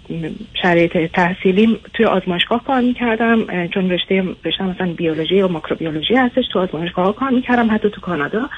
[0.63, 6.59] شرایط تحصیلی توی آزمایشگاه کار می‌کردم چون رشته رشته مثلا بیولوژی و ماکروبیولوژی هستش تو
[6.59, 8.49] آزمایشگاه کار می‌کردم حتی تو کانادا.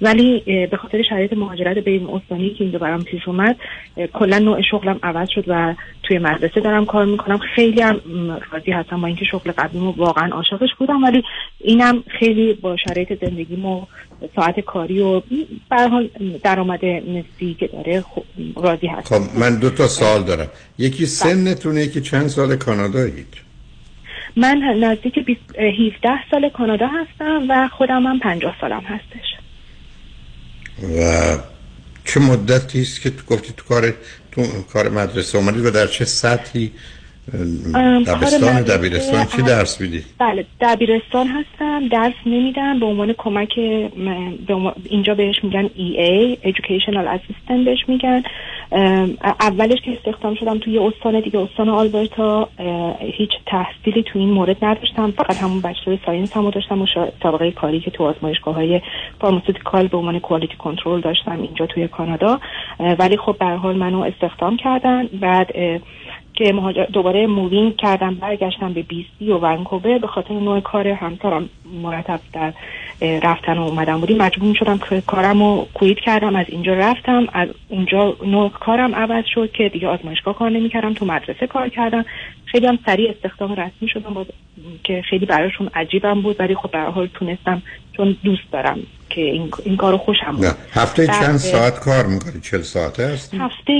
[0.00, 0.40] ولی
[0.70, 3.56] به خاطر شرایط مهاجرت بین استانی که اینجا برام پیش اومد
[4.12, 5.74] کلا نوع شغلم عوض شد و
[6.08, 7.38] توی مدرسه دارم کار می‌کنم.
[7.54, 8.00] خیلی هم
[8.52, 11.22] راضی هستم با اینکه شغل قبلیمو واقعا عاشقش بودم ولی
[11.60, 13.86] اینم خیلی با شرایط زندگیمو
[14.36, 15.22] ساعت کاری و
[15.70, 16.10] به حال
[16.42, 18.04] درآمد نسبی که داره
[18.56, 19.18] راضی هستم.
[19.18, 20.48] خب من دو تا سال دارم.
[20.78, 23.34] یکی سنتونه یکی چند سال کانادایید
[24.36, 29.34] من نزدیک 17 سال کانادا هستم و خودم هم 50 سالم هستش.
[30.98, 31.38] و
[32.04, 33.94] چه مدتی است که تو گفتی تو کار
[34.34, 34.42] تو
[34.72, 36.72] کار مدرسه اومدید و در چه سطحی؟
[38.06, 41.88] دبستان دبیرستان چی درس میدی؟ بله دبیرستان هستم.
[41.88, 42.80] درس نمیدم.
[42.80, 43.52] به عنوان کمک
[44.84, 48.22] اینجا بهش میگن EA Educational Assistant بهش میگن.
[49.40, 52.48] اولش که استخدام شدم توی استان دیگه استان آلبرتا
[53.00, 55.10] هیچ تحصیلی تو این مورد نداشتم.
[55.10, 56.86] فقط همون بچلر ساینس هم داشتم و
[57.22, 58.80] سابقه کاری که تو آزمایشگاه های
[59.20, 62.40] pharmaceutical به عنوان quality control داشتم اینجا توی کانادا.
[62.98, 65.06] ولی خب به حال منو استخدام کردن.
[65.06, 65.52] بعد
[66.34, 66.52] که
[66.92, 71.48] دوباره moving کردم برگشتم به BC و ونکوور به خاطر نوع کار همسرم
[71.82, 72.52] مرتب در
[73.00, 74.16] رفتن و اومدم بودیم.
[74.16, 77.26] مجبور شدم که کارم رو quit کردم از اینجا رفتم.
[77.32, 82.04] از اونجا نوع کارم عوض شد که دیگه آزمایشگاه کار نمی‌کردم تو مدرسه کار کردم.
[82.44, 84.26] خیلی هم سریع استخدام رسمی شدم با...
[84.84, 87.62] که خیلی براشون عجیبم بود ولی خب به حال تونستم
[87.96, 88.78] چون دوست دارم
[89.10, 90.46] که این, این کارو خوشم بود.
[90.72, 93.72] هفته چند ساعت کار می‌کنی؟ چل ساعته هستی؟ هفته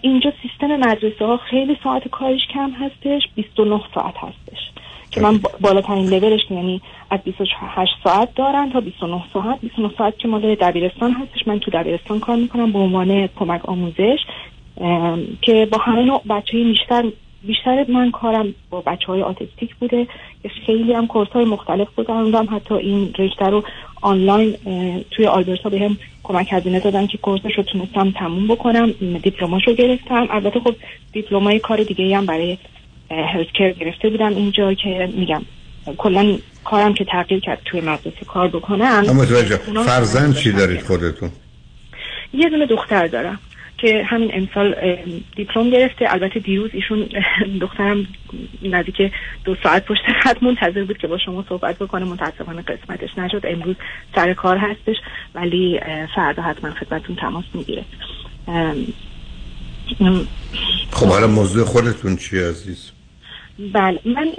[0.00, 4.70] اینجا سیستم مدرسه ها خیلی ساعت کارش کم هستش 29 ساعت هستش.
[5.10, 6.80] که من بالاترین لولش یعنی
[7.10, 9.60] از 28 ساعت دارن تا 29 ساعت.
[9.60, 11.48] 29 ساعت که مال دبیرستان هستش.
[11.48, 14.18] من تو دبیرستان کار می‌کنم به عنوان کمک آموزش
[15.42, 17.04] که با همه نوع بچه بیشتر
[17.42, 20.06] بیشتر من کارم با بچه های آتیستیک بوده.
[20.42, 23.62] که خیلی هم کورس های مختلف گذروندم حتی این رشته رو
[24.02, 24.54] آنلاین
[25.10, 28.90] توی آلبرتا به هم کمک هزینه دادن که کورسش رو تونستم تموم بکنم.
[29.22, 30.26] دیپلماش رو گرفتم.
[30.30, 30.74] البته خب
[31.12, 32.58] دیپلمای کار دیگه هم برای
[33.10, 35.42] هلسکر گرفته بودم اینجا که میگم
[35.96, 39.02] کلا کارم که تغییر کرد توی مدرسه کار بکنم.
[39.86, 41.30] فرزند چی دارید خودتون؟
[42.34, 43.38] یه دونه دختر دارم
[43.78, 44.74] که همین امسال
[45.36, 46.12] دیپلم گرفته.
[46.12, 47.08] البته دیروز ایشون
[47.60, 48.06] دخترم
[48.62, 49.12] نزدیک
[49.44, 52.04] دو ساعت پشت خط منتظر بود که با شما صحبت بکنه.
[52.04, 53.40] متاسفانه قسمتش نشد.
[53.44, 53.76] امروز
[54.14, 54.96] سر کار هستش
[55.34, 55.80] ولی
[56.14, 57.84] فردا حتما خدمتون تماس می‌گیره.
[60.90, 62.92] خب حالا موضوع خودتون چی عزیز؟
[63.60, 64.32] بله من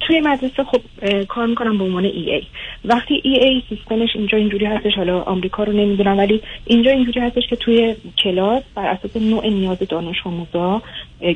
[0.00, 0.80] توی مدرسه خب
[1.24, 2.42] کار می‌کنم به عنوان ای ای
[2.84, 7.46] وقتی ای ای سیستمش اینجا اینجوری هستش حالا آمریکا رو نمی‌دونم ولی اینجا اینجوری هستش
[7.46, 10.82] که توی کلاس بر اساس نوع نیاز دانش آموزا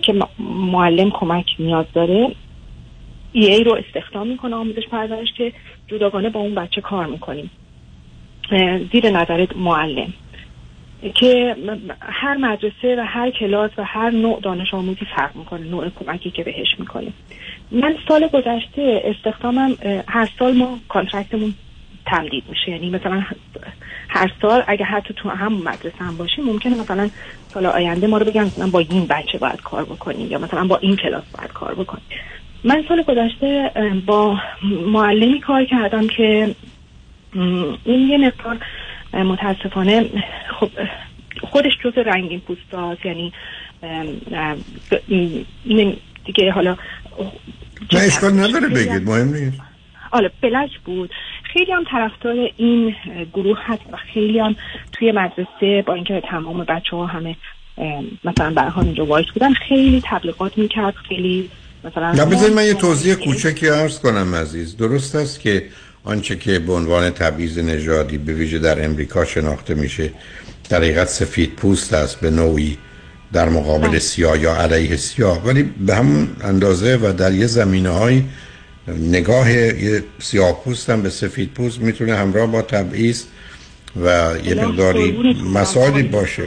[0.02, 2.30] که معلم کمک نیاز داره
[3.32, 5.52] ای ای رو استخدام می‌کنه آموزش پرورش که
[5.88, 7.50] جداگانه با اون بچه کار می‌کنیم.
[8.92, 10.12] زیر نظر معلم.
[11.10, 11.56] که
[12.00, 16.44] هر مدرسه و هر کلاس و هر نوع دانش آموزی فرق می‌کنه نوع کمکی که
[16.44, 17.12] بهش می‌کنه.
[17.70, 19.76] من سال گذشته استخدامم
[20.08, 21.54] هر سال ما کانترکتمون
[22.06, 22.70] تمدید میشه.
[22.70, 23.22] یعنی مثلا
[24.08, 27.10] هر سال اگه حتی تو هم مدرسه هم باشیم ممکنه مثلا
[27.48, 30.76] سال آینده ما رو بگن مثلا با این بچه باید کار بکنیم یا مثلا با
[30.76, 32.04] این کلاس باید کار بکنیم.
[32.64, 33.70] من سال گذشته
[34.06, 34.38] با
[34.86, 36.54] معلمی کار کردم که
[37.84, 38.58] این یه مقدار
[39.14, 40.10] متاسفانه
[40.60, 40.70] خب
[41.42, 43.32] خودش جز رنگین پوست یعنی
[46.24, 46.76] دیگه حالا
[47.92, 49.60] نه اشکال نداره بگید مهم نیست.
[50.10, 51.10] حالا بلج بود.
[51.52, 52.94] خیلی هم طرفدار این
[53.32, 54.56] گروه هست و خیلی هم
[54.92, 57.36] توی مدرسه با اینکه تمام بچه ها همه
[58.24, 61.50] مثلا برهان اینجا وایس بودن خیلی تبلیغات می‌کرد خیلی
[61.84, 64.76] مثلا نه من یه توضیح کوچکی عرض کنم عزیز.
[64.76, 65.68] درست است که
[66.04, 70.10] آنچه که به عنوان تبعیض نژادی به ویژه در امریکا شناخته میشه
[70.68, 72.78] در حقیقت سفید پوست است به نوعی
[73.32, 73.98] در مقابل بله.
[73.98, 75.44] سیاه یا علیه سیاه.
[75.46, 78.22] ولی به همون اندازه و در یه زمینه های
[78.88, 83.24] نگاه یه سیاه پوست هم به سفید پوست می‌تونه همراه با تبعیض
[83.96, 86.46] و یه مقداری مسائلی باشه.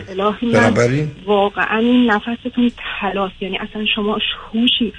[0.54, 2.72] بنابراین واقعا نفستون
[3.02, 4.20] تلاس یعنی اصلا شما
[4.54, 4.94] هوشی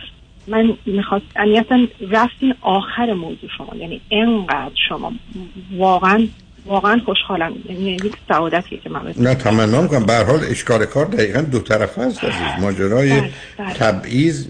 [0.50, 3.76] من می‌خواست یعنی اصلا رفتین آخر موضوع شما.
[3.76, 5.12] یعنی انقدر شما
[5.76, 6.26] واقعا
[6.66, 7.52] واقعا خوشحالم.
[7.68, 10.06] یعنی یک سعادتیه که من نه تمنا می‌کنم.
[10.06, 12.60] به حال اشکال کار دقیقا دو طرف هست عزیز.
[12.60, 13.74] ماجرای بله، بله.
[13.74, 14.46] تبعیض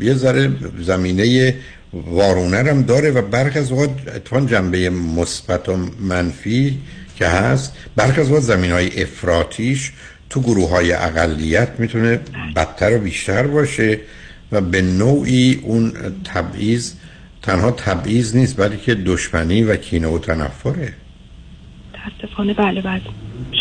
[0.00, 1.54] یه ذره زمینه
[1.92, 6.78] وارونه هم داره و برخ از اوقات اتفاقا جنبه مثبت و منفی
[7.16, 9.92] که هست برخ از اوقات زمین های افراتیش
[10.30, 12.20] تو گروه های اقلیت می‌تونه
[12.56, 14.00] بدتر و بیشتر باشه.
[14.52, 15.92] و به نوعی اون
[16.24, 16.94] تبعیض
[17.42, 20.94] تنها تبعیض نیست بلکه دشمنی و کینه و تنفره.
[21.94, 23.02] متاسفانه بله بله.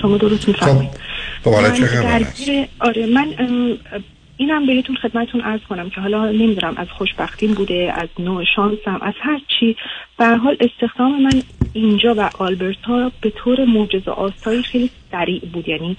[0.01, 0.89] شما درست می‌فهمید
[1.43, 2.25] خب حالا چه خبر
[2.79, 3.27] آره من
[4.37, 9.13] اینم بهتون خدمتون عرض کنم که حالا نمی‌دونم از خوشبختیم بوده از نوع شانسم از
[9.21, 9.75] هر چی.
[10.17, 11.41] به حال استخدام من
[11.73, 15.67] اینجا و آلبرتا به طور معجزه آسایی خیلی سریع بود.
[15.67, 15.97] یعنی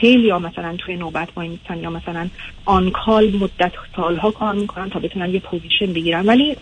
[0.00, 2.28] خیلی ها مثلا توی نوبت وای میستن یا مثلا
[2.64, 6.26] on call مدت سالها کار می‌کنن تا بتونن یه position بگیرن.
[6.26, 6.56] ولی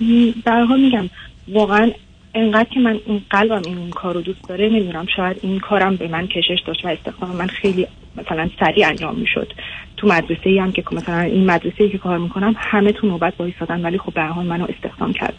[0.45, 1.11] در حال میگم
[1.49, 1.91] واقعا
[2.35, 6.09] انقدر که من این قلبم این کار رو دوست داره نمی‌دونم شاید این کارم به
[6.09, 7.87] من کشش داشت و استخدام من خیلی
[8.17, 9.53] مثلا سریع انجام می‌شد.
[9.97, 13.35] تو مدرسه ای هم که مثلا این مدرسه ای که کار می‌کنم همه تو نوبت
[13.39, 15.35] وایسادن ولی خب به حال منو استخدام کرد.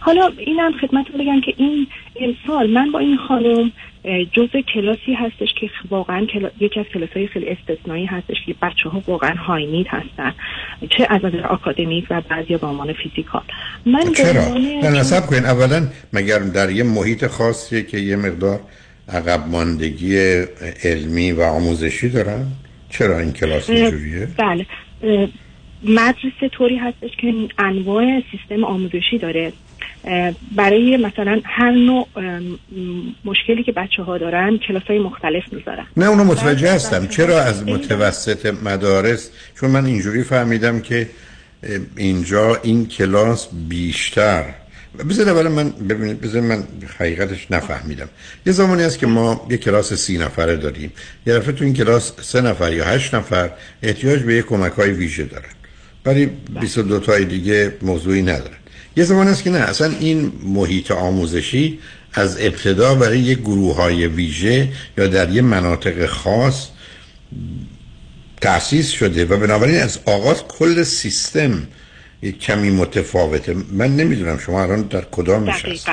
[0.00, 1.86] حالا اینم خدمت بگم که این
[2.16, 3.72] امسال من با این خانم
[4.32, 6.26] جزء کلاسی هستش که واقعا
[6.60, 10.34] یکی از کلاس های خیلی استثنایی هستش که بچه ها واقعا های نید هستن
[10.90, 13.42] چه از نظر آکادمیک و بعضی به عنوان فیزیکال
[13.86, 18.60] من چرا؟ نه نصب کنین اولا مگر در یه محیط خاصیه که یه مقدار
[19.08, 20.18] عقب ماندگی
[20.84, 22.46] علمی و آموزشی دارن؟
[22.90, 24.66] چرا این کلاس اینجوریه؟ بله.
[25.82, 29.52] مدرسه طوری هستش که انواع سیستم آموزشی داره.
[30.56, 32.08] برای مثلا هر نوع
[33.24, 35.86] مشکلی که بچه ها دارن کلاس های مختلف می‌ذارن.
[35.96, 37.06] نه اونو متوجه هستم.
[37.06, 41.08] چرا از متوسط مدارس؟ چون من اینجوری فهمیدم که
[41.96, 44.44] اینجا این کلاس بیشتر.
[45.10, 46.64] بذار اول من ببینید بذار من
[46.98, 48.08] حقیقتش نفهمیدم.
[48.46, 50.92] یه زمانی هست که ما یه کلاس سی نفره داریم.
[51.26, 53.50] یه دفعه تو این کلاس سه نفر یا هشت نفر
[53.82, 55.52] احتیاج به یه کمک های ویژه دارن.
[56.06, 56.26] ولی
[56.60, 58.56] 22 تای دیگه موضوعی ندارن
[58.96, 61.78] یه زمان است که نه اصلا این محیط آموزشی
[62.14, 64.68] از ابتدا برای یک گروه های ویژه
[64.98, 66.70] یا در یه مناطق خاص
[68.40, 71.68] تأسیس شده و بنابراین از آغاز کل سیستم
[72.22, 73.54] یک کمی متفاوته.
[73.72, 75.90] من نمی‌دونم شما الان در کدام هست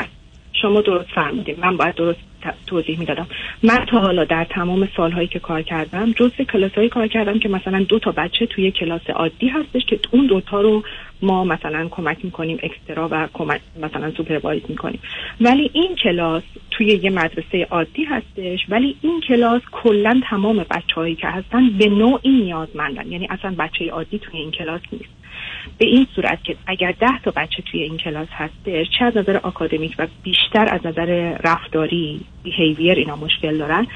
[0.61, 2.19] شما درست فرمودید من باید درست
[2.67, 3.27] توضیح می‌دادم.
[3.63, 7.49] من تا حالا در تمام سالهایی که کار کردم جزء کلاس هایی کار کردم که
[7.49, 10.83] مثلا دو تا بچه توی کلاس عادی هستش که اون دوتا رو
[11.21, 14.99] ما مثلا کمک می‌کنیم extra و کمک مثلا supervise می‌کنیم.
[15.41, 21.15] ولی این کلاس توی یه مدرسه عادی هستش ولی این کلاس کلا تمام بچه هایی
[21.15, 23.11] که هستن به نوعی نیازمندن.
[23.11, 25.21] یعنی اصلا بچه عادی توی این کلاس نیست.
[25.77, 29.37] به این صورت که اگر ده تا بچه توی این کلاس هستش چه از نظر
[29.37, 33.87] آکادمیک و بیشتر از نظر رفتاری بیهیویر اینا مشکل دارن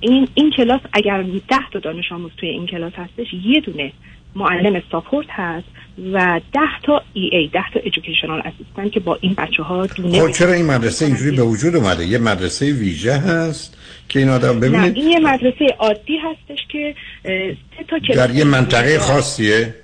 [0.00, 3.92] این, این کلاس اگر ده تا دانش آموز توی این کلاس هستش یه دونه
[4.36, 5.66] معلم ساپورت هست
[6.12, 10.20] و ده تا ای ای ده تا ایژوکیشنال اسیستنت که با این بچه ها دونه
[10.20, 13.78] خب چرا این مدرسه اینجوری به وجود اومده؟ یه مدرسه ویژه هست
[14.08, 14.96] که این آدم ببینید.
[14.96, 16.94] این یه مدرسه عادی هستش که
[17.24, 19.74] سه تا کلاس در یه منطقه خاصیه؟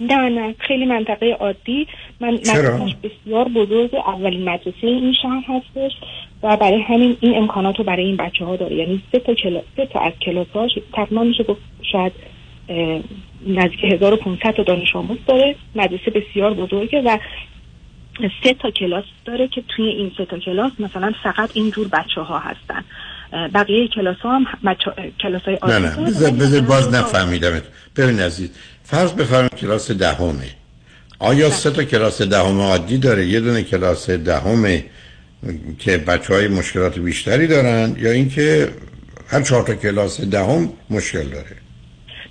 [0.00, 1.86] نه نه خیلی منطقه عادی.
[2.20, 5.92] من مدرسهش بسیار بزرگ اولین مدرسه این شهر هستش
[6.42, 8.76] و برای همین این امکانات رو برای این بچه ها داره.
[8.76, 9.60] یعنی سه تا, کلا...
[9.76, 11.60] سه تا از کلاساش تقریبا میشه گفت
[11.92, 12.12] شاید
[13.46, 15.56] نزدیک 1500 تا دانش آموز داره.
[15.74, 17.18] مدرسه بسیار بزرگه و
[18.44, 22.38] سه تا کلاس داره که توی این سه تا کلاس مثلا فقط اینجور بچه ها
[22.38, 22.84] هستن.
[23.54, 24.44] بقیه کلاس ها هم
[25.20, 27.60] کلاس های نه نه بذار, بذار باز نفهمیدم.
[27.96, 28.50] ببین عزیز
[28.84, 30.50] فرض بفرم کلاس دهمه.
[31.18, 34.84] آیا سه تا کلاس دهم عادی داره؟ یه دونه کلاس دهمه
[35.78, 38.68] که بچه های مشکلات بیشتری دارن یا اینکه
[39.28, 41.56] هر چهار تا کلاس دهم مشکل داره؟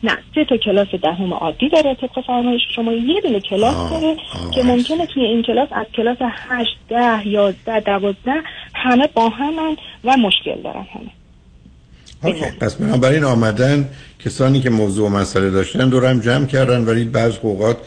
[0.03, 4.15] نه سه تا کلاس دهم عادی داره طبق فرمایش شما یه دونه کلاس داره
[4.53, 8.31] که ممکنه توی این کلاس از کلاس 8 ده 11 12
[8.73, 11.11] همه با همن و مشکل دارن همه
[12.23, 12.45] اوکی.
[12.59, 13.89] پس بنابراین آمدن
[14.25, 17.77] کسانی که موضوع و مسئله داشتن دورم جمع کردن ولی بعض اوقات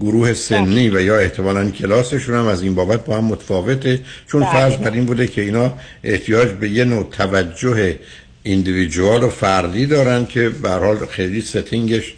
[0.00, 4.52] گروه سنی و یا احتمالا کلاسشون هم از این بابت با هم متفاوته چون بله.
[4.52, 5.72] فرض بر این بوده که اینا
[6.04, 7.98] احتیاج به یه نوع توجه
[8.42, 12.14] ایندیویدوال و فردی دارن که به حال خیلی ستینگش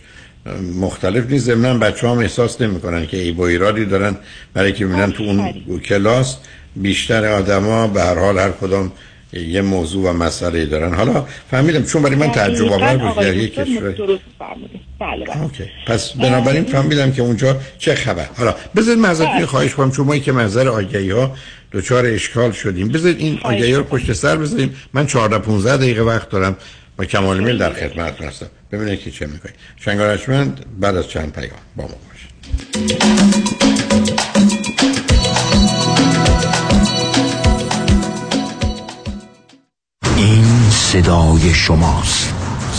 [0.81, 1.45] مختلف نیست.
[1.45, 4.17] ضمن بچه هم احساس نمی‌کنن که ای با ایرادی دارن
[4.55, 6.37] برای که می‌بینن تو اون کلاس
[6.77, 8.93] بیشتر آدما به هر حال هر کدام
[9.35, 10.95] یه موضوع و مسئله دارن.
[10.95, 13.95] حالا فهمیدم چون برای من تعجب آور بود در یک کشور
[15.01, 15.71] بله بله.
[15.87, 18.27] پس بنابراین فهمیدم که اونجا چه خبر.
[18.37, 19.47] حالا بذارید معذرت بله.
[19.47, 21.37] خواهش کنم چون ما که منظر آگهی ها
[21.71, 22.89] دوچار اشکال شدیم.
[22.89, 24.77] بذارید این آگهی ها رو پشت سر بذاریم.
[24.93, 26.57] من 14 15 دقیقه وقت دارم
[26.97, 28.47] با کمال میل در خدمت هستم.
[28.73, 29.55] ببینید که چه می‌کنید.
[29.77, 32.31] شنگارشمند بعد از چند پیام با ما باشید.
[40.95, 42.34] صدای شماست.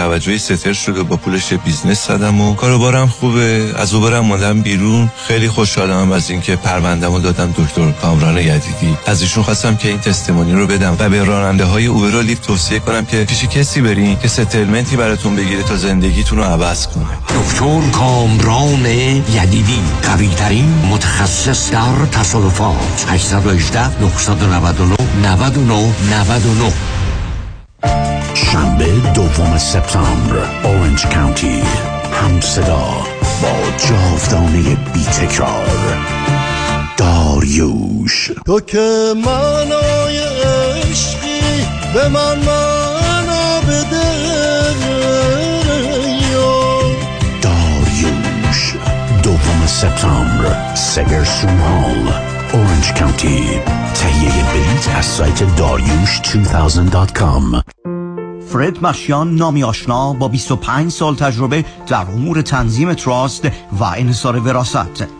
[0.00, 3.72] توجهی settle شده با پولش business زدم و کاروبارم خوبه.
[3.76, 5.10] از اوبرم ماندم بیرون.
[5.26, 8.96] خیلی خوشحالم از اینکه پروندهمو دادم دکتر کامران یدیدی.
[9.06, 12.46] از ایشون خواستم که این testimony رو بدم و به راننده های اوبر و لیفت
[12.46, 16.86] توصیه کنم که پیش کسی برین که settlement ی براتون بگیره تا زندگیتون رو عوض
[16.86, 17.40] کنه.
[17.40, 23.04] دکتر کامران یدیدی قوی ترین متخصص در تصادفات.
[23.08, 26.72] 818 999 99 99
[28.34, 31.62] شنبه دوم سپتامبر اورنج کانتی
[32.12, 33.06] هم صدا
[33.42, 33.52] با
[33.88, 34.62] جاودانه
[34.94, 35.98] بی تکرار
[36.96, 38.30] داریوش.
[38.46, 44.10] تو که منای عشقی به من معنا بده.
[47.42, 48.74] داریوش
[49.22, 53.60] دوم سپتامبر سگرسون هال اورنج کانتی
[53.94, 57.62] تهیه بلیت از سایت داریوش 2000.com
[58.40, 63.48] فرد مشیان نامی آشنا با 25 سال تجربه در امور تنظیم تراست
[63.80, 65.19] و انحصار وراست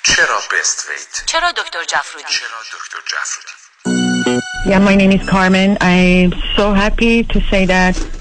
[0.03, 0.87] چرا بست؟
[1.25, 3.49] چرا دکتر جفرودی؟ چرا دکتر جفرودی؟
[4.65, 5.77] Yeah, my name is Carmen.
[5.81, 7.95] I'm so happy to say that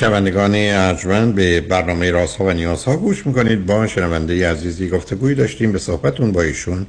[0.00, 3.66] شنوندگان ارجمند به برنامه راست ها و نیاز ها گوش می‌کنید.
[3.66, 5.72] با شنونده عزیزی گفتگوی داشتیم.
[5.72, 6.86] به صحبتون با ایشون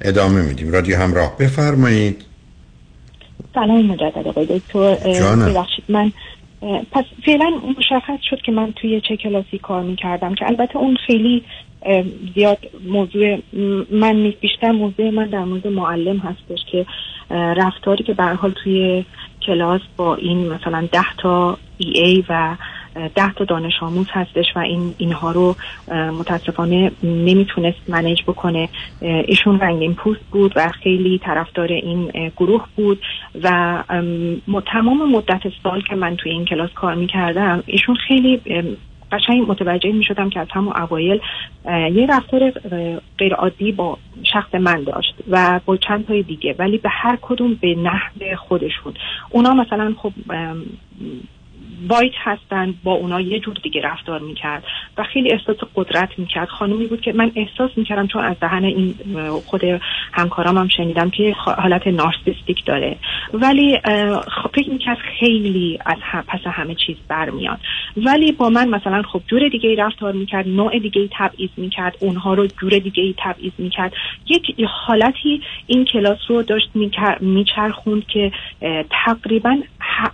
[0.00, 0.72] ادامه میدیم.
[0.72, 2.24] رادیو همراه بفرمایید.
[3.54, 4.94] سلام مجدد آقای دکتر.
[5.34, 6.12] ببخشید من
[6.92, 11.44] پس فعلا مشخص شد که من توی چه کلاسی کار می‌کردم که البته اون خیلی
[12.34, 13.38] زیاد موضوع
[13.90, 16.86] من نیست بیشتر موضوع من در مورد معلم هستش که
[17.30, 19.04] رفتاری که به حال توی
[19.46, 22.56] کلاس با این مثلا ده تا ای ای و
[23.14, 25.56] ده تا دانش آموز هستش و این اینها رو
[26.18, 28.68] متاسفانه نمی‌تونست منیج بکنه.
[29.00, 33.02] ایشون رنگین پوست بود و خیلی طرفدار این گروه بود
[33.42, 33.82] و
[34.66, 38.40] تمام مدت سال که من توی این کلاس کار می‌کردم ایشون خیلی
[39.12, 41.20] قشنگ متوجه می شدم که از همون اوایل
[41.94, 42.50] یه رفتار
[43.18, 43.98] غیر عادی با
[44.32, 48.94] شخص من داشت و با چند تای دیگه ولی به هر کدوم به نحو خودشون.
[49.30, 50.12] اونا مثلا خب
[51.88, 54.64] وایت هستن با اونا یه جور دیگه رفتار می‌کرد
[54.98, 56.48] و خیلی احساس قدرت می‌کرد.
[56.48, 58.94] خانومی بود که من احساس می‌کردم چون از دهن این
[59.46, 59.62] خود
[60.12, 62.96] همکارام هم شنیدم که حالت نارسیستیک داره.
[63.34, 67.58] ولی اه، خ- فکر می‌کرد خیلی از هم- پس همه چیز برمیاد.
[67.96, 72.46] ولی با من مثلا خب جور دیگه رفتار می‌کرد نوع دیگه تبعیض می‌کرد اونها رو
[72.46, 73.92] جور دیگه تبعیض می‌کرد.
[74.28, 76.70] یک حالتی این کلاس رو داشت
[77.20, 78.32] میچرخوند که
[79.06, 79.56] تقریبا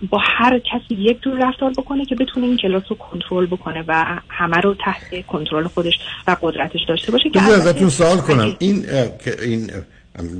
[0.09, 4.05] با هر کسی یک جور رفتار بکنه که بتونه این کلاس رو کنترل بکنه و
[4.29, 5.93] همه رو تحت کنترل خودش
[6.27, 8.55] و قدرتش داشته باشه که ازتون سوال کنم.
[8.59, 8.85] این
[9.41, 9.71] این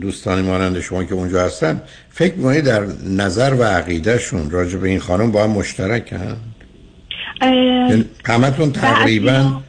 [0.01, 4.99] دوستان مانند شما که اونجا هستن فکر می‌کنید در نظر و عقیدهشون راجع به این
[4.99, 6.37] خانم با هم مشترک هم
[7.41, 9.61] اه، یعنی همتون تقریبا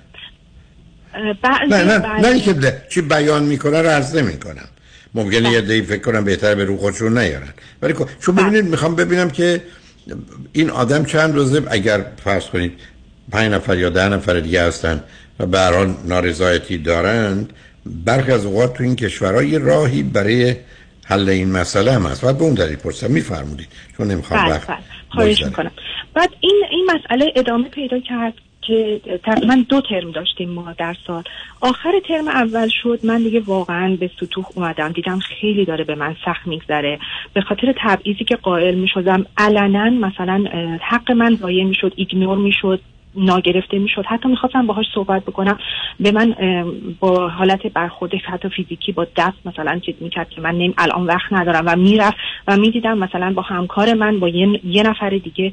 [1.42, 4.68] بعضی نه نه بعضی- نه اینکه ده- چی بیان می‌کنه رو عرض نمی‌کنم.
[5.14, 7.48] ممکنه یه دی فکر کنم بهتر به رو خودشون نیارن.
[7.82, 9.62] ولی خب، چون ببینید می‌خوام ببینم که
[10.52, 12.72] این آدم چند روزه اگر فرض کنید
[13.32, 15.04] پنج نفر یا ده نفر دیگه هستن
[15.40, 17.52] و حال نارضایتی دارند
[17.86, 20.56] برخی از اوقات تو این کشورها یه راهی برای
[21.04, 22.22] حل این مسئله هم هست.
[22.22, 23.68] باید به اون دلیل پرسم میفرمودید.
[23.96, 24.78] چون نمی‌خوام بله وقت بله.
[25.10, 25.42] خواهش.
[25.42, 25.70] می‌کنم.
[26.14, 28.34] بعد این این مسئله ادامه پیدا کرد
[28.70, 31.22] که تقریبا دو ترم داشتیم ما در سال.
[31.60, 34.92] آخر ترم اول شد من دیگه واقعا به سطوح اومدم.
[34.92, 36.98] دیدم خیلی داره به من سخت میگذره.
[37.34, 40.44] به خاطر تبعیضی که قائل می‌شدم علنا مثلا
[40.80, 42.80] حق من ضایع می‌شد ایگنور می‌شد.
[43.14, 44.04] ناگرفته می‌شد.
[44.06, 45.58] حتی می‌خواستم باهاش صحبت بکنم.
[46.00, 46.34] به من
[47.00, 51.32] با حالت برخورد حتی فیزیکی با دست مثلا چیز می‌کرد که من نمی الان وقت
[51.32, 51.64] ندارم.
[51.66, 52.16] و می‌رفت
[52.48, 55.52] و می‌دیدم مثلا با همکار من با یه, نفر دیگه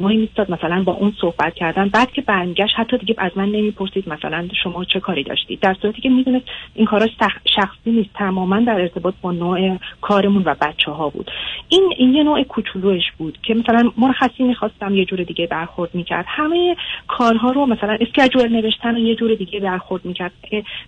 [0.00, 1.88] وای میستاد مثلا با اون صحبت کردن.
[1.88, 5.60] بعد که برمیگشت حتی دیگه از من نمی‌پرسید مثلا شما چه کاری داشتید.
[5.60, 6.44] در صورتی که می‌دونست
[6.74, 7.06] این کارا
[7.44, 8.10] شخصی نیست.
[8.14, 11.30] تماما در ارتباط با نوع کارمون و بچه ها بود.
[11.68, 16.24] این, این یه نوع کوچولوش بود که مثلا مرخصی می‌خواستم یه جور دیگه برخورد می‌کرد.
[16.28, 16.76] همه
[17.08, 20.32] کارها رو مثلا اسکجول نوشتن و یه جور دیگه برخورد می‌کرد.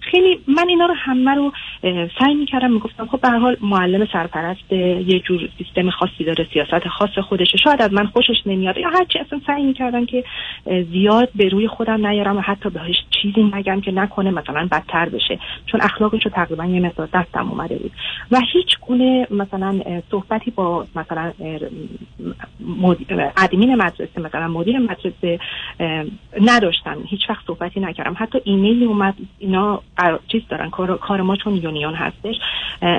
[0.01, 1.53] خیلی من اینا رو همه رو
[2.19, 7.19] سعی می‌کردم می‌گفتم خب به حال معلم سرپرست یه جور سیستم خاصی داره سیاست خاص
[7.19, 7.59] خودشه.
[7.59, 10.24] شاید از من خوشش نمیاد یا هرچی اصلا سعی می‌کردم که
[10.93, 15.39] زیاد به روی خودم نیارم و حتی بهش چیزی نگم که نکنه مثلا بدتر بشه.
[15.66, 17.93] چون اخلاقش رو تقریبا یه مقدار دستم اومده بود.
[18.31, 19.81] و هیچ گونه مثلا
[20.11, 21.33] صحبتی با مثلا
[23.37, 25.39] ادمین مدرسه مثلا مدیر مدرسه
[26.40, 28.14] نداشتم هیچ وقت صحبتی نکردم.
[28.19, 29.82] حتی ایمیل اومد اینا
[30.28, 32.35] چیز دارن کار, کار ما چون union هستش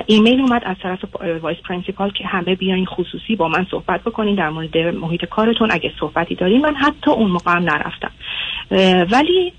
[0.06, 1.04] ایمیل اومد از طرف
[1.42, 5.70] vice principal که همه بیاین خصوصی با من صحبت بکنین در مورد محیط کارتون.
[5.70, 8.10] اگه صحبتی دارین من حتی اون موقع هم نرفتم.
[9.10, 9.52] ولی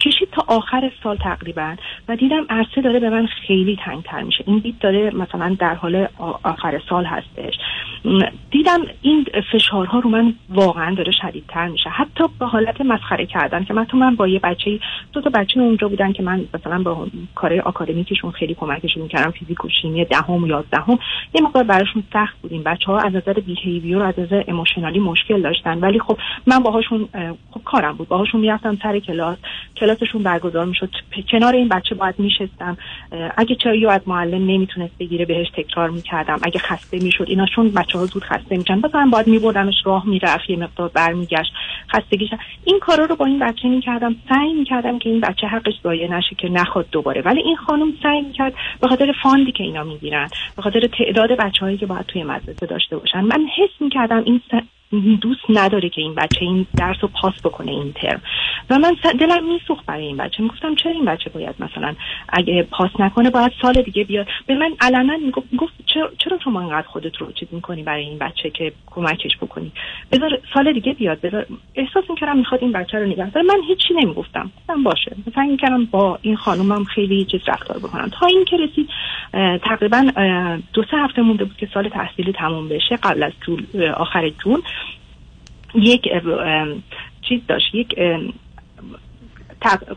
[0.00, 1.76] کشید تا آخر سال تقریبا
[2.08, 4.44] و دیدم عرصه داره به من خیلی تنگتر میشه.
[4.46, 6.06] این دید داره مثلا در حال
[6.42, 7.54] آخر سال هستش.
[8.50, 11.90] دیدم این فشارها رو من واقعا داره شدیدتر میشه.
[11.90, 14.78] حتی به حالت مسخره کردن که من تو من با یه بچه
[15.12, 19.64] دو تا بچه اونجا بودن که من مثلا با کار آکادمیکشون خیلی کمکشون می‌کردم فیزیک
[19.64, 20.98] و شیمی دهم و یازدهم
[21.34, 25.42] یه مقدار براشون سخت بود این بچه ها از نظر بیهیویر از نظر اموشنالی مشکل
[25.42, 25.78] داشتن.
[25.78, 28.08] ولی خب من باهاشون اه، خب کارم بود.
[28.08, 29.38] باهاشون می‌رفتم سر کلاس.
[29.76, 30.90] کلاسشون برگزار می‌شد.
[31.30, 32.76] کنار این بچه باید میشستم.
[33.36, 36.38] اگه چایی از معلم نمی‌تونست بگیره بهش تکرار می‌کردم.
[36.42, 40.50] اگه خسته می‌شد اینا چون بچه ها زود خسته میشن مثلا باید میبردمش راه می‌رفت
[40.50, 41.52] یه مقدار برمیگشت.
[41.92, 42.30] خستگیش
[42.64, 44.16] این کارا رو با این بچه می‌کردم.
[44.28, 47.22] سعی می‌کردم که این بچه حقش ضایع نشه که نخواد دوباره.
[47.22, 51.76] ولی این خانم سعی می‌کرد به خاطر فاندی که اینا می‌گیرن به خاطر تعداد بچههایی
[51.76, 53.20] که باید توی مدرسه داشته باشن.
[53.20, 54.40] من حس می‌کردم این
[55.20, 58.22] دوست نداره که این بچه این درس رو پاس بکنه این ترم.
[58.70, 60.42] و من دلم میسوخت برای این بچه.
[60.42, 61.94] می‌گفتم چرا این بچه باید مثلا
[62.28, 64.26] اگه پاس نکنه باید سال دیگه بیاد.
[64.46, 65.16] به من علنا
[65.52, 65.72] می‌گفت
[66.18, 69.72] چرا, تو انقدر خودت رو چیز می‌کنی برای این بچه که کمکش بکنی؟
[70.12, 71.20] بذار سال دیگه بیاد.
[71.20, 73.46] بذار احساس می‌کردم می‌خواد این بچه رو نگه داره.
[73.46, 74.50] من هیچی نمی‌گفتم.
[74.60, 75.16] گفتم باشه.
[75.26, 78.10] مثلا می‌کردم با این خانومم خیلی چیز رفتار بکنم.
[78.20, 78.88] تا این که رسید
[79.58, 80.10] تقریبا
[80.72, 84.62] دو سه هفته مونده بود که سال تحصیلی تموم بشه قبل از جول آخر June.
[85.74, 86.08] یک
[87.28, 87.94] چیز داشت یک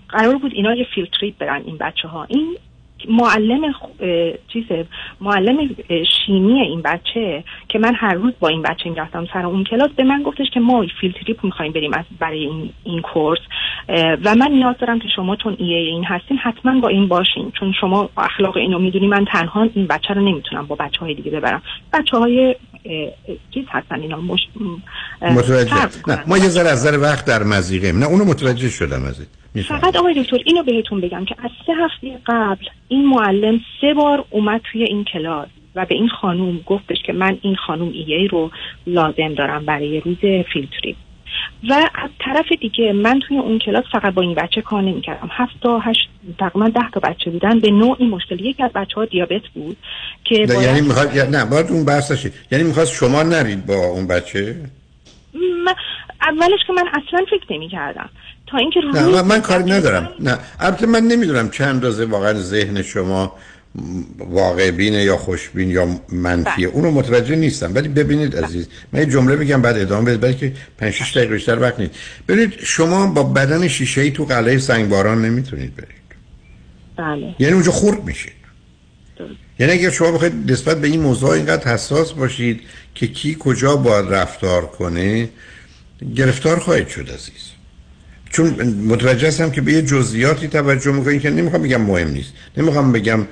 [0.10, 2.58] قرار بود اینا یه field trip برن این بچه ها این
[3.10, 3.76] معلم
[4.48, 4.64] چیز
[5.22, 9.90] معلم شیمی این بچه که من هر روز با این بچه می‌رفتم سر اون کلاس
[9.92, 13.40] به من گفتش که ما field trip می‌خوایم بریم از برای این, این course
[14.24, 17.52] و من نیاز دارم که شما چون EA این هستین حتما با این باشین.
[17.52, 21.32] چون شما اخلاق اینو می‌دونی من تنها این بچه رو نمی‌تونم با بچه های دیگه
[21.32, 21.62] ببرم.
[21.94, 22.56] بچه های
[23.54, 24.40] چیز هستن اینا مش...
[25.22, 25.90] متوجه.
[26.08, 26.24] نه.
[26.28, 29.28] ما یه ذره از ذره وقت در مزیقیم نه اونو متوجه شدم ازت.
[29.54, 33.94] میفهم فقط آقای دکتر اینو بهتون بگم که از سه هفته قبل این معلم سه
[33.94, 38.28] بار اومد توی این کلاس و به این خانوم گفتش که من این خانوم ایه
[38.28, 38.52] رو
[38.88, 40.18] لازم دارم برای روز
[40.54, 40.96] فیلتری
[41.70, 45.30] و از طرف دیگه من توی اون کلاس فقط با این بچه کار نمی‌کردم.
[45.32, 47.60] هفت تا هشت تقریبا ده تا بچه بودن.
[47.60, 48.40] به نوعی مشکل.
[48.46, 49.78] یکی از بچه ها دیابت بود
[50.24, 54.08] که یعنی می‌خواد یا- نه باید اون بحث شید یعنی می‌خواد شما نرید با اون
[54.08, 54.56] بچه؟
[55.66, 55.76] من-
[56.22, 58.10] اولش که من اصلا فکر نمی کردم
[58.48, 60.10] تا اینکه نه من, من کاری ندارم.
[60.20, 63.34] نه البته من نمی‌دونم چند اندازه واقعا ذهن شما
[64.18, 67.76] واقع بینه یا خوشبین یا منفیه اونو متوجه نیستم.
[67.76, 71.60] ولی ببینید عزیز من یه جمله بگم بعد ادامه بدید بلکه 5 6 دقیقه بیشتر
[71.60, 71.92] وقت نیست.
[72.28, 76.06] ببینید شما با بدن شیشه ای تو قلعه سنگباران نمی‌تونید برید.
[76.98, 77.36] بله.
[77.40, 78.32] یعنی اونجا خورد میشید
[79.60, 82.62] یعنی اگر شما بخواید نسبت به این موضوع اینقدر حساس باشید
[82.96, 85.30] که کی کجا باید رفتار کنه
[86.16, 87.52] گرفتار خواهید شد عزیز.
[88.30, 88.48] چون
[88.88, 92.34] متوجه هستم که به یه جزئیاتی توجه می‌کنید که نمی‌خوام بگم مهم نیست.
[92.58, 93.28] نمی‌خوام بگم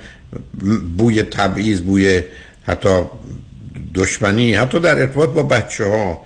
[0.96, 2.22] بوی تبعیض بوی
[2.62, 3.02] حتی
[3.94, 6.24] دشمنی حتی در ارتباط با بچه ها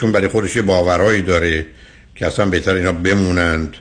[0.00, 1.66] چون برای خودش یه باورهایی داره
[2.14, 3.74] که اصلا بهتر اینا بمونند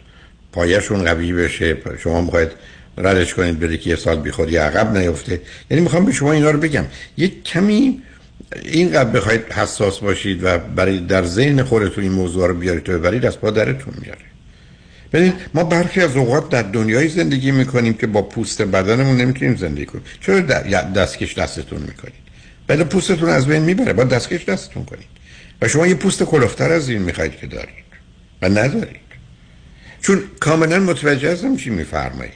[0.52, 1.78] پایشون قوی بشه.
[2.04, 2.52] شما می‌خواید
[2.98, 5.42] ردش کنید بره که یه سال بی خودی عقب نیفته.
[5.70, 6.86] یعنی می‌خوام به شما اینا رو بگم.
[7.18, 8.02] یه کمی
[8.64, 13.26] اینقدر بخواید حساس باشید و برای در ذهن خودتون این موضوع رو بیارید تو ببرید
[13.26, 14.20] از پا درتون میاره
[15.14, 19.86] ببینید ما برخی از اوقات در دنیای زندگی می‌کنیم که با پوست بدنمون نمی‌تونیم زندگی
[19.86, 20.04] کنیم.
[20.22, 22.28] چرا دستکش دستتون می‌کنید؟
[22.68, 25.08] بعد پوستتون از بین می‌بره با دستکش دستتون کنید.
[25.62, 27.86] و شما یه پوست کلفتر از این می‌خواید که دارید
[28.42, 29.08] و ندارید.
[30.02, 32.34] چون کاملا متوجه هستم چی میفرمایید.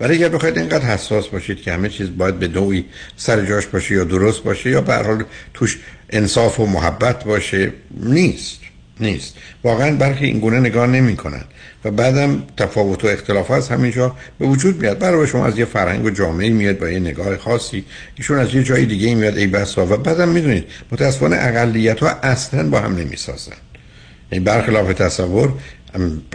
[0.00, 2.84] ولی اگر بخواید اینقدر حساس باشید که همه چیز باید به نوعی
[3.16, 5.24] سر جاش باشه یا درست باشه یا به حال
[5.54, 5.78] توش
[6.10, 8.60] انصاف و محبت باشه نیست.
[9.00, 9.34] نیست.
[9.64, 11.44] واقعا برخی این گونه نگاه نمی‌کنن.
[11.84, 14.98] و بعدم تفاوت و اختلاف از همینجا به وجود میاد.
[14.98, 17.84] برای شما از یه فرهنگ و جامعه میاد با یه نگاه خاصی.
[18.14, 19.36] ایشون از یه جای دیگه میاد.
[19.36, 19.86] ای بسا.
[19.86, 23.52] و بعدم می‌دونید متاسفانه اقلیت ها اصلا با هم نمی‌سازن.
[24.32, 25.52] یعنی برخلاف تصور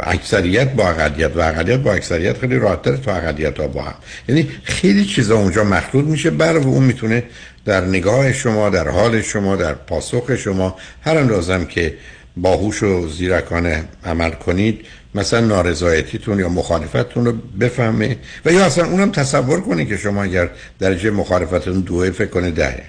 [0.04, 3.96] اکثریت با اقلیت و اقلیت با اکثریت خیلی راحت‌تر تا اقلیت ها با هم.
[4.28, 6.30] یعنی خیلی چیزا اونجا مخلوط میشه.
[6.30, 7.24] بر و اون می‌تونه
[7.66, 11.94] در نگاه شما در حال شما در پاسخ شما هر اندازم که
[12.42, 14.86] باهوش و زیرکانه عمل کنید.
[15.16, 20.50] مثلا نارضایتیتون یا مخالفتتون رو بفهمه و یا اصلا اونم تصور کنه که شما اگر
[20.80, 22.84] درجه مخالفتتون دوه فکر کنه دهه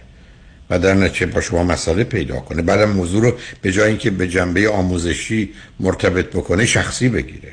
[0.71, 2.63] و در نتیجه با شما مسئله پیدا کنه.
[2.63, 3.33] بعدم موضوع رو
[3.63, 5.51] به جای اینکه به جنبه آموزشی
[5.81, 7.53] مرتبط بکنه شخصی بگیره.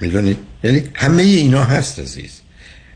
[0.00, 2.40] می‌دونید یعنی همه اینا هست عزیز.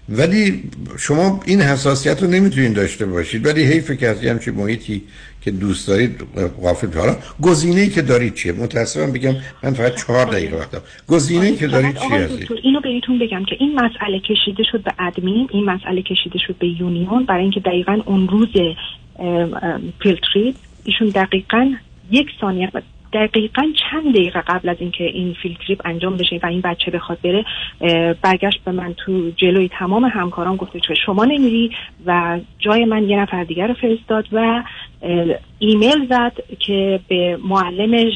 [0.09, 3.47] ولی شما این حساسیت رو نمی‌تونید داشته باشید.
[3.47, 5.03] ولی حیف که از یه همچین محیطی
[5.41, 6.23] که دوست دارید
[6.63, 7.17] غافل حالا.
[7.43, 11.97] گزینه‌ای که دارید چیه؟ متاسفم بگم من فقط چهار دقیقه وقت دارم گزینه‌ای که دارید
[11.97, 16.39] چیه عزیز اینو بهتون بگم که این مسئله کشیده شد به ادمین این مسئله کشیده
[16.47, 17.25] شد به union.
[17.25, 18.49] برای اینکه دقیقا اون روز
[20.03, 20.55] field trip
[20.85, 21.75] ایشون دقیقا
[22.11, 22.71] یک ثانیه
[23.13, 27.19] دقیقا چند دقیقه قبل از اینکه این field trip انجام بشه و این بچه بخواد
[27.25, 27.45] بره
[28.23, 31.71] برگشت به من تو جلوی تمام همکاران گفته که شما نمیری
[32.07, 34.63] و جای من یه نفر دیگر رو فرستاد و
[35.59, 38.11] ایمیل زد که به معلم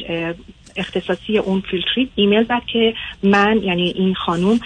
[0.75, 2.93] اختصاصی اون field trip email زد که
[3.23, 4.59] من یعنی این خانوم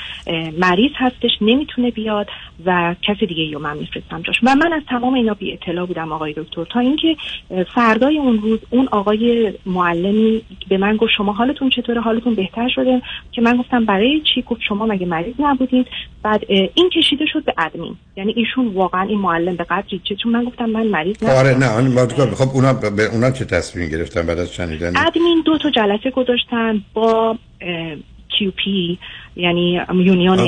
[0.57, 2.27] مریض هستش نمی‌تونه بیاد
[2.65, 4.35] و کسی دیگه رو من میفرستم جاش.
[4.43, 6.63] و من از تمام اینا بی اطلاع بودم آقای دکتر.
[6.65, 7.15] تا اینکه
[7.75, 13.01] فردای اون روز اون آقای معلمی به من گفت شما حالتون چطوره؟ حالتون بهتر شده؟
[13.31, 15.87] که من گفتم برای چی؟ گفت شما مگه مریض نبودید؟
[16.23, 17.95] بعد این کشیده شد به ادمین.
[18.17, 21.65] یعنی ایشون واقعا این معلم به قدری چه؟ چون من گفتم من مریض آره نبودم.
[21.65, 25.57] نه آن باید- خب اونا به اونا چه تصمیم گرفتن بعد از شنیدن ادمین دو
[25.57, 27.37] تا جلسه گذاشتن با
[28.29, 28.97] CUPE
[29.35, 30.39] یعنی union.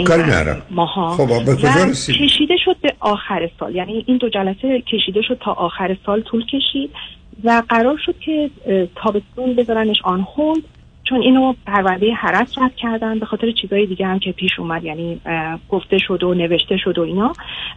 [0.69, 1.53] ماها خب، و؟
[2.13, 6.45] کشیده شد به آخر سال یعنی این دو جلسه کشیده شد تا آخر سال طول
[6.45, 6.89] کشید
[7.43, 8.49] و قرار شد که
[8.95, 10.63] تابستون بذارنش on hold
[11.03, 15.21] چون اینو پرونده harass رد کردن به خاطر چیزای دیگه هم که پیش اومد یعنی
[15.69, 17.33] گفته شد و نوشته شد و اینا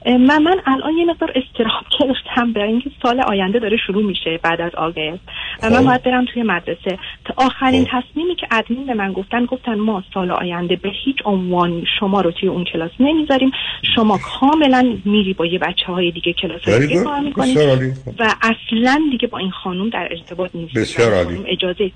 [0.07, 4.61] و من الان یه مقدار استراب گرفتم برای اینکه سال آینده داره شروع میشه بعد
[4.61, 5.21] از آگست
[5.63, 5.85] و من خب.
[5.85, 10.31] باید برم توی مدرسه تا آخرین تصمیمی که ادمین به من گفتن گفتن ما سال
[10.31, 13.51] آینده به هیچ عنوان شما رو توی اون کلاس نمی‌ذاریم
[13.95, 17.05] شما کاملا میری با یه بچه های دیگه کلاس های Very دیگه good.
[17.05, 17.93] کار می‌کنی بسیار عالی.
[18.19, 21.45] و اصلا دیگه با این خانوم در ارتباط نیست بسیار عالی.
[21.47, 21.91] اجازه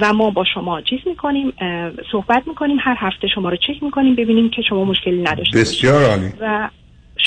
[0.00, 1.52] و ما با شما چیز می‌کنیم
[2.12, 6.32] صحبت می‌کنیم هر هفته شما رو چک می‌کنیم ببینیم که شما مشکلی نداشته بسیار عالی
[6.40, 6.68] و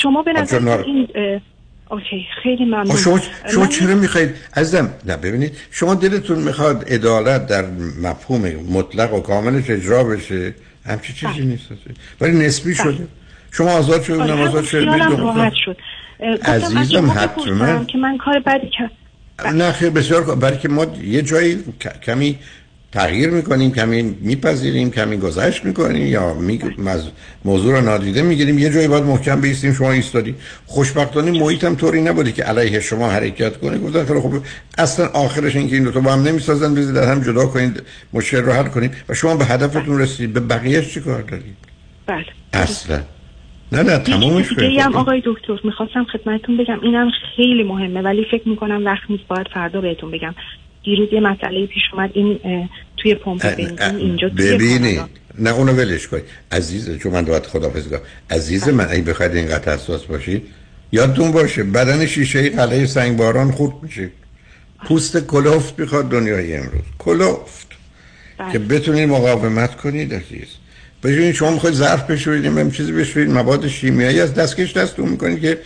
[0.02, 1.08] شما به نظر این
[1.90, 2.96] اوکی خیلی ممنون.
[2.96, 3.20] شما
[3.52, 7.64] شما من- چرا می‌خواید؟ عزیزم نه ببینید شما دلتون می‌خواد عدالت در
[8.02, 8.40] مفهوم
[8.70, 10.54] مطلق و کاملش اجرا بشه
[10.86, 11.64] همچی چیزی نیست.
[12.20, 13.06] ولی نسبی شده.
[13.52, 15.76] شما آزاد شده آره، آزاد خیالم بدون راحت شد.
[16.44, 17.84] عزیزم، حتما.
[17.84, 20.34] که من کار بدی کردم نه خیلی بسیار.
[20.36, 21.64] برای که ما یه جایی
[22.02, 22.38] کمی
[22.92, 26.60] تغییر می‌کنیم کمی میپذیریم کمی گذشت می‌کنیم یا می...
[26.78, 27.08] مز...
[27.44, 30.34] موضوع رو نادیده می‌گیریم یه جایی باید محکم بیستیم شما ایستادی.
[30.66, 33.78] خوشبختانه محیط هم طوری نبوده که علیه شما حرکت کنه.
[33.78, 34.32] گفتن خیلی خب
[34.78, 37.82] اصلا آخرش این که این دو تا با هم نمی‌سازن بزید در هم جدا کنید
[38.12, 40.32] مشکل رو حل کنید و شما به هدفتون رسیدید.
[40.32, 41.56] به بقیهش چی کار دارید؟
[42.06, 42.26] بله.
[42.52, 43.00] اصلا.
[43.72, 46.80] نه نه تمامش دیگه هم کنید آقای دکتر می‌خواستم خدمتتون بگم.
[46.82, 48.02] اینم خیلی مهمه.
[48.02, 50.34] ولی فکر می‌کنم وقت نیست باید فردا بهتون بگم.
[50.86, 52.38] دیروز یه مسئله پیش اومد این
[52.96, 55.12] توی پمپ بنزین اینجا ببینید کانادا.
[55.38, 58.00] نه اونو ولش کنید عزیز چون من باید خدافظی کنم
[58.30, 60.42] عزیز من اگه بخواید اینقدر حساس باشید
[60.92, 64.10] یادتون باشه بدن شیشه قلعه سنگباران خورد میشه.
[64.84, 66.82] پوست کلفت می‌خواد دنیای امروز.
[66.98, 67.66] کلفت.
[68.38, 68.52] بله.
[68.52, 70.48] که بتونید مقاومت کنید عزیز.
[71.02, 75.58] ببینید شما می‌خواید ظرف بشورید هم چیزی بشورید مواد شیمیایی از دستکش دستتون می‌کنید که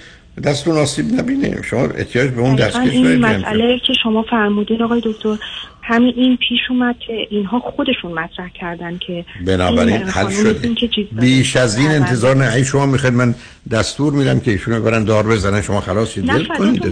[0.44, 5.36] دستتون آسیب نبینه شما احتیاج به اون دستکش این مسئله که شما فرمودین آقای دکتر
[5.82, 10.69] همین این پیش اومد که اینها خودشون مطرح کردن که بنابراین این حل شده.
[11.12, 11.97] بیش از این بله.
[11.97, 13.35] انتظار نه ای شما می‌خواید من
[13.70, 16.82] دستور میدم که ایشونو برن دار بزنن شما خلاص دل کنید.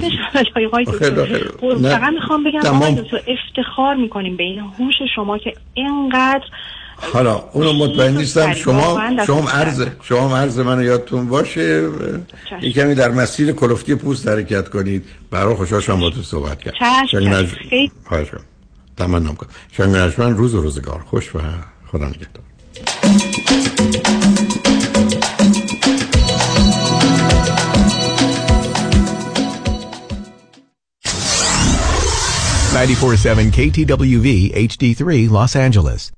[1.82, 2.60] فقط می‌خوام بگم.
[2.60, 6.44] آقای دکتر افتخار می‌کنیم به این هوش شما که اینقدر
[7.00, 8.54] حالا اونو مطمئن نیستم.
[8.54, 9.48] شما شما.
[9.48, 11.88] عرض شما عرض من یادتون باشه.
[12.60, 15.04] این کمی در مسیر کلفتی پوست حرکت کنید.
[15.30, 17.46] برای خوشحال شدم با تو صحبت کرد چشم، شنگ چشم.
[17.46, 18.28] نج- خیلی- خواهش
[18.96, 19.48] تمنام کنم.
[19.72, 21.00] شنگ نجمن روز و روزگار.
[21.10, 21.38] خوش و
[21.92, 22.44] خدا نگهدار.
[32.78, 34.28] ninety-four-seven KTWV
[34.68, 36.17] HD3 Los Angeles.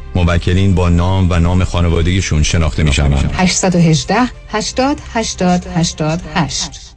[0.15, 4.15] موکلین با نام و نام خانوادگیشون شناخته می شوند 818
[4.49, 6.95] 80 80 88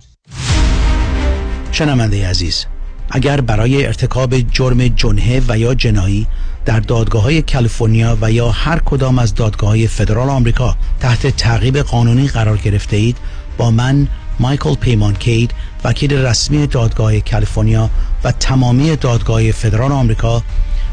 [1.72, 2.66] شنونده عزیز
[3.10, 6.26] اگر برای ارتکاب جرم جنحه و یا جنایی
[6.64, 11.78] در دادگاه های کالیفرنیا و یا هر کدام از دادگاه های فدرال آمریکا تحت تعقیب
[11.78, 13.16] قانونی قرار گرفته اید
[13.58, 14.08] با من
[14.40, 15.50] مایکل پیمان کید
[15.84, 17.90] وکیل رسمی دادگاه کالیفرنیا
[18.24, 20.42] و تمامی دادگاه فدرال آمریکا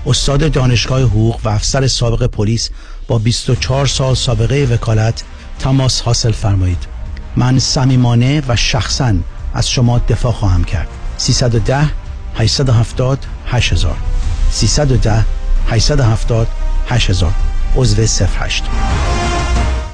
[0.06, 2.69] استاد دانشگاه حقوق و افسر سابق پلیس
[3.07, 5.23] با 24 سال سابقه وکالت
[5.60, 6.88] تماس حاصل فرمایید.
[7.36, 9.14] من صمیمانه و شخصا
[9.53, 10.88] از شما دفاع خواهم کرد.
[11.18, 11.90] 310
[12.36, 13.98] 870 8000
[14.52, 15.26] 310
[15.69, 16.48] 870
[16.90, 17.34] 8000
[17.76, 18.02] عضو
[18.40, 18.64] 08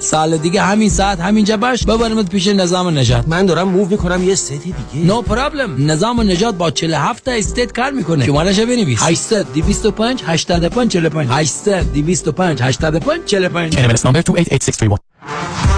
[0.00, 3.28] سال دیگه همین ساعت همینجا باش ببرمت پیش نظام نجات.
[3.28, 5.06] من دارم موو می‌کنم یه ستی دیگه.
[5.06, 8.26] نو پرابلم نظام نجات با 47 تا استیت کار می‌کنه.
[8.26, 9.02] شمارش بنویس.
[9.02, 15.77] 800 225 85 45 800 225 85 45 NMLS number 288631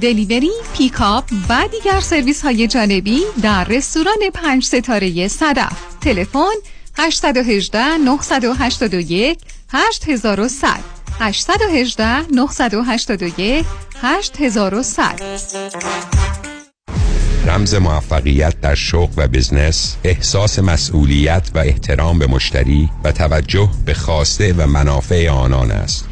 [0.00, 5.72] delivery، pickup و دیگر سرویس های جانبی در رستوران پنج ستاره صدف.
[6.00, 6.54] تلفن
[6.98, 9.38] 818 981
[9.72, 10.80] 8100
[11.20, 13.64] 818 981
[14.02, 15.22] 8100
[17.46, 23.94] رمز موفقیت در شغل و بزنس احساس مسئولیت و احترام به مشتری و توجه به
[23.94, 26.11] خواسته و منافع آنان است.